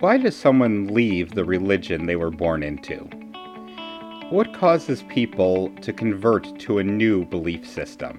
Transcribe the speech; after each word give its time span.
Why 0.00 0.16
does 0.16 0.34
someone 0.34 0.94
leave 0.94 1.34
the 1.34 1.44
religion 1.44 2.06
they 2.06 2.16
were 2.16 2.30
born 2.30 2.62
into? 2.62 3.00
What 4.30 4.54
causes 4.54 5.02
people 5.10 5.68
to 5.82 5.92
convert 5.92 6.58
to 6.60 6.78
a 6.78 6.82
new 6.82 7.26
belief 7.26 7.68
system? 7.68 8.18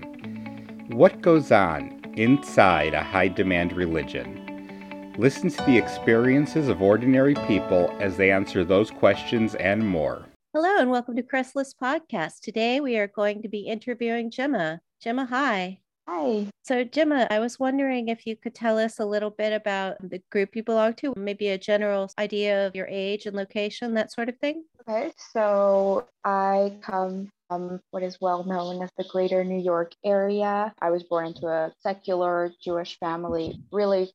What 0.89 1.21
goes 1.21 1.52
on 1.52 1.99
inside 2.15 2.94
a 2.94 3.02
high 3.02 3.29
demand 3.29 3.73
religion? 3.73 5.15
Listen 5.17 5.49
to 5.49 5.63
the 5.63 5.75
experiences 5.75 6.67
of 6.67 6.83
ordinary 6.83 7.33
people 7.47 7.98
as 8.00 8.16
they 8.16 8.29
answer 8.29 8.63
those 8.63 8.92
questions 8.92 9.56
and 9.56 9.84
more. 9.84 10.28
Hello, 10.54 10.78
and 10.78 10.92
welcome 10.92 11.16
to 11.16 11.24
Crestless 11.24 11.74
Podcast. 11.74 12.42
Today 12.42 12.79
we 12.79 12.96
are 12.98 13.08
going 13.08 13.42
to 13.42 13.48
be 13.48 13.62
interviewing 13.62 14.29
Gemma. 14.29 14.82
Gemma, 15.02 15.26
hi. 15.26 15.81
Hi. 16.08 16.48
So, 16.63 16.84
Gemma, 16.84 17.27
I 17.30 17.40
was 17.40 17.59
wondering 17.59 18.09
if 18.09 18.26
you 18.26 18.36
could 18.36 18.55
tell 18.55 18.77
us 18.77 18.99
a 18.99 19.05
little 19.05 19.30
bit 19.30 19.54
about 19.54 19.98
the 20.09 20.22
group 20.31 20.55
you 20.55 20.63
belong 20.63 20.94
to, 20.95 21.13
maybe 21.16 21.49
a 21.49 21.58
general 21.58 22.12
idea 22.20 22.67
of 22.67 22.76
your 22.76 22.88
age 22.88 23.25
and 23.25 23.35
location, 23.35 23.94
that 23.94 24.11
sort 24.11 24.30
of 24.30 24.38
thing. 24.38 24.66
Okay, 24.88 25.11
so 25.34 26.08
I 26.23 26.77
come 26.81 27.30
from 27.51 27.81
what 27.91 28.01
is 28.01 28.17
well 28.21 28.45
known 28.45 28.81
as 28.81 28.89
the 28.97 29.03
greater 29.03 29.43
New 29.43 29.61
York 29.61 29.91
area. 30.05 30.73
I 30.81 30.89
was 30.89 31.03
born 31.03 31.27
into 31.27 31.47
a 31.47 31.73
secular 31.81 32.53
Jewish 32.63 32.97
family, 32.97 33.59
really 33.73 34.09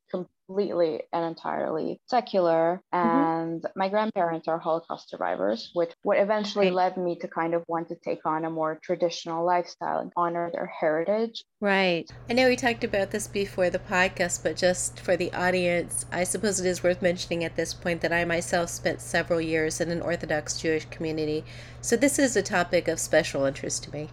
completely 0.47 1.03
and 1.13 1.25
entirely 1.25 1.99
secular. 2.07 2.81
Mm-hmm. 2.93 3.07
And 3.07 3.61
mm-hmm. 3.61 3.79
my 3.79 3.89
grandparents 3.89 4.47
are 4.47 4.57
Holocaust 4.57 5.09
survivors, 5.09 5.69
which 5.73 5.91
what 6.03 6.17
eventually 6.17 6.71
led 6.71 6.97
me 6.97 7.17
to 7.19 7.27
kind 7.27 7.53
of 7.53 7.63
want 7.67 7.89
to 7.89 7.95
take 7.95 8.25
on 8.25 8.45
a 8.45 8.49
more 8.49 8.79
traditional 8.81 9.45
lifestyle 9.45 9.99
and 9.99 10.11
honor 10.15 10.49
their 10.51 10.65
heritage. 10.65 11.43
Right. 11.59 12.09
I 12.29 12.33
know 12.33 12.47
we 12.47 12.55
talked 12.55 12.83
about 12.83 13.11
this 13.11 13.27
before 13.27 13.69
the 13.69 13.79
podcast, 13.79 14.43
but 14.43 14.55
just 14.55 14.99
for 14.99 15.17
the 15.17 15.33
audience, 15.33 16.05
I 16.11 16.23
suppose 16.23 16.59
it 16.59 16.67
is 16.67 16.83
worth 16.83 17.01
mentioning 17.01 17.43
at 17.43 17.55
this 17.55 17.73
point 17.73 18.01
that 18.01 18.13
I 18.13 18.25
myself 18.25 18.69
spent 18.69 19.01
several 19.01 19.41
years 19.41 19.81
in 19.81 19.91
an 19.91 20.01
Orthodox 20.01 20.59
Jewish 20.59 20.85
community. 20.85 21.43
So 21.81 21.95
this 21.95 22.19
is 22.19 22.35
a 22.35 22.41
topic 22.41 22.87
of 22.87 22.99
special 22.99 23.26
interest 23.45 23.83
to 23.83 23.91
me. 23.91 24.09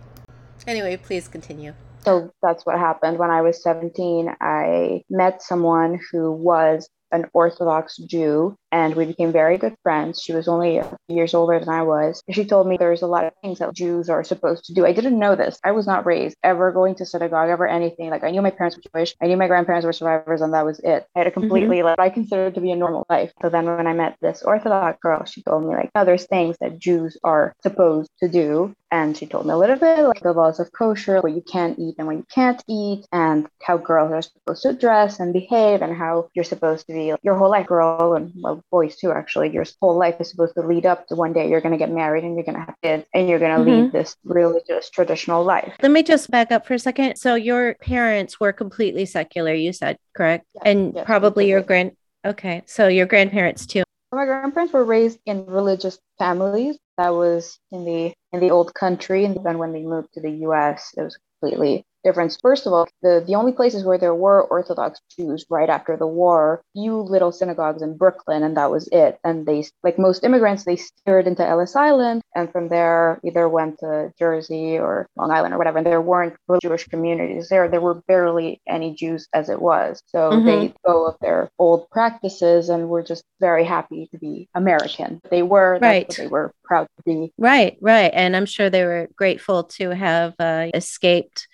Anyway, 0.67 0.97
please 0.97 1.29
continue. 1.29 1.75
So 2.05 2.31
that's 2.43 2.67
what 2.67 2.79
happened 2.79 3.19
when 3.19 3.31
I 3.31 3.41
was 3.41 3.62
17. 3.62 4.34
I 4.41 5.03
met 5.09 5.43
someone 5.43 6.01
who 6.11 6.33
was 6.33 6.89
an 7.12 7.27
Orthodox 7.33 7.97
Jew 7.97 8.56
and 8.75 8.97
we 8.97 9.05
became 9.06 9.30
very 9.30 9.56
good 9.56 9.77
friends. 9.84 10.20
She 10.20 10.33
was 10.33 10.48
only 10.48 10.78
a 10.78 10.98
few 11.06 11.17
years 11.17 11.33
older 11.33 11.61
than 11.61 11.69
I 11.69 11.83
was. 11.83 12.20
She 12.28 12.44
told 12.44 12.67
me 12.67 12.77
there's 12.77 13.03
a 13.03 13.06
lot 13.06 13.25
of 13.25 13.33
things 13.41 13.61
that 13.61 13.72
Jews 13.72 14.11
are 14.11 14.25
supposed 14.25 14.64
to 14.64 14.75
do. 14.75 14.84
I 14.84 14.92
didn't 14.92 15.16
know 15.16 15.36
this. 15.36 15.61
I 15.62 15.70
was 15.70 15.86
not 15.86 16.05
raised 16.05 16.36
ever 16.42 16.72
going 16.72 16.97
to 16.97 17.06
synagogue, 17.06 17.50
ever 17.50 17.69
anything. 17.69 18.11
Like 18.11 18.25
I 18.25 18.33
knew 18.33 18.42
my 18.42 18.50
parents 18.50 18.77
were 18.77 18.83
Jewish. 18.92 19.14
I 19.22 19.28
knew 19.28 19.36
my 19.36 19.47
grandparents 19.47 19.86
were 19.86 19.92
survivors, 19.92 20.41
and 20.41 20.53
that 20.55 20.64
was 20.64 20.81
it. 20.81 21.06
I 21.14 21.20
had 21.20 21.28
a 21.28 21.31
mm-hmm. 21.31 21.41
completely 21.41 21.77
mm-hmm. 21.77 21.86
like 21.86 22.00
I 22.00 22.11
considered 22.11 22.56
to 22.56 22.61
be 22.61 22.72
a 22.72 22.77
normal 22.77 23.06
life. 23.08 23.33
So 23.42 23.48
then 23.48 23.64
when 23.66 23.86
I 23.86 23.92
met 23.92 24.16
this 24.20 24.42
Orthodox 24.42 24.98
girl, 25.00 25.25
she 25.25 25.42
told 25.42 25.62
me 25.62 25.70
like, 25.70 25.91
oh, 25.94 26.05
there's 26.05 26.27
things 26.27 26.56
that 26.61 26.81
Jews 26.81 27.16
are 27.22 27.55
supposed 27.62 28.11
to 28.25 28.28
do. 28.28 28.75
And 28.91 29.16
she 29.16 29.27
told 29.27 29.47
me 29.47 29.53
a 29.53 29.56
little 29.56 29.77
bit 29.77 30.05
like 30.05 30.20
the 30.20 30.33
laws 30.33 30.61
of 30.61 30.70
kosher, 30.70 31.20
what 31.20 31.33
you 31.33 31.42
can 31.42 31.75
eat 31.78 31.97
and 31.98 32.06
what 32.06 32.16
you 32.16 32.27
can't 32.33 32.62
eat, 32.69 33.05
and 33.12 33.48
how 33.61 33.77
girls 33.77 34.12
are 34.12 34.22
supposed 34.22 34.62
to 34.62 34.72
dress 34.72 35.19
and 35.19 35.33
behave, 35.33 35.83
and 35.83 35.97
how 35.97 36.28
you're 36.34 36.44
supposed 36.44 36.86
to 36.86 36.92
be 36.92 37.12
your 37.22 37.34
whole 37.34 37.50
life 37.50 37.66
girl 37.66 38.14
and 38.14 38.33
well, 38.36 38.62
boys 38.70 38.97
too, 38.97 39.12
actually. 39.12 39.51
Your 39.51 39.65
whole 39.81 39.97
life 39.97 40.17
is 40.20 40.31
supposed 40.31 40.55
to 40.55 40.62
lead 40.62 40.87
up 40.87 41.07
to 41.09 41.15
one 41.15 41.33
day 41.33 41.48
you're 41.48 41.61
going 41.61 41.73
to 41.73 41.79
get 41.79 41.91
married 41.91 42.25
and 42.25 42.34
you're 42.34 42.45
going 42.45 42.59
to 42.59 42.65
have 42.65 42.75
kids 42.83 43.06
and 43.15 43.29
you're 43.29 43.39
going 43.39 43.56
to 43.56 43.71
mm-hmm. 43.71 43.83
lead 43.84 43.93
this 43.93 44.17
religious 44.25 44.91
traditional 44.91 45.45
life. 45.45 45.75
Let 45.83 45.93
me 45.93 46.03
just 46.03 46.31
back 46.31 46.53
up 46.53 46.67
for 46.67 46.75
a 46.75 46.79
second. 46.79 47.17
So 47.17 47.34
your 47.34 47.75
parents 47.75 48.41
were 48.41 48.53
completely 48.53 49.06
secular, 49.06 49.55
you 49.55 49.73
said, 49.73 49.98
correct? 50.15 50.47
Yes, 50.55 50.62
and 50.67 50.95
yes, 50.95 51.05
probably 51.05 51.48
your 51.48 51.62
grand. 51.62 51.93
Okay, 52.25 52.62
so 52.67 52.89
your 52.89 53.06
grandparents 53.06 53.67
too. 53.67 53.84
My 54.12 54.25
grandparents 54.25 54.73
were 54.73 54.84
raised 54.84 55.19
in 55.27 55.45
religious 55.47 55.99
families. 56.19 56.78
That 56.97 57.11
was 57.11 57.59
in 57.73 57.84
the 57.84 58.15
in 58.33 58.41
the 58.41 58.51
old 58.51 58.73
country, 58.73 59.25
and 59.25 59.45
then 59.45 59.59
when 59.59 59.73
they 59.73 59.83
moved 59.83 60.15
to 60.15 60.21
the 60.21 60.31
U.S., 60.31 60.94
it 60.97 61.03
was 61.03 61.19
completely 61.41 61.84
difference. 62.04 62.38
First 62.41 62.66
of 62.66 62.72
all, 62.72 62.87
the, 63.03 63.25
the 63.26 63.34
only 63.34 63.53
places 63.53 63.84
where 63.84 63.98
there 63.98 64.15
were 64.15 64.44
Orthodox 64.44 65.00
Jews 65.16 65.44
right 65.50 65.69
after 65.69 65.97
the 65.97 66.06
war, 66.06 66.62
few 66.75 67.00
little 67.00 67.32
synagogues 67.32 67.82
in 67.82 67.97
Brooklyn, 67.97 68.42
and 68.42 68.56
that 68.56 68.70
was 68.70 68.88
it. 68.92 69.19
And 69.25 69.47
they, 69.47 69.65
like 69.82 69.98
most 69.98 70.25
immigrants, 70.25 70.64
they 70.64 70.76
steered 70.76 71.26
into 71.26 71.47
Ellis 71.47 71.75
Island, 71.75 72.22
and 72.37 72.53
from 72.53 72.69
there 72.69 73.20
either 73.25 73.48
went 73.48 73.78
to 73.81 74.12
Jersey 74.19 74.78
or 74.78 75.09
Long 75.16 75.31
Island 75.31 75.54
or 75.54 75.59
whatever. 75.59 75.78
And 75.78 75.87
there 75.87 76.00
weren't 76.00 76.37
Jewish 76.62 76.87
communities 76.87 77.48
there. 77.48 77.69
There 77.69 77.81
were 77.81 78.03
barely 78.06 78.60
any 78.69 78.94
Jews 78.94 79.26
as 79.32 79.48
it 79.48 79.60
was. 79.60 80.03
So 80.06 80.31
mm-hmm. 80.31 80.47
they 80.47 80.75
go 80.84 81.06
of 81.06 81.16
their 81.20 81.50
old 81.59 81.88
practices 81.91 82.69
and 82.69 82.88
were 82.88 83.03
just 83.03 83.25
very 83.41 83.64
happy 83.64 84.09
to 84.12 84.19
be 84.19 84.48
American. 84.54 85.20
They 85.31 85.43
were, 85.43 85.78
right. 85.81 86.09
they 86.16 86.26
were 86.26 86.53
proud 86.64 86.87
to 86.97 87.03
be. 87.04 87.32
Right, 87.38 87.76
right. 87.81 88.10
And 88.14 88.37
I'm 88.37 88.47
sure 88.47 88.70
they 88.70 88.84
were 88.84 89.09
grateful 89.16 89.64
to 89.64 89.91
have 89.91 90.34
uh, 90.38 90.69
escaped 90.75 91.48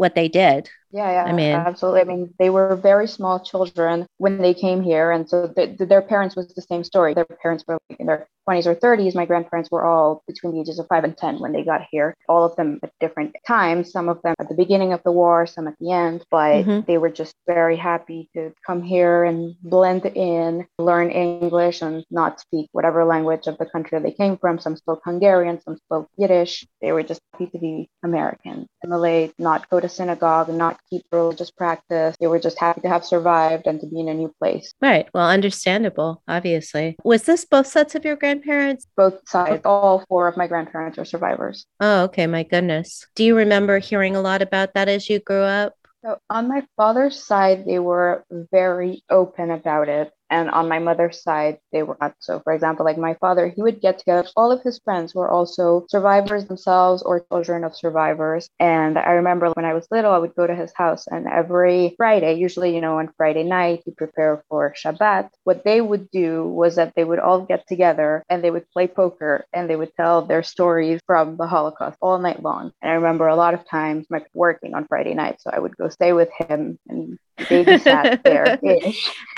what 0.00 0.14
they 0.16 0.28
did. 0.28 0.70
Yeah, 0.92 1.10
yeah. 1.10 1.24
I 1.24 1.32
mean, 1.32 1.52
absolutely. 1.52 2.00
I 2.00 2.04
mean, 2.04 2.34
they 2.38 2.50
were 2.50 2.74
very 2.74 3.06
small 3.06 3.38
children 3.38 4.06
when 4.18 4.38
they 4.38 4.54
came 4.54 4.82
here, 4.82 5.12
and 5.12 5.28
so 5.28 5.46
the, 5.46 5.76
their 5.78 6.02
parents 6.02 6.34
was 6.34 6.48
the 6.48 6.62
same 6.62 6.82
story. 6.82 7.14
Their 7.14 7.24
parents 7.24 7.64
were 7.66 7.78
in 7.98 8.06
their 8.06 8.28
20s 8.48 8.66
or 8.66 8.74
30s. 8.74 9.14
My 9.14 9.26
grandparents 9.26 9.70
were 9.70 9.84
all 9.84 10.22
between 10.26 10.54
the 10.54 10.60
ages 10.60 10.78
of 10.78 10.86
five 10.88 11.04
and 11.04 11.16
10 11.16 11.38
when 11.38 11.52
they 11.52 11.62
got 11.62 11.82
here. 11.90 12.16
All 12.28 12.44
of 12.44 12.56
them 12.56 12.80
at 12.82 12.92
different 12.98 13.36
times. 13.46 13.92
Some 13.92 14.08
of 14.08 14.20
them 14.22 14.34
at 14.40 14.48
the 14.48 14.54
beginning 14.54 14.92
of 14.92 15.02
the 15.04 15.12
war, 15.12 15.46
some 15.46 15.68
at 15.68 15.74
the 15.78 15.92
end. 15.92 16.24
But 16.30 16.64
mm-hmm. 16.64 16.80
they 16.86 16.98
were 16.98 17.10
just 17.10 17.34
very 17.46 17.76
happy 17.76 18.28
to 18.34 18.52
come 18.66 18.82
here 18.82 19.24
and 19.24 19.54
blend 19.62 20.06
in, 20.06 20.66
learn 20.78 21.10
English, 21.10 21.82
and 21.82 22.04
not 22.10 22.40
speak 22.40 22.68
whatever 22.72 23.04
language 23.04 23.46
of 23.46 23.58
the 23.58 23.66
country 23.66 23.98
they 24.00 24.12
came 24.12 24.36
from. 24.36 24.58
Some 24.58 24.76
spoke 24.76 25.02
Hungarian, 25.04 25.60
some 25.60 25.76
spoke 25.76 26.08
Yiddish. 26.16 26.66
They 26.80 26.92
were 26.92 27.02
just 27.02 27.20
happy 27.32 27.46
to 27.46 27.58
be 27.58 27.88
American. 28.02 28.66
Assimilate, 28.82 29.34
not 29.38 29.68
go 29.70 29.78
to 29.78 29.88
synagogue, 29.88 30.48
not 30.48 30.79
keep 30.88 31.04
religious 31.12 31.50
practice. 31.50 32.16
They 32.20 32.26
were 32.26 32.38
just 32.38 32.58
happy 32.58 32.80
to 32.82 32.88
have 32.88 33.04
survived 33.04 33.66
and 33.66 33.80
to 33.80 33.86
be 33.86 34.00
in 34.00 34.08
a 34.08 34.14
new 34.14 34.32
place. 34.38 34.72
Right. 34.80 35.08
Well, 35.12 35.28
understandable, 35.28 36.22
obviously. 36.28 36.96
Was 37.04 37.24
this 37.24 37.44
both 37.44 37.66
sets 37.66 37.94
of 37.94 38.04
your 38.04 38.16
grandparents? 38.16 38.86
Both 38.96 39.28
sides. 39.28 39.62
All 39.64 40.04
four 40.08 40.28
of 40.28 40.36
my 40.36 40.46
grandparents 40.46 40.98
are 40.98 41.04
survivors. 41.04 41.66
Oh, 41.80 42.04
okay. 42.04 42.26
My 42.26 42.42
goodness. 42.42 43.06
Do 43.14 43.24
you 43.24 43.36
remember 43.36 43.78
hearing 43.78 44.16
a 44.16 44.20
lot 44.20 44.42
about 44.42 44.74
that 44.74 44.88
as 44.88 45.08
you 45.08 45.18
grew 45.20 45.42
up? 45.42 45.74
So, 46.02 46.18
on 46.30 46.48
my 46.48 46.64
father's 46.78 47.22
side, 47.22 47.66
they 47.66 47.78
were 47.78 48.24
very 48.30 49.02
open 49.10 49.50
about 49.50 49.88
it. 49.90 50.10
And 50.30 50.50
on 50.50 50.68
my 50.68 50.78
mother's 50.78 51.22
side, 51.22 51.58
they 51.72 51.82
were 51.82 51.96
not. 52.00 52.14
So, 52.20 52.40
for 52.40 52.52
example, 52.52 52.84
like 52.84 52.98
my 52.98 53.14
father, 53.14 53.48
he 53.48 53.62
would 53.62 53.80
get 53.80 53.98
together. 53.98 54.28
All 54.36 54.52
of 54.52 54.62
his 54.62 54.80
friends 54.84 55.14
were 55.14 55.30
also 55.30 55.86
survivors 55.88 56.46
themselves 56.46 57.02
or 57.02 57.26
children 57.30 57.64
of 57.64 57.76
survivors. 57.76 58.48
And 58.58 58.98
I 58.98 59.12
remember 59.12 59.50
when 59.50 59.64
I 59.64 59.74
was 59.74 59.88
little, 59.90 60.12
I 60.12 60.18
would 60.18 60.34
go 60.34 60.46
to 60.46 60.54
his 60.54 60.72
house, 60.74 61.06
and 61.06 61.26
every 61.26 61.94
Friday, 61.96 62.34
usually, 62.34 62.74
you 62.74 62.80
know, 62.80 62.98
on 62.98 63.12
Friday 63.16 63.44
night, 63.44 63.82
he'd 63.84 63.96
prepare 63.96 64.44
for 64.48 64.74
Shabbat. 64.76 65.30
What 65.44 65.64
they 65.64 65.80
would 65.80 66.10
do 66.10 66.44
was 66.44 66.76
that 66.76 66.94
they 66.94 67.04
would 67.04 67.18
all 67.18 67.40
get 67.42 67.66
together 67.66 68.24
and 68.28 68.42
they 68.42 68.50
would 68.50 68.70
play 68.70 68.86
poker 68.86 69.44
and 69.52 69.68
they 69.68 69.76
would 69.76 69.94
tell 69.96 70.22
their 70.22 70.42
stories 70.42 71.00
from 71.06 71.36
the 71.36 71.46
Holocaust 71.46 71.98
all 72.00 72.18
night 72.18 72.42
long. 72.42 72.72
And 72.82 72.90
I 72.90 72.94
remember 72.94 73.26
a 73.28 73.36
lot 73.36 73.54
of 73.54 73.66
times 73.68 74.06
my 74.10 74.24
working 74.34 74.74
on 74.74 74.86
Friday 74.86 75.14
night, 75.14 75.40
so 75.40 75.50
I 75.52 75.58
would 75.58 75.76
go 75.76 75.88
stay 75.88 76.12
with 76.12 76.30
him 76.38 76.78
and 76.88 77.18
babysat 77.38 78.22
there 78.24 78.58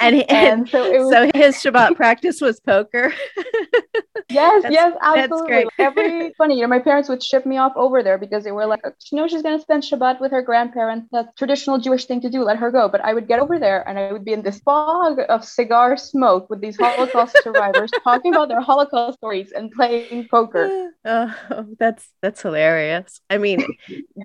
and, 0.01 0.17
he, 0.17 0.25
and 0.29 0.69
so, 0.69 0.82
was, 0.91 1.11
so 1.11 1.31
his 1.35 1.57
Shabbat 1.57 1.97
practice 1.97 2.41
was 2.41 2.61
poker. 2.61 3.13
yes, 4.29 4.63
that's, 4.63 4.73
yes, 4.73 4.95
absolutely. 5.03 5.67
Every 5.79 6.33
funny, 6.39 6.57
you 6.57 6.63
know, 6.63 6.69
my 6.69 6.79
parents 6.79 7.09
would 7.09 7.23
ship 7.23 7.47
me 7.47 7.57
off 7.59 7.73
over 7.77 8.03
there 8.03 8.19
because 8.19 8.45
they 8.45 8.53
were 8.53 8.67
like, 8.67 8.81
you 9.11 9.17
know, 9.17 9.29
she's 9.29 9.43
gonna 9.43 9.61
spend 9.61 9.83
Shabbat 9.83 10.21
with 10.21 10.33
her 10.33 10.43
grandparents. 10.43 11.09
That's 11.13 11.29
traditional 11.37 11.79
Jewish 11.79 12.07
thing 12.07 12.21
to 12.23 12.31
do. 12.31 12.43
Let 12.43 12.59
her 12.59 12.71
go. 12.71 12.89
But 12.89 13.03
I 13.03 13.15
would 13.15 13.29
get 13.29 13.41
over 13.41 13.59
there 13.59 13.87
and 13.89 13.99
I 13.99 14.13
would 14.13 14.25
be 14.25 14.33
in 14.33 14.43
this 14.43 14.61
fog 14.61 15.21
of 15.29 15.45
cigar 15.45 15.97
smoke 15.97 16.49
with 16.51 16.61
these 16.61 16.77
Holocaust 16.77 17.37
survivors 17.43 17.91
talking 18.05 18.33
about 18.33 18.49
their 18.49 18.61
Holocaust 18.61 19.19
stories 19.19 19.53
and 19.53 19.71
playing 19.73 20.29
poker. 20.31 20.91
Oh, 21.05 21.35
that's 21.81 22.09
that's 22.23 22.43
hilarious. 22.43 23.21
I 23.29 23.39
mean, 23.39 23.67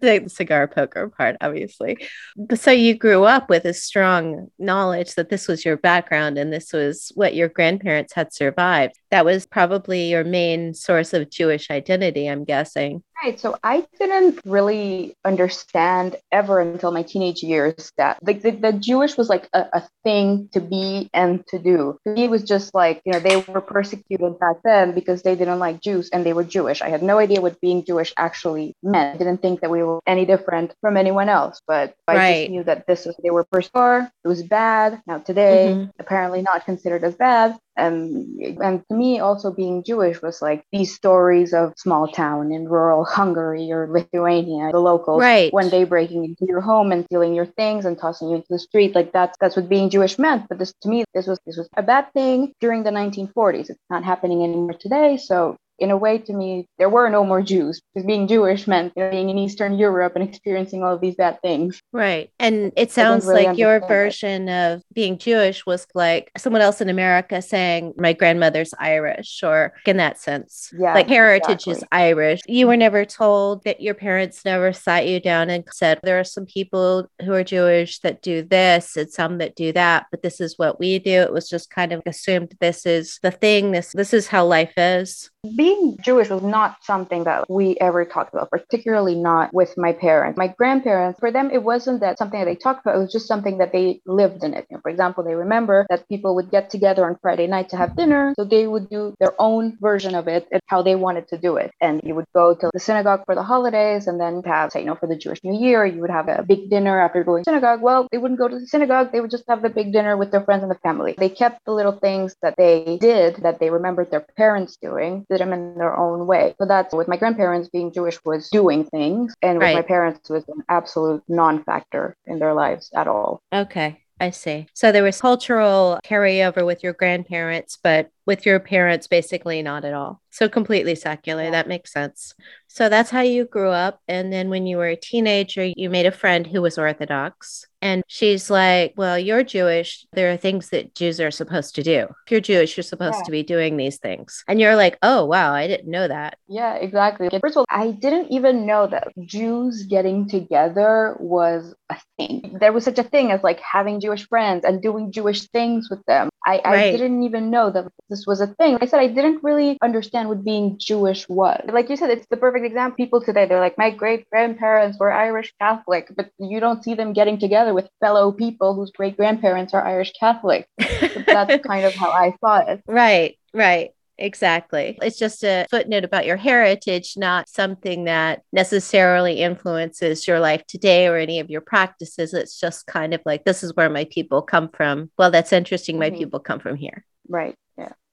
the 0.01 0.25
cigar 0.27 0.67
poker 0.67 1.09
part, 1.09 1.35
obviously. 1.41 1.97
But 2.35 2.59
so 2.59 2.71
you 2.71 2.95
grew 2.95 3.23
up 3.23 3.49
with 3.49 3.65
a 3.65 3.73
strong 3.73 4.51
knowledge 4.59 5.15
that 5.15 5.29
this 5.29 5.47
was 5.47 5.65
your 5.65 5.77
background 5.77 6.37
and 6.37 6.53
this 6.53 6.73
was 6.73 7.11
what 7.15 7.33
your 7.33 7.49
grandparents 7.49 8.13
had 8.13 8.33
survived. 8.33 8.93
That 9.11 9.25
was 9.25 9.45
probably 9.45 10.09
your 10.09 10.23
main 10.23 10.73
source 10.73 11.13
of 11.13 11.29
Jewish 11.29 11.69
identity, 11.71 12.27
I'm 12.27 12.43
guessing. 12.43 13.03
Right. 13.23 13.39
So 13.39 13.57
I 13.63 13.85
didn't 13.99 14.39
really 14.45 15.15
understand 15.25 16.17
ever 16.31 16.59
until 16.59 16.91
my 16.91 17.01
teenage 17.01 17.41
years 17.41 17.91
that 17.97 18.19
like 18.21 18.43
the, 18.43 18.51
the 18.51 18.73
Jewish 18.73 19.17
was 19.17 19.27
like 19.27 19.49
a, 19.53 19.65
a, 19.73 19.87
thing 20.03 20.47
to 20.53 20.61
be 20.61 21.09
and 21.13 21.45
to 21.47 21.57
do. 21.57 21.97
To 22.05 22.13
me, 22.13 22.25
it 22.25 22.29
was 22.29 22.43
just 22.43 22.73
like, 22.73 23.01
you 23.05 23.11
know, 23.11 23.19
they 23.19 23.37
were 23.37 23.59
persecuted 23.59 24.39
back 24.39 24.57
then 24.63 24.93
because 24.93 25.23
they 25.23 25.35
didn't 25.35 25.59
like 25.59 25.81
Jews 25.81 26.09
and 26.11 26.25
they 26.25 26.33
were 26.33 26.43
Jewish. 26.43 26.81
I 26.81 26.89
had 26.89 27.01
no 27.03 27.17
idea 27.17 27.41
what 27.41 27.59
being 27.59 27.83
Jewish 27.83 28.13
actually 28.17 28.75
meant. 28.83 29.15
I 29.15 29.17
didn't 29.17 29.41
think 29.41 29.61
that 29.61 29.71
we 29.71 29.83
were 29.83 29.99
any 30.05 30.25
different 30.25 30.75
from 30.79 30.95
anyone 30.95 31.27
else, 31.27 31.59
but 31.67 31.95
I 32.07 32.15
right. 32.15 32.41
just 32.41 32.51
knew 32.51 32.63
that 32.63 32.85
this 32.87 33.05
was, 33.05 33.15
they 33.21 33.31
were 33.31 33.43
persecuted. 33.43 34.11
It 34.23 34.27
was 34.27 34.43
bad. 34.43 35.01
Now 35.07 35.17
today, 35.19 35.73
mm-hmm. 35.73 35.89
apparently 35.99 36.43
not 36.43 36.65
considered 36.65 37.03
as 37.03 37.15
bad 37.15 37.57
and 37.77 38.39
and 38.61 38.83
to 38.89 38.95
me 38.95 39.19
also 39.19 39.51
being 39.51 39.83
jewish 39.83 40.21
was 40.21 40.41
like 40.41 40.65
these 40.71 40.93
stories 40.93 41.53
of 41.53 41.73
small 41.77 42.07
town 42.07 42.51
in 42.51 42.67
rural 42.67 43.05
hungary 43.07 43.71
or 43.71 43.87
lithuania 43.87 44.71
the 44.71 44.79
locals 44.79 45.21
right. 45.21 45.53
one 45.53 45.69
day 45.69 45.83
breaking 45.83 46.25
into 46.25 46.45
your 46.45 46.61
home 46.61 46.91
and 46.91 47.05
stealing 47.05 47.33
your 47.33 47.45
things 47.45 47.85
and 47.85 47.97
tossing 47.97 48.29
you 48.29 48.35
into 48.35 48.47
the 48.49 48.59
street 48.59 48.93
like 48.95 49.11
that's 49.11 49.37
that's 49.39 49.55
what 49.55 49.69
being 49.69 49.89
jewish 49.89 50.19
meant. 50.19 50.47
But 50.49 50.59
this 50.59 50.73
to 50.81 50.89
me 50.89 51.05
this 51.13 51.27
was 51.27 51.39
this 51.45 51.57
was 51.57 51.69
a 51.75 51.83
bad 51.83 52.11
thing 52.13 52.53
during 52.59 52.83
the 52.83 52.91
1940s 52.91 53.69
it's 53.69 53.79
not 53.89 54.03
happening 54.03 54.43
anymore 54.43 54.73
today. 54.73 55.17
So 55.17 55.57
in 55.79 55.91
a 55.91 55.97
way, 55.97 56.17
to 56.17 56.33
me, 56.33 56.67
there 56.77 56.89
were 56.89 57.09
no 57.09 57.23
more 57.23 57.41
Jews 57.41 57.81
because 57.93 58.05
being 58.05 58.27
Jewish 58.27 58.67
meant 58.67 58.93
you 58.95 59.03
know, 59.03 59.11
being 59.11 59.29
in 59.29 59.37
Eastern 59.37 59.77
Europe 59.77 60.13
and 60.15 60.27
experiencing 60.27 60.83
all 60.83 60.95
of 60.95 61.01
these 61.01 61.15
bad 61.15 61.41
things. 61.41 61.81
Right. 61.91 62.31
And 62.39 62.71
it 62.75 62.91
sounds 62.91 63.25
really 63.25 63.45
like 63.45 63.57
your 63.57 63.79
version 63.87 64.49
it. 64.49 64.73
of 64.73 64.83
being 64.93 65.17
Jewish 65.17 65.65
was 65.65 65.85
like 65.93 66.31
someone 66.37 66.61
else 66.61 66.81
in 66.81 66.89
America 66.89 67.41
saying, 67.41 67.93
My 67.97 68.13
grandmother's 68.13 68.73
Irish, 68.79 69.41
or 69.43 69.73
in 69.85 69.97
that 69.97 70.19
sense. 70.19 70.73
Yeah. 70.77 70.93
Like 70.93 71.07
heritage 71.07 71.67
exactly. 71.67 71.73
is 71.73 71.83
Irish. 71.91 72.41
You 72.47 72.67
were 72.67 72.77
never 72.77 73.05
told 73.05 73.63
that 73.63 73.81
your 73.81 73.93
parents 73.93 74.45
never 74.45 74.73
sat 74.73 75.07
you 75.07 75.19
down 75.19 75.49
and 75.49 75.63
said, 75.71 75.99
There 76.03 76.19
are 76.19 76.23
some 76.23 76.45
people 76.45 77.09
who 77.23 77.33
are 77.33 77.43
Jewish 77.43 77.99
that 77.99 78.21
do 78.21 78.41
this 78.41 78.97
and 78.97 79.11
some 79.11 79.37
that 79.37 79.55
do 79.55 79.71
that, 79.73 80.07
but 80.11 80.23
this 80.23 80.41
is 80.41 80.57
what 80.57 80.79
we 80.79 80.99
do. 80.99 81.21
It 81.21 81.33
was 81.33 81.49
just 81.49 81.69
kind 81.69 81.91
of 81.91 82.01
assumed 82.05 82.55
this 82.59 82.85
is 82.85 83.19
the 83.21 83.31
thing, 83.31 83.71
this 83.71 83.91
this 83.93 84.13
is 84.13 84.27
how 84.27 84.45
life 84.45 84.73
is 84.77 85.29
being 85.55 85.97
Jewish 86.01 86.29
was 86.29 86.41
not 86.41 86.77
something 86.81 87.23
that 87.25 87.49
we 87.49 87.77
ever 87.79 88.05
talked 88.05 88.33
about, 88.33 88.49
particularly 88.49 89.15
not 89.15 89.53
with 89.53 89.77
my 89.77 89.93
parents. 89.93 90.37
My 90.37 90.47
grandparents, 90.47 91.19
for 91.19 91.31
them, 91.31 91.49
it 91.51 91.63
wasn't 91.63 92.01
that 92.01 92.17
something 92.17 92.39
that 92.39 92.45
they 92.45 92.55
talked 92.55 92.81
about, 92.81 92.95
it 92.95 92.99
was 92.99 93.11
just 93.11 93.27
something 93.27 93.57
that 93.59 93.71
they 93.71 94.01
lived 94.05 94.43
in 94.43 94.53
it. 94.53 94.65
You 94.69 94.77
know, 94.77 94.81
for 94.81 94.89
example, 94.89 95.23
they 95.23 95.35
remember 95.35 95.85
that 95.89 96.07
people 96.09 96.35
would 96.35 96.51
get 96.51 96.69
together 96.69 97.05
on 97.05 97.17
Friday 97.21 97.47
night 97.47 97.69
to 97.69 97.77
have 97.77 97.95
dinner, 97.95 98.33
so 98.37 98.43
they 98.43 98.67
would 98.67 98.89
do 98.89 99.13
their 99.19 99.33
own 99.39 99.77
version 99.79 100.15
of 100.15 100.27
it 100.27 100.47
and 100.51 100.61
how 100.67 100.81
they 100.81 100.95
wanted 100.95 101.27
to 101.29 101.37
do 101.37 101.57
it. 101.57 101.71
And 101.81 102.01
you 102.03 102.15
would 102.15 102.25
go 102.33 102.55
to 102.55 102.69
the 102.73 102.79
synagogue 102.79 103.23
for 103.25 103.35
the 103.35 103.43
holidays 103.43 104.07
and 104.07 104.19
then 104.19 104.41
have, 104.45 104.71
say, 104.71 104.81
you 104.81 104.85
know, 104.85 104.95
for 104.95 105.07
the 105.07 105.15
Jewish 105.15 105.43
New 105.43 105.57
Year, 105.59 105.85
you 105.85 106.01
would 106.01 106.09
have 106.09 106.27
a 106.27 106.43
big 106.43 106.69
dinner 106.69 106.99
after 106.99 107.23
going 107.23 107.43
to 107.43 107.49
synagogue. 107.49 107.81
Well, 107.81 108.07
they 108.11 108.17
wouldn't 108.17 108.39
go 108.39 108.47
to 108.47 108.59
the 108.59 108.67
synagogue, 108.67 109.11
they 109.11 109.21
would 109.21 109.31
just 109.31 109.45
have 109.47 109.61
the 109.61 109.69
big 109.69 109.93
dinner 109.93 110.17
with 110.17 110.31
their 110.31 110.41
friends 110.41 110.63
and 110.63 110.71
the 110.71 110.79
family. 110.79 111.15
They 111.17 111.29
kept 111.29 111.65
the 111.65 111.73
little 111.73 111.93
things 111.93 112.35
that 112.41 112.55
they 112.57 112.97
did 112.99 113.37
that 113.37 113.59
they 113.59 113.69
remembered 113.69 114.11
their 114.11 114.25
parents 114.37 114.77
doing, 114.81 115.25
them 115.39 115.53
in 115.53 115.77
their 115.77 115.95
own 115.95 116.27
way. 116.27 116.55
So 116.59 116.65
that's 116.67 116.93
with 116.93 117.07
my 117.07 117.17
grandparents 117.17 117.69
being 117.69 117.93
Jewish 117.93 118.19
was 118.25 118.49
doing 118.49 118.85
things, 118.85 119.33
and 119.41 119.57
with 119.57 119.65
right. 119.65 119.75
my 119.75 119.81
parents 119.81 120.29
was 120.29 120.43
an 120.47 120.63
absolute 120.69 121.23
non 121.27 121.63
factor 121.63 122.15
in 122.25 122.39
their 122.39 122.53
lives 122.53 122.91
at 122.95 123.07
all. 123.07 123.41
Okay. 123.53 124.03
I 124.19 124.31
see. 124.31 124.67
So 124.73 124.91
there 124.91 125.03
was 125.03 125.21
cultural 125.21 125.99
carryover 126.03 126.65
with 126.65 126.83
your 126.83 126.93
grandparents, 126.93 127.77
but 127.81 128.09
with 128.25 128.45
your 128.45 128.59
parents, 128.59 129.07
basically 129.07 129.61
not 129.61 129.85
at 129.85 129.93
all. 129.93 130.21
So 130.31 130.49
completely 130.49 130.95
secular. 130.95 131.45
Yeah. 131.45 131.51
That 131.51 131.67
makes 131.67 131.93
sense. 131.93 132.33
So 132.77 132.89
that's 132.89 133.09
how 133.09 133.21
you 133.21 133.45
grew 133.45 133.71
up. 133.71 134.01
And 134.07 134.31
then 134.31 134.49
when 134.49 134.67
you 134.67 134.77
were 134.77 134.89
a 134.89 134.95
teenager, 134.95 135.65
you 135.75 135.89
made 135.89 136.05
a 136.05 136.11
friend 136.11 136.45
who 136.45 136.61
was 136.61 136.77
Orthodox. 136.77 137.65
And 137.81 138.03
she's 138.07 138.51
like, 138.51 138.93
Well, 138.95 139.17
you're 139.17 139.43
Jewish. 139.43 140.05
There 140.13 140.31
are 140.31 140.37
things 140.37 140.69
that 140.69 140.93
Jews 140.93 141.19
are 141.19 141.31
supposed 141.31 141.73
to 141.75 141.83
do. 141.83 142.07
If 142.25 142.31
you're 142.31 142.39
Jewish, 142.39 142.77
you're 142.77 142.83
supposed 142.83 143.17
yeah. 143.17 143.23
to 143.23 143.31
be 143.31 143.41
doing 143.41 143.77
these 143.77 143.97
things. 143.97 144.43
And 144.47 144.59
you're 144.59 144.75
like, 144.75 144.99
Oh, 145.01 145.25
wow, 145.25 145.53
I 145.53 145.65
didn't 145.65 145.89
know 145.89 146.07
that. 146.07 146.37
Yeah, 146.47 146.75
exactly. 146.75 147.29
First 147.41 147.57
of 147.57 147.57
all, 147.57 147.65
I 147.69 147.91
didn't 147.91 148.31
even 148.31 148.67
know 148.67 148.85
that 148.85 149.07
Jews 149.25 149.83
getting 149.83 150.29
together 150.29 151.17
was 151.19 151.73
a 151.89 151.97
thing. 152.17 152.57
There 152.59 152.73
was 152.73 152.83
such 152.83 152.99
a 152.99 153.03
thing 153.03 153.31
as 153.31 153.41
like 153.43 153.59
having 153.59 153.99
Jewish 153.99 154.27
friends 154.27 154.65
and 154.65 154.83
doing 154.83 155.11
Jewish 155.11 155.47
things 155.49 155.89
with 155.89 156.03
them. 156.05 156.29
I, 156.47 156.61
right. 156.63 156.77
I 156.77 156.91
didn't 156.91 157.23
even 157.23 157.51
know 157.51 157.69
that 157.71 157.91
this 158.09 158.25
was 158.25 158.39
a 158.39 158.47
thing. 158.47 158.77
I 158.79 158.85
said 158.85 159.01
I 159.01 159.07
didn't 159.07 159.43
really 159.43 159.77
understand 159.81 160.29
what 160.29 160.45
being 160.45 160.77
Jewish 160.79 161.27
was. 161.27 161.61
Like 161.67 161.89
you 161.89 161.97
said, 161.97 162.09
it's 162.09 162.25
the 162.27 162.37
perfect 162.37 162.65
example. 162.65 162.95
People 162.95 163.21
today, 163.21 163.45
they're 163.45 163.59
like, 163.59 163.77
my 163.77 163.89
great 163.91 164.29
grandparents 164.29 164.97
were 164.97 165.11
Irish 165.11 165.53
Catholic, 165.59 166.07
but 166.15 166.31
you 166.39 166.61
don't 166.61 166.81
see 166.85 166.93
them 166.93 167.11
getting 167.11 167.37
together 167.37 167.73
with 167.73 167.89
fellow 167.99 168.31
people 168.31 168.73
whose 168.75 168.91
great 168.91 169.17
grandparents 169.17 169.73
are 169.73 169.85
Irish 169.85 170.13
Catholic. 170.17 170.69
that's 171.25 171.61
kind 171.67 171.85
of 171.85 171.93
how 171.95 172.11
I 172.11 172.33
saw 172.39 172.59
it. 172.59 172.81
Right, 172.87 173.37
right. 173.53 173.91
Exactly. 174.19 174.97
It's 175.01 175.19
just 175.19 175.43
a 175.43 175.67
footnote 175.69 176.03
about 176.03 176.25
your 176.25 176.37
heritage, 176.37 177.13
not 177.17 177.47
something 177.47 178.05
that 178.05 178.41
necessarily 178.51 179.41
influences 179.41 180.27
your 180.27 180.39
life 180.39 180.65
today 180.65 181.07
or 181.07 181.17
any 181.17 181.39
of 181.39 181.49
your 181.49 181.61
practices. 181.61 182.33
It's 182.33 182.59
just 182.59 182.87
kind 182.87 183.13
of 183.13 183.21
like, 183.25 183.45
this 183.45 183.63
is 183.63 183.75
where 183.75 183.89
my 183.89 184.05
people 184.05 184.41
come 184.41 184.69
from. 184.69 185.11
Well, 185.17 185.29
that's 185.29 185.53
interesting. 185.53 185.99
My 185.99 186.09
mm-hmm. 186.09 186.17
people 186.17 186.39
come 186.39 186.59
from 186.59 186.75
here. 186.75 187.05
Right. 187.29 187.55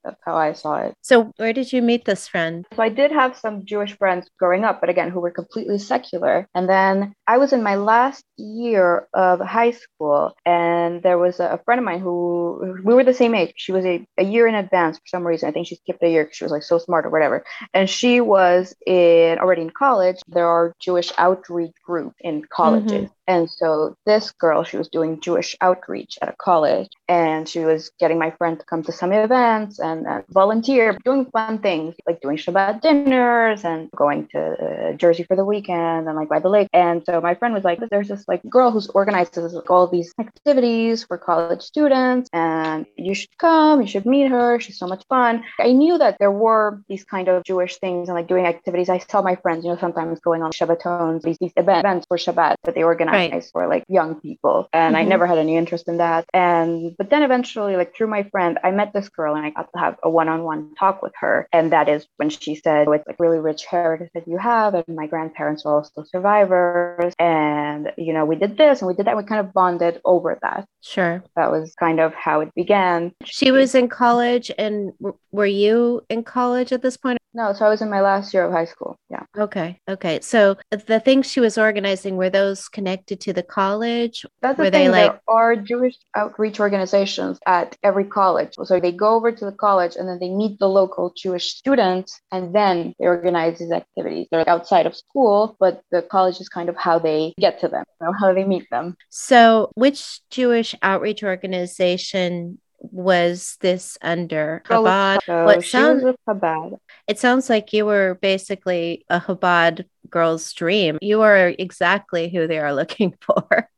That's 0.05 0.21
how 0.23 0.35
I 0.35 0.53
saw 0.53 0.77
it. 0.77 0.93
So, 1.01 1.31
where 1.37 1.51
did 1.51 1.73
you 1.73 1.81
meet 1.81 2.05
this 2.05 2.27
friend? 2.27 2.65
So, 2.75 2.83
I 2.83 2.89
did 2.89 3.11
have 3.11 3.35
some 3.35 3.65
Jewish 3.65 3.97
friends 3.97 4.29
growing 4.39 4.63
up, 4.63 4.79
but 4.79 4.89
again, 4.89 5.09
who 5.09 5.19
were 5.19 5.31
completely 5.31 5.79
secular. 5.79 6.47
And 6.53 6.69
then 6.69 7.13
I 7.25 7.37
was 7.39 7.51
in 7.53 7.63
my 7.63 7.75
last 7.75 8.23
year 8.37 9.07
of 9.13 9.39
high 9.39 9.71
school, 9.71 10.33
and 10.45 11.01
there 11.01 11.17
was 11.17 11.39
a, 11.39 11.59
friend 11.65 11.79
of 11.79 11.85
mine 11.85 11.99
who 11.99 12.77
we 12.83 12.93
were 12.93 13.03
the 13.03 13.13
same 13.13 13.33
age. 13.33 13.53
She 13.57 13.71
was 13.71 13.85
a, 13.85 14.05
a 14.19 14.23
year 14.23 14.45
in 14.45 14.53
advance 14.53 14.97
for 14.97 15.07
some 15.07 15.25
reason. 15.25 15.49
I 15.49 15.51
think 15.51 15.67
she 15.67 15.75
skipped 15.75 16.03
a 16.03 16.09
year 16.09 16.25
because 16.25 16.37
she 16.37 16.45
was 16.45 16.51
like 16.51 16.63
so 16.63 16.77
smart 16.77 17.05
or 17.05 17.09
whatever. 17.09 17.43
And 17.73 17.89
she 17.89 18.21
was 18.21 18.75
in 18.85 19.39
already 19.39 19.63
in 19.63 19.71
college. 19.71 20.17
There 20.27 20.47
are 20.47 20.73
Jewish 20.79 21.11
outreach 21.17 21.73
groups 21.83 22.15
in 22.19 22.43
colleges. 22.45 22.91
Mm-hmm. 22.91 23.14
And 23.27 23.49
so 23.49 23.95
this 24.05 24.31
girl, 24.31 24.63
she 24.63 24.77
was 24.77 24.87
doing 24.89 25.19
Jewish 25.19 25.55
outreach 25.61 26.17
at 26.21 26.29
a 26.29 26.35
college 26.37 26.89
and 27.07 27.47
she 27.47 27.59
was 27.59 27.91
getting 27.99 28.19
my 28.19 28.31
friend 28.31 28.59
to 28.59 28.65
come 28.65 28.83
to 28.83 28.91
some 28.91 29.11
events 29.11 29.79
and, 29.79 30.05
volunteer, 30.29 30.97
doing 31.03 31.25
fun 31.25 31.59
things 31.59 31.95
like 32.07 32.21
doing 32.21 32.37
Shabbat 32.37 32.81
dinners 32.81 33.63
and 33.63 33.89
going 33.91 34.27
to 34.27 34.39
uh, 34.39 34.93
Jersey 34.93 35.23
for 35.23 35.35
the 35.35 35.45
weekend 35.45 36.07
and 36.07 36.15
like 36.15 36.29
by 36.29 36.39
the 36.39 36.49
lake. 36.49 36.67
And 36.73 37.03
so 37.05 37.21
my 37.21 37.35
friend 37.35 37.53
was 37.53 37.63
like, 37.63 37.79
there's 37.89 38.07
this 38.07 38.25
like 38.27 38.41
girl 38.49 38.71
who's 38.71 38.87
organizes 38.87 39.53
like, 39.53 39.69
all 39.69 39.87
these 39.87 40.13
activities 40.19 41.03
for 41.03 41.17
college 41.17 41.61
students 41.61 42.29
and 42.33 42.85
you 42.97 43.13
should 43.13 43.35
come, 43.37 43.81
you 43.81 43.87
should 43.87 44.05
meet 44.05 44.29
her. 44.29 44.59
She's 44.59 44.77
so 44.77 44.87
much 44.87 45.03
fun. 45.09 45.43
I 45.59 45.71
knew 45.71 45.97
that 45.97 46.17
there 46.19 46.31
were 46.31 46.81
these 46.87 47.03
kind 47.03 47.27
of 47.27 47.43
Jewish 47.43 47.77
things 47.77 48.09
and 48.09 48.15
like 48.15 48.27
doing 48.27 48.45
activities. 48.45 48.89
I 48.89 48.99
saw 48.99 49.21
my 49.21 49.35
friends, 49.35 49.63
you 49.65 49.71
know, 49.71 49.77
sometimes 49.77 50.19
going 50.19 50.41
on 50.43 50.51
Shabbatons, 50.51 51.21
these, 51.23 51.37
these 51.39 51.53
events 51.57 52.05
for 52.07 52.17
Shabbat 52.17 52.55
that 52.63 52.75
they 52.75 52.83
organize 52.83 53.14
right. 53.15 53.43
for 53.51 53.67
like 53.67 53.83
young 53.87 54.19
people. 54.19 54.69
And 54.73 54.95
mm-hmm. 54.95 55.05
I 55.05 55.09
never 55.09 55.25
had 55.27 55.37
any 55.37 55.55
interest 55.57 55.87
in 55.87 55.97
that. 55.97 56.25
And 56.33 56.95
but 56.97 57.09
then 57.09 57.23
eventually, 57.23 57.75
like 57.75 57.95
through 57.95 58.07
my 58.07 58.23
friend, 58.23 58.59
I 58.63 58.71
met 58.71 58.93
this 58.93 59.09
girl 59.09 59.35
and 59.35 59.45
I 59.45 59.49
got 59.49 59.71
to 59.73 59.79
have 59.79 59.97
a 60.03 60.09
one-on-one 60.09 60.75
talk 60.75 61.01
with 61.01 61.13
her. 61.19 61.47
And 61.51 61.71
that 61.71 61.89
is 61.89 62.07
when 62.17 62.29
she 62.29 62.55
said, 62.55 62.87
with 62.87 63.03
like 63.07 63.19
really 63.19 63.39
rich 63.39 63.65
heritage 63.65 64.09
that 64.13 64.27
you 64.27 64.37
have, 64.37 64.73
and 64.73 64.85
my 64.89 65.07
grandparents 65.07 65.65
were 65.65 65.75
also 65.75 66.03
survivors. 66.03 67.13
And 67.19 67.91
you 67.97 68.13
know, 68.13 68.25
we 68.25 68.35
did 68.35 68.57
this 68.57 68.81
and 68.81 68.87
we 68.87 68.93
did 68.93 69.07
that. 69.07 69.17
We 69.17 69.23
kind 69.23 69.45
of 69.45 69.53
bonded 69.53 70.01
over 70.05 70.37
that. 70.41 70.67
Sure. 70.81 71.23
That 71.35 71.51
was 71.51 71.73
kind 71.79 71.99
of 71.99 72.13
how 72.13 72.41
it 72.41 72.53
began. 72.55 73.13
She 73.23 73.51
was 73.51 73.75
in 73.75 73.89
college 73.89 74.51
and 74.57 74.93
were 75.31 75.45
you 75.45 76.03
in 76.09 76.23
college 76.23 76.71
at 76.71 76.81
this 76.81 76.97
point? 76.97 77.19
No, 77.35 77.51
so 77.51 77.65
I 77.65 77.69
was 77.69 77.81
in 77.81 77.89
my 77.89 77.99
last 77.99 78.33
year 78.33 78.45
of 78.45 78.53
high 78.53 78.63
school. 78.63 78.97
Yeah. 79.09 79.23
Okay. 79.37 79.81
Okay. 79.89 80.21
So 80.21 80.55
the 80.69 81.01
things 81.01 81.29
she 81.29 81.41
was 81.41 81.57
organizing 81.57 82.15
were 82.15 82.29
those 82.29 82.69
connected 82.69 83.19
to 83.21 83.33
the 83.33 83.43
college? 83.43 84.25
That's 84.41 84.55
the 84.55 84.63
were 84.63 84.69
thing. 84.71 84.85
They 84.85 84.89
like... 84.89 85.11
There 85.11 85.21
are 85.27 85.55
Jewish 85.57 85.95
outreach 86.15 86.61
organizations 86.61 87.37
at 87.45 87.75
every 87.83 88.05
college. 88.05 88.53
So 88.63 88.79
they 88.79 88.93
go 88.93 89.15
over 89.15 89.33
to 89.33 89.45
the 89.45 89.51
college 89.51 89.97
and 89.97 90.07
then 90.07 90.17
they 90.19 90.29
meet 90.29 90.59
the 90.59 90.69
local 90.69 91.11
Jewish 91.15 91.51
students 91.51 92.21
and 92.31 92.55
then 92.55 92.93
they 92.99 93.05
organize 93.05 93.59
these 93.59 93.71
activities. 93.71 94.27
They're 94.31 94.49
outside 94.49 94.85
of 94.85 94.95
school, 94.95 95.57
but 95.59 95.81
the 95.91 96.03
college 96.03 96.39
is 96.39 96.47
kind 96.47 96.69
of 96.69 96.77
how 96.77 96.99
they 96.99 97.33
get 97.37 97.59
to 97.59 97.67
them, 97.67 97.83
you 97.99 98.07
know, 98.07 98.13
how 98.17 98.33
they 98.33 98.45
meet 98.45 98.69
them. 98.71 98.95
So 99.09 99.71
which 99.75 100.21
Jewish 100.29 100.73
outreach 100.81 101.21
organization 101.21 102.59
was 102.91 103.57
this 103.61 103.97
under 104.01 104.63
oh, 104.69 104.83
Chabad? 104.83 105.19
So 105.25 105.45
what 105.45 105.63
sounds 105.63 106.03
Chabad. 106.27 106.77
It 107.07 107.19
sounds 107.19 107.49
like 107.49 107.73
you 107.73 107.85
were 107.85 108.17
basically 108.21 109.05
a 109.09 109.19
Chabad 109.19 109.85
girl's 110.09 110.51
dream. 110.53 110.97
You 111.01 111.21
are 111.21 111.49
exactly 111.59 112.29
who 112.29 112.47
they 112.47 112.59
are 112.59 112.73
looking 112.73 113.15
for. 113.21 113.69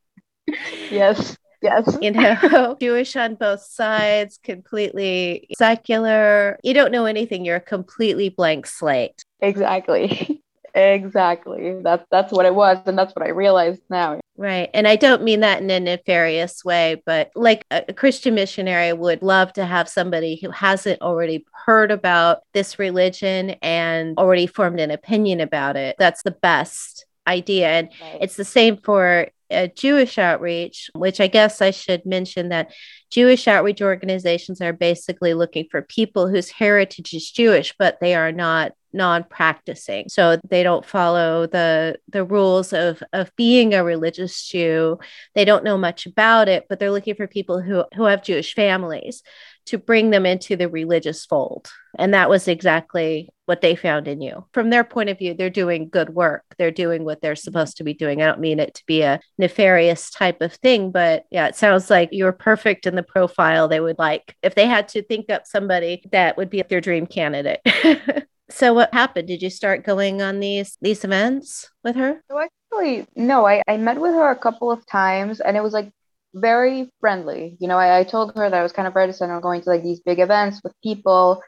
yes. 0.92 1.38
Yes. 1.62 1.98
You 2.02 2.12
know, 2.12 2.78
Jewish 2.80 3.16
on 3.16 3.36
both 3.36 3.62
sides, 3.62 4.40
completely 4.44 5.48
secular. 5.58 6.60
You 6.64 6.74
don't 6.74 6.92
know 6.92 7.06
anything. 7.06 7.46
You're 7.46 7.56
a 7.56 7.62
completely 7.62 8.30
blank 8.30 8.68
slate. 8.68 9.24
Exactly. 9.42 10.42
Exactly. 10.76 11.82
That's 11.82 12.06
that's 12.12 12.32
what 12.32 12.46
it 12.46 12.54
was, 12.54 12.78
and 12.86 12.96
that's 12.96 13.16
what 13.16 13.26
I 13.26 13.30
realized 13.30 13.82
now. 13.90 14.20
Right. 14.38 14.70
And 14.72 14.88
I 14.88 14.98
don't 14.98 15.24
mean 15.24 15.40
that 15.40 15.64
in 15.64 15.72
a 15.72 15.80
nefarious 15.80 16.64
way, 16.64 17.02
but 17.08 17.32
like 17.36 17.66
a 17.72 17.92
Christian 17.92 18.36
missionary 18.36 18.94
would 18.94 19.24
love 19.24 19.52
to 19.54 19.66
have 19.66 19.90
somebody 19.90 20.36
who 20.40 20.52
hasn't 20.52 21.02
already 21.02 21.44
heard 21.66 21.90
about 21.90 22.42
this 22.54 22.78
religion 22.78 23.52
and 23.64 24.16
already 24.16 24.46
formed 24.46 24.80
an 24.80 24.92
opinion 24.92 25.40
about 25.40 25.76
it. 25.76 25.96
That's 25.98 26.22
the 26.22 26.32
best 26.32 27.08
idea. 27.26 27.68
And 27.68 27.90
right. 28.00 28.20
it's 28.22 28.36
the 28.36 28.46
same 28.46 28.78
for 28.78 29.28
a 29.50 29.70
Jewish 29.70 30.20
outreach, 30.20 30.92
which 30.94 31.20
I 31.20 31.28
guess 31.28 31.60
I 31.62 31.72
should 31.72 32.06
mention 32.06 32.50
that 32.50 32.72
Jewish 33.10 33.48
outreach 33.48 33.82
organizations 33.82 34.62
are 34.62 34.74
basically 34.74 35.34
looking 35.34 35.66
for 35.72 35.82
people 35.82 36.28
whose 36.28 36.52
heritage 36.52 37.14
is 37.14 37.32
Jewish, 37.32 37.74
but 37.80 37.98
they 38.02 38.14
are 38.14 38.32
not 38.32 38.74
non-practicing. 38.94 40.10
So 40.10 40.38
they 40.50 40.64
don't 40.64 40.86
follow 40.86 41.48
the 41.48 41.98
the 42.10 42.24
rules 42.24 42.74
of 42.74 43.04
of 43.14 43.36
being 43.36 43.74
a 43.74 43.84
religious 43.84 44.48
jew. 44.48 45.00
They 45.36 45.46
don't 45.46 45.64
know 45.64 45.78
much 45.78 46.06
about 46.06 46.48
it 46.50 46.66
but 46.70 46.80
they're 46.80 46.92
looking 46.92 47.16
for 47.16 47.28
people 47.28 47.62
who 47.62 47.84
who 47.96 48.04
have 48.06 48.24
jewish 48.24 48.54
families 48.54 49.24
to 49.68 49.78
bring 49.78 50.10
them 50.10 50.26
into 50.26 50.56
the 50.56 50.70
religious 50.70 51.26
fold 51.26 51.70
and 52.00 52.14
that 52.14 52.30
was 52.30 52.48
exactly 52.48 53.30
what 53.46 53.62
they 53.62 53.76
found 53.76 54.08
in 54.08 54.22
you 54.22 54.46
from 54.54 54.70
their 54.70 54.84
point 54.84 55.10
of 55.10 55.18
view 55.18 55.34
they're 55.34 55.50
doing 55.50 55.90
good 55.90 56.10
work 56.10 56.44
they're 56.58 56.72
doing 56.72 57.04
what 57.04 57.22
they're 57.22 57.36
supposed 57.36 57.78
to 57.78 57.84
be 57.84 57.94
doing 57.94 58.22
i 58.22 58.26
don't 58.26 58.40
mean 58.40 58.60
it 58.60 58.74
to 58.74 58.84
be 58.86 59.02
a 59.02 59.20
nefarious 59.38 60.10
type 60.10 60.42
of 60.42 60.54
thing 60.54 60.92
but 60.92 61.26
yeah 61.32 61.48
it 61.48 61.56
sounds 61.56 61.90
like 61.90 62.10
you're 62.12 62.32
perfect 62.32 62.86
in 62.88 62.96
the 62.96 63.04
profile 63.04 63.68
they 63.68 63.80
would 63.80 64.00
like 64.00 64.36
if 64.42 64.56
they 64.56 64.66
had 64.66 64.88
to 64.88 65.04
think 65.04 65.30
up 65.30 65.46
somebody 65.46 66.04
that 66.12 66.38
would 66.38 66.50
be 66.50 66.62
their 66.64 66.82
dream 66.82 67.06
candidate 67.06 67.62
So 68.50 68.74
what 68.74 68.94
happened? 68.94 69.28
Did 69.28 69.42
you 69.42 69.50
start 69.50 69.84
going 69.84 70.22
on 70.22 70.40
these 70.40 70.78
these 70.82 71.04
events 71.04 71.70
with 71.84 71.96
her? 71.96 72.24
So 72.30 72.40
actually, 72.40 73.06
no. 73.16 73.46
I, 73.46 73.62
I 73.68 73.78
met 73.78 74.00
with 74.00 74.14
her 74.14 74.30
a 74.32 74.38
couple 74.38 74.72
of 74.72 74.86
times 74.86 75.42
and 75.42 75.58
it 75.58 75.64
was 75.64 75.74
like 75.74 75.92
very 76.40 76.92
friendly. 77.00 77.58
You 77.60 77.68
know, 77.68 77.78
I, 77.78 78.00
I 78.00 78.04
told 78.04 78.36
her 78.36 78.50
that 78.50 78.60
I 78.60 78.64
was 78.64 78.72
kind 78.72 78.88
of 78.88 78.96
reticent 78.96 79.32
on 79.32 79.42
going 79.42 79.62
to 79.62 79.70
like 79.70 79.84
these 79.84 80.00
big 80.02 80.20
events 80.20 80.62
with 80.64 80.74
people. 80.84 81.42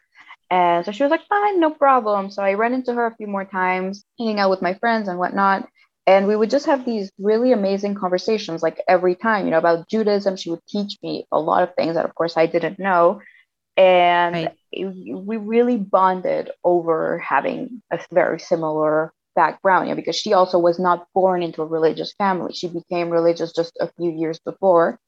And 0.52 0.86
so 0.86 0.92
she 0.92 1.04
was 1.04 1.12
like, 1.12 1.28
fine, 1.28 1.60
no 1.60 1.72
problem. 1.72 2.32
So 2.32 2.42
I 2.42 2.54
ran 2.54 2.74
into 2.74 2.94
her 2.94 3.06
a 3.06 3.16
few 3.16 3.28
more 3.28 3.46
times, 3.46 4.04
hanging 4.18 4.40
out 4.40 4.50
with 4.50 4.62
my 4.62 4.74
friends 4.76 5.08
and 5.08 5.20
whatnot. 5.20 5.68
And 6.08 6.28
we 6.28 6.36
would 6.36 6.50
just 6.50 6.66
have 6.66 6.86
these 6.86 7.12
really 7.20 7.52
amazing 7.52 7.94
conversations, 7.94 8.64
like 8.64 8.82
every 8.88 9.14
time, 9.14 9.46
you 9.46 9.52
know, 9.52 9.60
about 9.60 9.88
Judaism. 9.88 10.38
She 10.38 10.50
would 10.50 10.66
teach 10.68 10.98
me 11.04 11.26
a 11.32 11.40
lot 11.40 11.62
of 11.62 11.76
things 11.76 11.96
that, 11.96 12.06
of 12.06 12.16
course, 12.16 12.36
I 12.36 12.48
didn't 12.48 12.80
know 12.80 13.22
and 13.80 14.36
right. 14.36 14.56
it, 14.74 14.86
we 14.86 15.38
really 15.38 15.78
bonded 15.78 16.52
over 16.66 17.18
having 17.20 17.82
a 17.92 18.00
very 18.12 18.38
similar 18.38 19.14
background 19.44 19.88
you 19.88 19.92
know, 19.92 19.96
because 19.96 20.16
she 20.24 20.34
also 20.34 20.58
was 20.60 20.78
not 20.80 21.08
born 21.14 21.42
into 21.42 21.62
a 21.62 21.66
religious 21.66 22.12
family. 22.14 22.54
She 22.54 22.68
became 22.68 23.10
religious 23.10 23.52
just 23.54 23.78
a 23.80 23.88
few 23.98 24.12
years 24.12 24.40
before. 24.40 25.00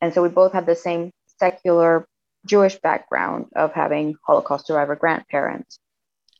And 0.00 0.12
so 0.12 0.22
we 0.22 0.28
both 0.28 0.52
had 0.52 0.66
the 0.66 0.74
same 0.76 1.10
secular 1.38 2.06
jewish 2.46 2.76
background 2.88 3.46
of 3.54 3.72
having 3.72 4.16
holocaust 4.26 4.66
survivor 4.66 4.96
grandparents. 4.96 5.78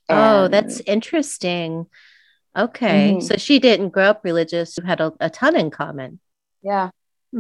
And, 0.08 0.18
oh 0.18 0.48
that's 0.48 0.80
interesting. 0.80 1.86
Okay. 2.56 3.12
Mm-hmm. 3.12 3.20
so 3.20 3.36
she 3.36 3.58
didn't 3.58 3.90
grow 3.90 4.08
up 4.12 4.24
religious 4.24 4.76
you 4.76 4.84
had 4.84 5.00
a, 5.00 5.12
a 5.20 5.30
ton 5.30 5.54
in 5.56 5.70
common. 5.70 6.18
Yeah 6.62 6.90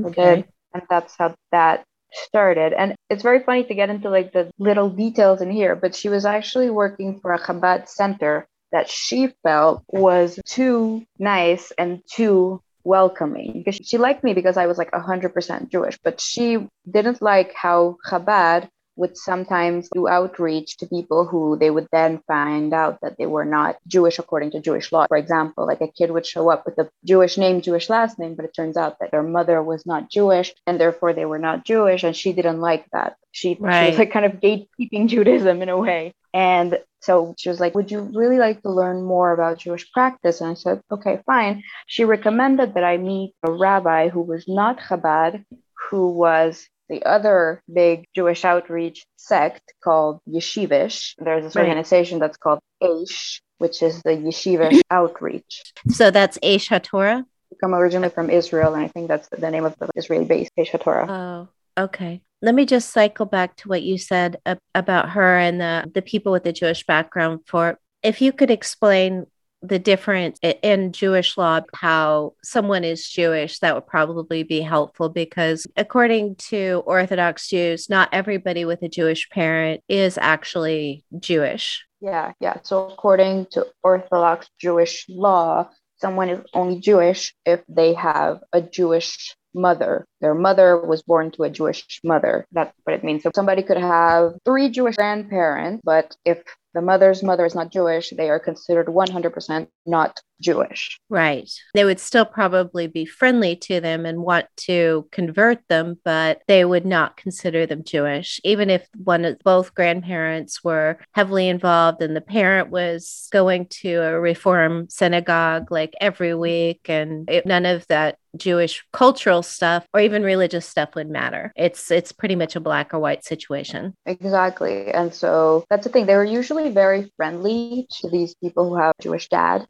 okay. 0.04 0.44
and 0.74 0.82
that's 0.88 1.14
how 1.16 1.34
that 1.52 1.84
started. 2.12 2.72
And 2.72 2.94
it's 3.10 3.22
very 3.22 3.40
funny 3.40 3.64
to 3.64 3.74
get 3.74 3.90
into 3.90 4.10
like 4.10 4.32
the 4.32 4.50
little 4.58 4.88
details 4.88 5.40
in 5.40 5.50
here, 5.50 5.74
but 5.76 5.94
she 5.94 6.08
was 6.08 6.24
actually 6.24 6.70
working 6.70 7.20
for 7.20 7.32
a 7.32 7.38
Chabad 7.38 7.88
center 7.88 8.46
that 8.72 8.90
she 8.90 9.32
felt 9.42 9.82
was 9.88 10.38
too 10.44 11.04
nice 11.18 11.72
and 11.78 12.02
too 12.10 12.62
welcoming 12.84 13.52
because 13.52 13.76
she 13.86 13.98
liked 13.98 14.24
me 14.24 14.34
because 14.34 14.56
I 14.56 14.66
was 14.66 14.78
like 14.78 14.90
100% 14.92 15.68
Jewish, 15.68 15.98
but 16.02 16.20
she 16.20 16.66
didn't 16.90 17.20
like 17.20 17.52
how 17.54 17.96
Chabad 18.06 18.68
would 18.98 19.16
sometimes 19.16 19.88
do 19.94 20.08
outreach 20.08 20.76
to 20.76 20.86
people 20.86 21.24
who 21.24 21.56
they 21.56 21.70
would 21.70 21.86
then 21.92 22.20
find 22.26 22.74
out 22.74 22.98
that 23.00 23.16
they 23.16 23.26
were 23.26 23.44
not 23.44 23.76
Jewish 23.86 24.18
according 24.18 24.50
to 24.50 24.60
Jewish 24.60 24.90
law. 24.90 25.06
For 25.06 25.16
example, 25.16 25.66
like 25.66 25.80
a 25.80 25.86
kid 25.86 26.10
would 26.10 26.26
show 26.26 26.50
up 26.50 26.66
with 26.66 26.76
a 26.78 26.90
Jewish 27.04 27.38
name, 27.38 27.60
Jewish 27.60 27.88
last 27.88 28.18
name, 28.18 28.34
but 28.34 28.44
it 28.44 28.54
turns 28.54 28.76
out 28.76 28.98
that 28.98 29.12
their 29.12 29.22
mother 29.22 29.62
was 29.62 29.86
not 29.86 30.10
Jewish 30.10 30.52
and 30.66 30.80
therefore 30.80 31.12
they 31.12 31.24
were 31.24 31.38
not 31.38 31.64
Jewish. 31.64 32.02
And 32.02 32.14
she 32.14 32.32
didn't 32.32 32.60
like 32.60 32.86
that. 32.92 33.16
She, 33.30 33.56
right. 33.60 33.84
she 33.84 33.90
was 33.90 33.98
like 33.98 34.10
kind 34.10 34.26
of 34.26 34.40
gatekeeping 34.40 35.06
Judaism 35.06 35.62
in 35.62 35.68
a 35.68 35.78
way. 35.78 36.12
And 36.38 36.78
so 37.00 37.34
she 37.36 37.48
was 37.48 37.58
like, 37.58 37.74
Would 37.74 37.90
you 37.90 38.00
really 38.14 38.38
like 38.38 38.62
to 38.62 38.70
learn 38.70 39.02
more 39.02 39.32
about 39.32 39.58
Jewish 39.58 39.90
practice? 39.90 40.40
And 40.40 40.50
I 40.50 40.54
said, 40.54 40.80
Okay, 40.88 41.20
fine. 41.26 41.64
She 41.88 42.04
recommended 42.04 42.74
that 42.74 42.84
I 42.84 42.96
meet 42.96 43.34
a 43.42 43.50
rabbi 43.50 44.08
who 44.08 44.22
was 44.22 44.46
not 44.46 44.78
Chabad, 44.78 45.44
who 45.90 46.10
was 46.10 46.64
the 46.88 47.02
other 47.04 47.60
big 47.72 48.04
Jewish 48.14 48.44
outreach 48.44 49.04
sect 49.16 49.74
called 49.82 50.20
Yeshivish. 50.28 51.14
There's 51.18 51.42
this 51.42 51.56
right. 51.56 51.62
organization 51.66 52.20
that's 52.20 52.36
called 52.36 52.60
Aish, 52.80 53.40
which 53.58 53.82
is 53.82 54.00
the 54.02 54.10
Yeshivish 54.10 54.80
outreach. 54.92 55.72
So 55.88 56.12
that's 56.12 56.38
Aish 56.38 56.68
HaTorah? 56.68 57.24
Come 57.60 57.74
originally 57.74 58.10
from 58.10 58.30
Israel, 58.30 58.74
and 58.74 58.84
I 58.84 58.88
think 58.88 59.08
that's 59.08 59.28
the 59.28 59.50
name 59.50 59.64
of 59.64 59.74
the 59.80 59.88
Israeli 59.96 60.24
base, 60.24 60.48
Aish 60.56 60.70
HaTorah. 60.70 61.08
Oh, 61.08 61.48
okay. 61.82 62.22
Let 62.40 62.54
me 62.54 62.66
just 62.66 62.90
cycle 62.90 63.26
back 63.26 63.56
to 63.56 63.68
what 63.68 63.82
you 63.82 63.98
said 63.98 64.36
about 64.74 65.10
her 65.10 65.38
and 65.38 65.60
the, 65.60 65.90
the 65.92 66.02
people 66.02 66.32
with 66.32 66.44
the 66.44 66.52
Jewish 66.52 66.86
background 66.86 67.40
for 67.46 67.78
if 68.02 68.20
you 68.20 68.32
could 68.32 68.50
explain 68.50 69.26
the 69.62 69.78
difference 69.78 70.38
in 70.42 70.92
Jewish 70.92 71.36
law, 71.36 71.60
how 71.74 72.34
someone 72.44 72.84
is 72.84 73.08
Jewish, 73.08 73.58
that 73.58 73.74
would 73.74 73.86
probably 73.86 74.42
be 74.44 74.60
helpful 74.60 75.08
because, 75.08 75.66
according 75.76 76.36
to 76.36 76.82
Orthodox 76.86 77.48
Jews, 77.48 77.90
not 77.90 78.08
everybody 78.12 78.64
with 78.64 78.82
a 78.82 78.88
Jewish 78.88 79.28
parent 79.30 79.82
is 79.88 80.16
actually 80.16 81.04
Jewish. 81.18 81.84
Yeah, 82.00 82.32
yeah. 82.40 82.58
So, 82.62 82.88
according 82.88 83.46
to 83.52 83.66
Orthodox 83.82 84.48
Jewish 84.60 85.04
law, 85.08 85.68
someone 85.96 86.28
is 86.28 86.44
only 86.54 86.80
Jewish 86.80 87.34
if 87.44 87.60
they 87.68 87.94
have 87.94 88.40
a 88.52 88.62
Jewish 88.62 89.34
mother. 89.54 90.06
Their 90.20 90.34
mother 90.34 90.78
was 90.78 91.02
born 91.02 91.30
to 91.32 91.44
a 91.44 91.50
Jewish 91.50 92.00
mother. 92.04 92.46
That's 92.52 92.72
what 92.84 92.94
it 92.94 93.04
means. 93.04 93.22
So 93.22 93.30
somebody 93.34 93.62
could 93.62 93.78
have 93.78 94.34
three 94.44 94.68
Jewish 94.68 94.96
grandparents, 94.96 95.82
but 95.84 96.16
if 96.24 96.42
the 96.74 96.82
mother's 96.82 97.22
mother 97.22 97.44
is 97.44 97.54
not 97.54 97.72
Jewish, 97.72 98.10
they 98.10 98.30
are 98.30 98.38
considered 98.38 98.86
100% 98.86 99.68
not 99.86 100.20
Jewish. 100.40 101.00
Right. 101.08 101.50
They 101.74 101.84
would 101.84 101.98
still 101.98 102.24
probably 102.24 102.86
be 102.86 103.04
friendly 103.04 103.56
to 103.56 103.80
them 103.80 104.06
and 104.06 104.22
want 104.22 104.46
to 104.58 105.08
convert 105.10 105.66
them, 105.68 105.98
but 106.04 106.42
they 106.46 106.64
would 106.64 106.86
not 106.86 107.16
consider 107.16 107.66
them 107.66 107.84
Jewish, 107.84 108.40
even 108.44 108.70
if 108.70 108.86
one 108.96 109.24
of 109.24 109.38
both 109.40 109.74
grandparents 109.74 110.62
were 110.62 110.98
heavily 111.12 111.48
involved 111.48 112.02
and 112.02 112.14
the 112.14 112.20
parent 112.20 112.70
was 112.70 113.28
going 113.32 113.66
to 113.66 113.94
a 114.02 114.20
reform 114.20 114.88
synagogue 114.88 115.70
like 115.70 115.94
every 116.00 116.34
week 116.34 116.88
and 116.88 117.28
it, 117.28 117.46
none 117.46 117.66
of 117.66 117.86
that 117.88 118.18
Jewish 118.36 118.84
cultural 118.92 119.42
stuff 119.42 119.86
or 119.94 120.00
even 120.00 120.22
religious 120.22 120.66
stuff 120.66 120.94
would 120.94 121.08
matter. 121.08 121.52
It's 121.56 121.90
it's 121.90 122.12
pretty 122.12 122.36
much 122.36 122.56
a 122.56 122.60
black 122.60 122.92
or 122.92 122.98
white 122.98 123.24
situation. 123.24 123.94
Exactly. 124.06 124.88
And 124.92 125.12
so 125.12 125.64
that's 125.70 125.84
the 125.84 125.90
thing. 125.90 126.06
They 126.06 126.14
were 126.14 126.24
usually 126.24 126.57
very 126.66 127.12
friendly 127.16 127.86
to 127.90 128.08
these 128.10 128.34
people 128.34 128.68
who 128.68 128.76
have 128.76 128.92
Jewish 129.00 129.28
dad 129.28 129.66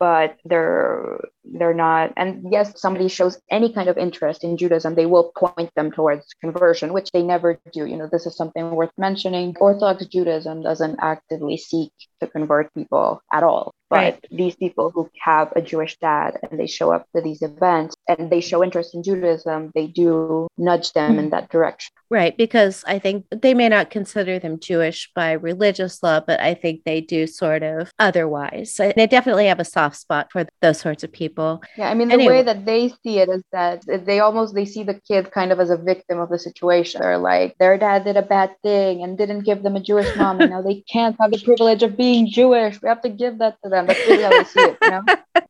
but 0.00 0.36
they're 0.44 1.20
they're 1.44 1.74
not 1.74 2.12
and 2.16 2.46
yes 2.50 2.80
somebody 2.80 3.08
shows 3.08 3.40
any 3.50 3.72
kind 3.72 3.88
of 3.88 3.96
interest 3.96 4.44
in 4.44 4.56
judaism 4.56 4.94
they 4.94 5.06
will 5.06 5.32
point 5.36 5.70
them 5.74 5.90
towards 5.90 6.26
conversion 6.40 6.92
which 6.92 7.10
they 7.12 7.22
never 7.22 7.58
do. 7.72 7.86
You 7.86 7.96
know 7.96 8.08
this 8.10 8.26
is 8.26 8.36
something 8.36 8.70
worth 8.70 8.92
mentioning. 8.98 9.56
Orthodox 9.60 10.06
judaism 10.06 10.62
doesn't 10.62 10.98
actively 11.00 11.56
seek 11.56 11.92
to 12.20 12.26
convert 12.26 12.72
people 12.74 13.22
at 13.32 13.42
all 13.42 13.72
but 13.88 13.96
right. 13.96 14.26
these 14.30 14.54
people 14.54 14.90
who 14.90 15.10
have 15.20 15.52
a 15.56 15.62
jewish 15.62 15.98
dad 15.98 16.38
and 16.42 16.58
they 16.60 16.66
show 16.66 16.92
up 16.92 17.06
to 17.14 17.22
these 17.22 17.42
events 17.42 17.94
and 18.08 18.30
they 18.30 18.40
show 18.40 18.62
interest 18.62 18.94
in 18.94 19.02
judaism 19.02 19.70
they 19.74 19.86
do 19.86 20.46
nudge 20.58 20.92
them 20.92 21.18
in 21.18 21.30
that 21.30 21.50
direction. 21.50 21.92
Right 22.10 22.36
because 22.36 22.84
i 22.86 22.98
think 22.98 23.26
they 23.30 23.54
may 23.54 23.68
not 23.68 23.90
consider 23.90 24.38
them 24.38 24.60
jewish 24.60 25.10
by 25.14 25.32
religious 25.32 26.02
law 26.02 26.20
but 26.20 26.40
i 26.40 26.54
think 26.54 26.82
they 26.84 27.00
do 27.00 27.26
sort 27.26 27.62
of 27.62 27.90
otherwise. 27.98 28.74
So 28.74 28.92
they 28.94 29.06
definitely 29.06 29.46
have 29.46 29.60
a 29.60 29.64
soft 29.64 29.96
spot 29.96 30.30
for 30.30 30.46
those 30.60 30.80
sorts 30.80 31.04
of 31.04 31.12
people 31.12 31.29
yeah 31.76 31.88
i 31.88 31.94
mean 31.94 32.08
the 32.08 32.14
anyway. 32.14 32.38
way 32.38 32.42
that 32.42 32.64
they 32.64 32.88
see 33.02 33.18
it 33.18 33.28
is 33.28 33.42
that 33.52 33.82
they 33.86 34.20
almost 34.20 34.54
they 34.54 34.64
see 34.64 34.82
the 34.82 34.94
kid 34.94 35.30
kind 35.30 35.52
of 35.52 35.60
as 35.60 35.70
a 35.70 35.76
victim 35.76 36.18
of 36.18 36.28
the 36.28 36.38
situation. 36.38 37.00
They're 37.00 37.18
like 37.18 37.56
their 37.58 37.76
dad 37.78 38.04
did 38.04 38.16
a 38.16 38.22
bad 38.22 38.54
thing 38.62 39.02
and 39.02 39.16
didn't 39.16 39.44
give 39.44 39.62
them 39.62 39.76
a 39.76 39.80
jewish 39.80 40.14
mom 40.16 40.40
and 40.40 40.50
now 40.50 40.62
they 40.62 40.82
can't 40.92 41.16
have 41.20 41.30
the 41.30 41.42
privilege 41.42 41.82
of 41.82 41.96
being 41.96 42.30
jewish. 42.30 42.80
We 42.82 42.88
have 42.88 43.02
to 43.02 43.08
give 43.08 43.38
that 43.38 43.56
to 43.62 43.70
them. 43.70 43.86
That's 43.86 44.06
really 44.06 44.22
how 44.22 44.30
they 44.30 44.44
see 44.44 44.60
it 44.60 44.78
you 44.82 44.90
know 44.90 45.02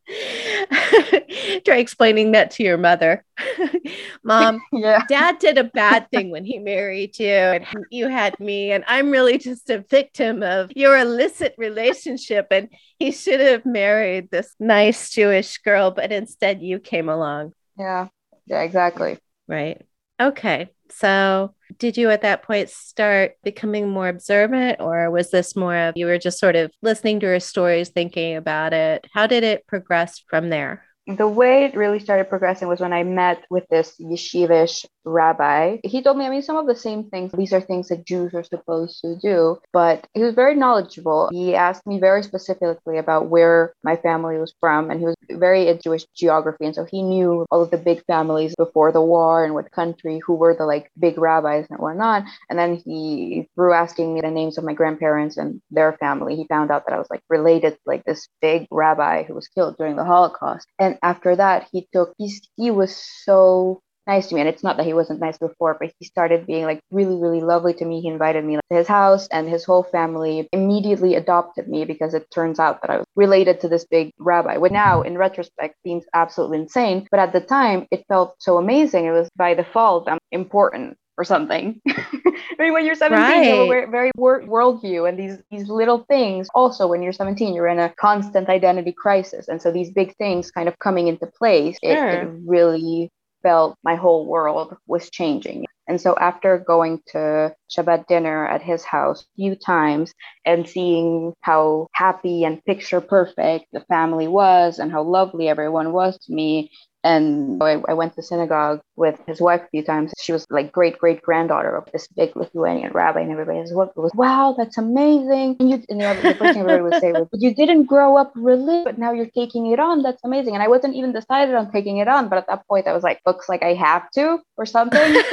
Try 1.65 1.77
explaining 1.77 2.33
that 2.33 2.51
to 2.53 2.63
your 2.63 2.79
mother. 2.79 3.25
Mom, 4.25 4.61
yeah. 4.73 5.05
dad 5.09 5.39
did 5.39 5.59
a 5.59 5.65
bad 5.65 6.11
thing 6.11 6.31
when 6.31 6.45
he 6.45 6.59
married 6.59 7.19
you, 7.19 7.29
and 7.29 7.67
you 7.91 8.09
had 8.09 8.39
me, 8.41 8.73
and 8.73 8.85
I'm 8.87 9.11
really 9.11 9.39
just 9.39 9.71
a 9.71 9.85
victim 9.89 10.43
of 10.43 10.71
your 10.75 10.99
illicit 10.99 11.55
relationship. 11.59 12.49
And 12.51 12.69
he 12.99 13.13
should 13.13 13.41
have 13.41 13.65
married 13.65 14.31
this 14.31 14.55
nice 14.59 15.11
Jewish 15.11 15.59
girl, 15.59 15.91
but 15.91 16.13
instead 16.13 16.63
you 16.63 16.79
came 16.79 17.09
along. 17.09 17.53
Yeah. 17.79 18.09
Yeah, 18.47 18.63
exactly. 18.63 19.19
Right. 19.47 19.83
Okay. 20.21 20.71
So, 20.91 21.55
did 21.79 21.97
you 21.97 22.11
at 22.11 22.23
that 22.23 22.43
point 22.43 22.69
start 22.69 23.37
becoming 23.45 23.89
more 23.89 24.09
observant, 24.09 24.81
or 24.81 25.11
was 25.11 25.31
this 25.31 25.55
more 25.57 25.77
of 25.77 25.97
you 25.97 26.07
were 26.07 26.19
just 26.19 26.39
sort 26.41 26.57
of 26.57 26.73
listening 26.83 27.21
to 27.21 27.27
her 27.27 27.41
stories, 27.41 27.91
thinking 27.91 28.37
about 28.37 28.73
it? 28.73 29.07
How 29.13 29.27
did 29.27 29.45
it 29.45 29.67
progress 29.67 30.23
from 30.29 30.51
there? 30.51 30.85
The 31.17 31.29
way 31.29 31.65
it 31.65 31.77
really 31.77 31.99
started 31.99 32.29
progressing 32.29 32.69
was 32.69 32.81
when 32.81 32.93
I 32.93 33.03
met 33.03 33.45
with 33.51 33.67
this 33.69 33.95
yeshivish 34.01 34.85
rabbi. 35.05 35.79
He 35.85 36.03
told 36.03 36.19
me, 36.19 36.27
I 36.27 36.31
mean, 36.31 36.43
some 36.43 36.57
of 36.57 36.67
the 36.67 36.75
same 36.75 37.05
things. 37.05 37.33
These 37.33 37.53
are 37.53 37.61
things 37.61 37.89
that 37.89 38.07
Jews 38.07 38.35
are 38.35 38.45
supposed 38.45 39.01
to 39.03 39.17
do, 39.17 39.59
but 39.73 40.07
he 40.15 40.23
was 40.23 40.35
very 40.35 40.55
knowledgeable. 40.55 41.29
He 41.33 41.55
asked 41.55 41.87
me 41.87 41.99
very 41.99 42.23
specifically 42.23 42.99
about 42.99 43.29
where 43.29 43.75
my 43.83 43.97
family 43.97 44.39
was 44.39 44.55
from, 44.61 44.91
and 44.91 45.01
he 45.01 45.07
was 45.07 45.17
very 45.31 45.69
into 45.69 45.83
Jewish 45.83 46.05
geography. 46.15 46.67
And 46.67 46.75
so 46.75 46.85
he 46.85 47.03
knew 47.03 47.47
all 47.51 47.63
of 47.63 47.71
the 47.71 47.79
big 47.79 48.05
families 48.07 48.55
before 48.57 48.93
the 48.93 49.03
war 49.03 49.45
and 49.45 49.55
what 49.55 49.71
country, 49.73 50.21
who 50.25 50.35
were 50.35 50.55
the 50.55 50.67
like 50.67 50.91
big 50.99 51.19
rabbis 51.19 51.67
and 51.71 51.79
whatnot. 51.79 52.25
And 52.49 52.59
then 52.59 52.77
he, 52.77 53.49
through 53.55 53.73
asking 53.73 54.15
me 54.15 54.21
the 54.21 54.31
names 54.31 54.59
of 54.59 54.65
my 54.65 54.75
grandparents 54.75 55.37
and 55.37 55.61
their 55.71 55.93
family, 55.95 56.37
he 56.37 56.47
found 56.47 56.71
out 56.71 56.87
that 56.87 56.95
I 56.95 56.99
was 56.99 57.09
like 57.11 57.23
related 57.29 57.73
to 57.75 57.81
like 57.87 58.05
this 58.05 58.29
big 58.41 58.67
rabbi 58.71 59.23
who 59.23 59.35
was 59.35 59.49
killed 59.49 59.77
during 59.79 59.97
the 59.97 60.05
Holocaust. 60.05 60.67
And 60.79 60.99
after 61.03 61.37
that, 61.37 61.69
he 61.73 61.89
took, 61.93 62.15
he's, 62.19 62.41
he 62.57 62.71
was 62.71 62.97
so 63.25 63.81
nice 64.07 64.29
to 64.29 64.35
me. 64.35 64.41
And 64.41 64.49
it's 64.49 64.65
not 64.65 64.77
that 64.77 64.87
he 64.87 64.93
wasn't 64.93 65.21
nice 65.21 65.39
before, 65.39 65.77
but 65.79 65.93
he 65.99 66.07
started 66.07 66.47
being 66.47 66.65
like 66.65 66.81
really, 66.91 67.17
really 67.17 67.41
lovely 67.41 67.75
to 67.75 67.85
me. 67.85 68.01
He 68.01 68.09
invited 68.09 68.45
me 68.45 68.57
to 68.57 68.77
his 68.77 68.89
house, 68.89 69.29
and 69.29 69.49
his 69.49 69.65
whole 69.65 69.83
family 69.83 70.49
immediately 70.53 71.15
adopted 71.15 71.69
me 71.69 71.85
because 71.85 72.15
it 72.15 72.31
turns 72.31 72.59
out 72.59 72.81
that 72.83 72.91
I 72.91 72.97
was 72.99 73.07
related 73.17 73.61
to 73.61 73.69
this 73.69 73.85
big 73.85 74.11
rabbi. 74.19 74.57
What 74.57 74.73
now, 74.73 75.03
in 75.03 75.17
retrospect, 75.17 75.77
seems 75.85 76.05
absolutely 76.15 76.59
insane. 76.59 77.07
But 77.11 77.21
at 77.21 77.33
the 77.33 77.41
time, 77.41 77.87
it 77.91 78.05
felt 78.09 78.37
so 78.39 78.59
amazing. 78.59 79.05
It 79.07 79.13
was 79.13 79.29
by 79.37 79.55
default, 79.55 80.09
I'm 80.09 80.19
important 80.33 80.97
or 81.21 81.25
something. 81.25 81.79
I 81.89 82.63
mean, 82.63 82.73
when 82.73 82.87
you're 82.87 82.95
17, 82.95 83.23
right. 83.23 83.45
you 83.45 83.51
have 83.51 83.89
a 83.89 83.91
very 83.91 84.11
world 84.17 84.49
worldview, 84.49 85.07
and 85.07 85.19
these 85.19 85.37
these 85.51 85.69
little 85.69 86.05
things. 86.09 86.49
Also, 86.55 86.87
when 86.87 87.03
you're 87.03 87.13
17, 87.13 87.55
you're 87.55 87.69
in 87.69 87.79
a 87.79 87.91
constant 88.01 88.49
identity 88.49 88.93
crisis, 88.93 89.49
and 89.49 89.61
so 89.61 89.71
these 89.71 89.91
big 89.91 90.17
things 90.17 90.51
kind 90.51 90.67
of 90.67 90.79
coming 90.79 91.09
into 91.09 91.27
place, 91.27 91.77
sure. 91.85 92.09
it, 92.09 92.23
it 92.23 92.31
really 92.47 93.11
felt 93.43 93.77
my 93.85 93.97
whole 93.97 94.27
world 94.27 94.77
was 94.87 95.11
changing. 95.11 95.67
And 95.89 96.01
so 96.01 96.15
after 96.17 96.57
going 96.57 97.01
to 97.09 97.53
Shabbat 97.69 98.07
dinner 98.07 98.47
at 98.47 98.63
his 98.63 98.85
house 98.85 99.23
a 99.23 99.35
few 99.35 99.57
times 99.57 100.13
and 100.45 100.69
seeing 100.69 101.33
how 101.41 101.89
happy 101.93 102.45
and 102.45 102.65
picture 102.65 103.01
perfect 103.01 103.67
the 103.73 103.81
family 103.81 104.29
was 104.29 104.79
and 104.79 104.93
how 104.93 105.03
lovely 105.03 105.49
everyone 105.49 105.93
was 105.93 106.17
to 106.27 106.33
me, 106.33 106.71
and 107.03 107.63
I, 107.63 107.81
I, 107.89 107.95
went 107.95 108.15
to 108.17 108.23
synagogue 108.23 108.81
with 108.97 109.19
his 109.27 109.41
wife 109.41 109.63
a 109.63 109.69
few 109.69 109.83
times. 109.83 110.13
She 110.21 110.33
was 110.33 110.47
like 110.51 110.71
great 110.71 110.99
great 110.99 111.23
granddaughter 111.23 111.75
of 111.75 111.89
this 111.93 112.07
big 112.09 112.37
Lithuanian 112.37 112.93
rabbi, 112.93 113.21
and 113.21 113.33
everybody 113.33 113.59
was, 113.59 114.13
"Wow, 114.15 114.55
that's 114.57 114.77
amazing!" 114.77 115.57
And, 115.61 115.71
you, 115.71 115.83
and 115.89 116.01
the, 116.01 116.19
the 116.23 116.35
first 116.35 116.53
thing 116.55 116.63
everybody 116.63 116.83
would 116.83 117.01
say 117.01 117.13
was, 117.13 117.27
"But 117.31 117.41
you 117.41 117.55
didn't 117.55 117.85
grow 117.85 118.17
up 118.17 118.33
religious, 118.35 118.85
but 118.85 118.99
now 118.99 119.13
you're 119.13 119.31
taking 119.35 119.67
it 119.73 119.81
on. 119.81 120.03
That's 120.03 120.23
amazing." 120.25 120.55
And 120.55 120.63
I 120.63 120.69
wasn't 120.69 120.95
even 120.95 121.13
decided 121.13 121.55
on 121.55 121.73
taking 121.73 121.99
it 121.99 122.09
on, 122.09 122.29
but 122.29 122.39
at 122.39 122.47
that 122.49 122.67
point, 122.69 122.87
I 122.87 122.93
was 122.93 123.03
like, 123.03 123.21
"Looks 123.27 123.49
like 123.49 123.63
I 123.63 123.75
have 123.75 124.11
to," 124.13 124.39
or 124.57 124.67
something. 124.67 125.23